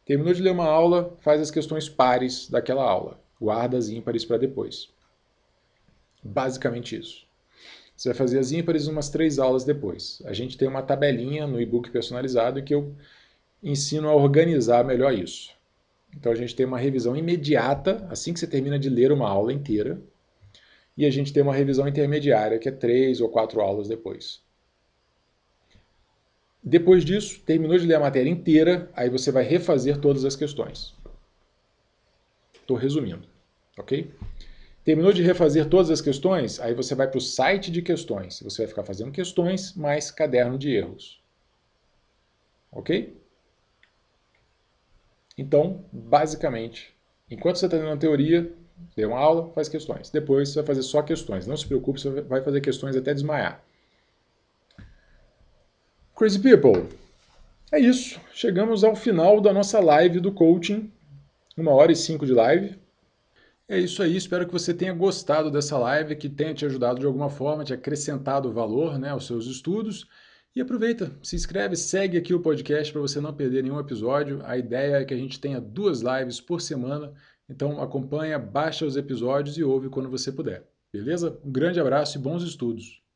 Terminou 0.05 0.33
de 0.33 0.41
ler 0.41 0.51
uma 0.51 0.65
aula, 0.65 1.17
faz 1.19 1.41
as 1.41 1.51
questões 1.51 1.89
pares 1.89 2.47
daquela 2.49 2.83
aula. 2.83 3.19
Guarda 3.39 3.77
as 3.77 3.89
ímpares 3.89 4.25
para 4.25 4.37
depois. 4.37 4.89
Basicamente 6.23 6.97
isso. 6.97 7.25
Você 7.95 8.09
vai 8.09 8.17
fazer 8.17 8.39
as 8.39 8.51
ímpares 8.51 8.87
umas 8.87 9.09
três 9.09 9.39
aulas 9.39 9.63
depois. 9.63 10.21
A 10.25 10.33
gente 10.33 10.57
tem 10.57 10.67
uma 10.67 10.83
tabelinha 10.83 11.47
no 11.47 11.59
e-book 11.59 11.89
personalizado 11.89 12.61
que 12.61 12.73
eu 12.73 12.95
ensino 13.63 14.07
a 14.07 14.15
organizar 14.15 14.83
melhor 14.83 15.13
isso. 15.13 15.51
Então 16.15 16.31
a 16.31 16.35
gente 16.35 16.55
tem 16.55 16.65
uma 16.65 16.77
revisão 16.77 17.15
imediata, 17.15 18.05
assim 18.09 18.33
que 18.33 18.39
você 18.39 18.47
termina 18.47 18.77
de 18.77 18.89
ler 18.89 19.11
uma 19.11 19.27
aula 19.27 19.51
inteira, 19.51 19.99
e 20.95 21.05
a 21.05 21.09
gente 21.11 21.31
tem 21.31 21.43
uma 21.43 21.53
revisão 21.53 21.87
intermediária, 21.87 22.57
que 22.57 22.69
é 22.69 22.71
três 22.71 23.21
ou 23.21 23.29
quatro 23.29 23.61
aulas 23.61 23.87
depois. 23.87 24.41
Depois 26.63 27.05
disso, 27.05 27.39
terminou 27.45 27.77
de 27.77 27.85
ler 27.85 27.95
a 27.95 27.99
matéria 27.99 28.29
inteira, 28.29 28.89
aí 28.93 29.09
você 29.09 29.31
vai 29.31 29.43
refazer 29.43 29.99
todas 29.99 30.25
as 30.25 30.35
questões. 30.35 30.93
Estou 32.67 32.75
resumindo, 32.75 33.25
ok? 33.77 34.13
Terminou 34.83 35.13
de 35.13 35.23
refazer 35.23 35.69
todas 35.69 35.89
as 35.89 36.01
questões, 36.01 36.59
aí 36.59 36.73
você 36.73 36.93
vai 36.93 37.07
para 37.07 37.17
o 37.17 37.21
site 37.21 37.71
de 37.71 37.81
questões. 37.81 38.41
Você 38.41 38.63
vai 38.63 38.67
ficar 38.67 38.83
fazendo 38.83 39.09
questões 39.09 39.73
mais 39.73 40.11
caderno 40.11 40.57
de 40.57 40.75
erros. 40.75 41.23
Ok? 42.69 43.17
Então, 45.37 45.85
basicamente, 45.93 46.93
enquanto 47.31 47.55
você 47.55 47.67
está 47.67 47.77
lendo 47.77 47.93
a 47.93 47.97
teoria, 47.97 48.53
lê 48.97 49.05
uma 49.05 49.17
aula, 49.17 49.49
faz 49.53 49.69
questões. 49.69 50.09
Depois 50.09 50.49
você 50.49 50.55
vai 50.55 50.65
fazer 50.67 50.83
só 50.83 51.01
questões. 51.01 51.47
Não 51.47 51.55
se 51.55 51.65
preocupe, 51.65 52.01
você 52.01 52.21
vai 52.21 52.43
fazer 52.43 52.59
questões 52.59 52.97
até 52.97 53.13
desmaiar. 53.13 53.63
Crazy 56.13 56.39
People, 56.39 56.85
é 57.71 57.79
isso. 57.79 58.19
Chegamos 58.33 58.83
ao 58.83 58.93
final 58.93 59.39
da 59.39 59.53
nossa 59.53 59.79
live 59.79 60.19
do 60.19 60.33
coaching. 60.33 60.91
Uma 61.57 61.71
hora 61.71 61.91
e 61.91 61.95
cinco 61.95 62.23
de 62.23 62.33
live. 62.33 62.79
É 63.67 63.79
isso 63.79 64.03
aí, 64.03 64.15
espero 64.15 64.45
que 64.45 64.53
você 64.53 64.75
tenha 64.75 64.93
gostado 64.93 65.49
dessa 65.49 65.75
live, 65.75 66.15
que 66.15 66.29
tenha 66.29 66.53
te 66.53 66.63
ajudado 66.65 66.99
de 66.99 67.05
alguma 67.07 67.31
forma, 67.31 67.63
te 67.63 67.73
acrescentado 67.73 68.53
valor 68.53 68.99
né, 68.99 69.09
aos 69.09 69.25
seus 69.25 69.47
estudos. 69.47 70.07
E 70.55 70.61
aproveita, 70.61 71.11
se 71.23 71.35
inscreve, 71.35 71.75
segue 71.75 72.15
aqui 72.15 72.31
o 72.31 72.39
podcast 72.39 72.93
para 72.93 73.01
você 73.01 73.19
não 73.19 73.33
perder 73.33 73.63
nenhum 73.63 73.79
episódio. 73.79 74.39
A 74.45 74.55
ideia 74.55 74.97
é 74.97 75.05
que 75.05 75.15
a 75.15 75.17
gente 75.17 75.39
tenha 75.39 75.59
duas 75.59 76.01
lives 76.01 76.39
por 76.39 76.61
semana, 76.61 77.11
então 77.49 77.81
acompanha, 77.81 78.37
baixa 78.37 78.85
os 78.85 78.95
episódios 78.95 79.57
e 79.57 79.63
ouve 79.63 79.89
quando 79.89 80.11
você 80.11 80.31
puder. 80.31 80.63
Beleza? 80.93 81.39
Um 81.43 81.51
grande 81.51 81.79
abraço 81.79 82.19
e 82.19 82.21
bons 82.21 82.43
estudos! 82.43 83.06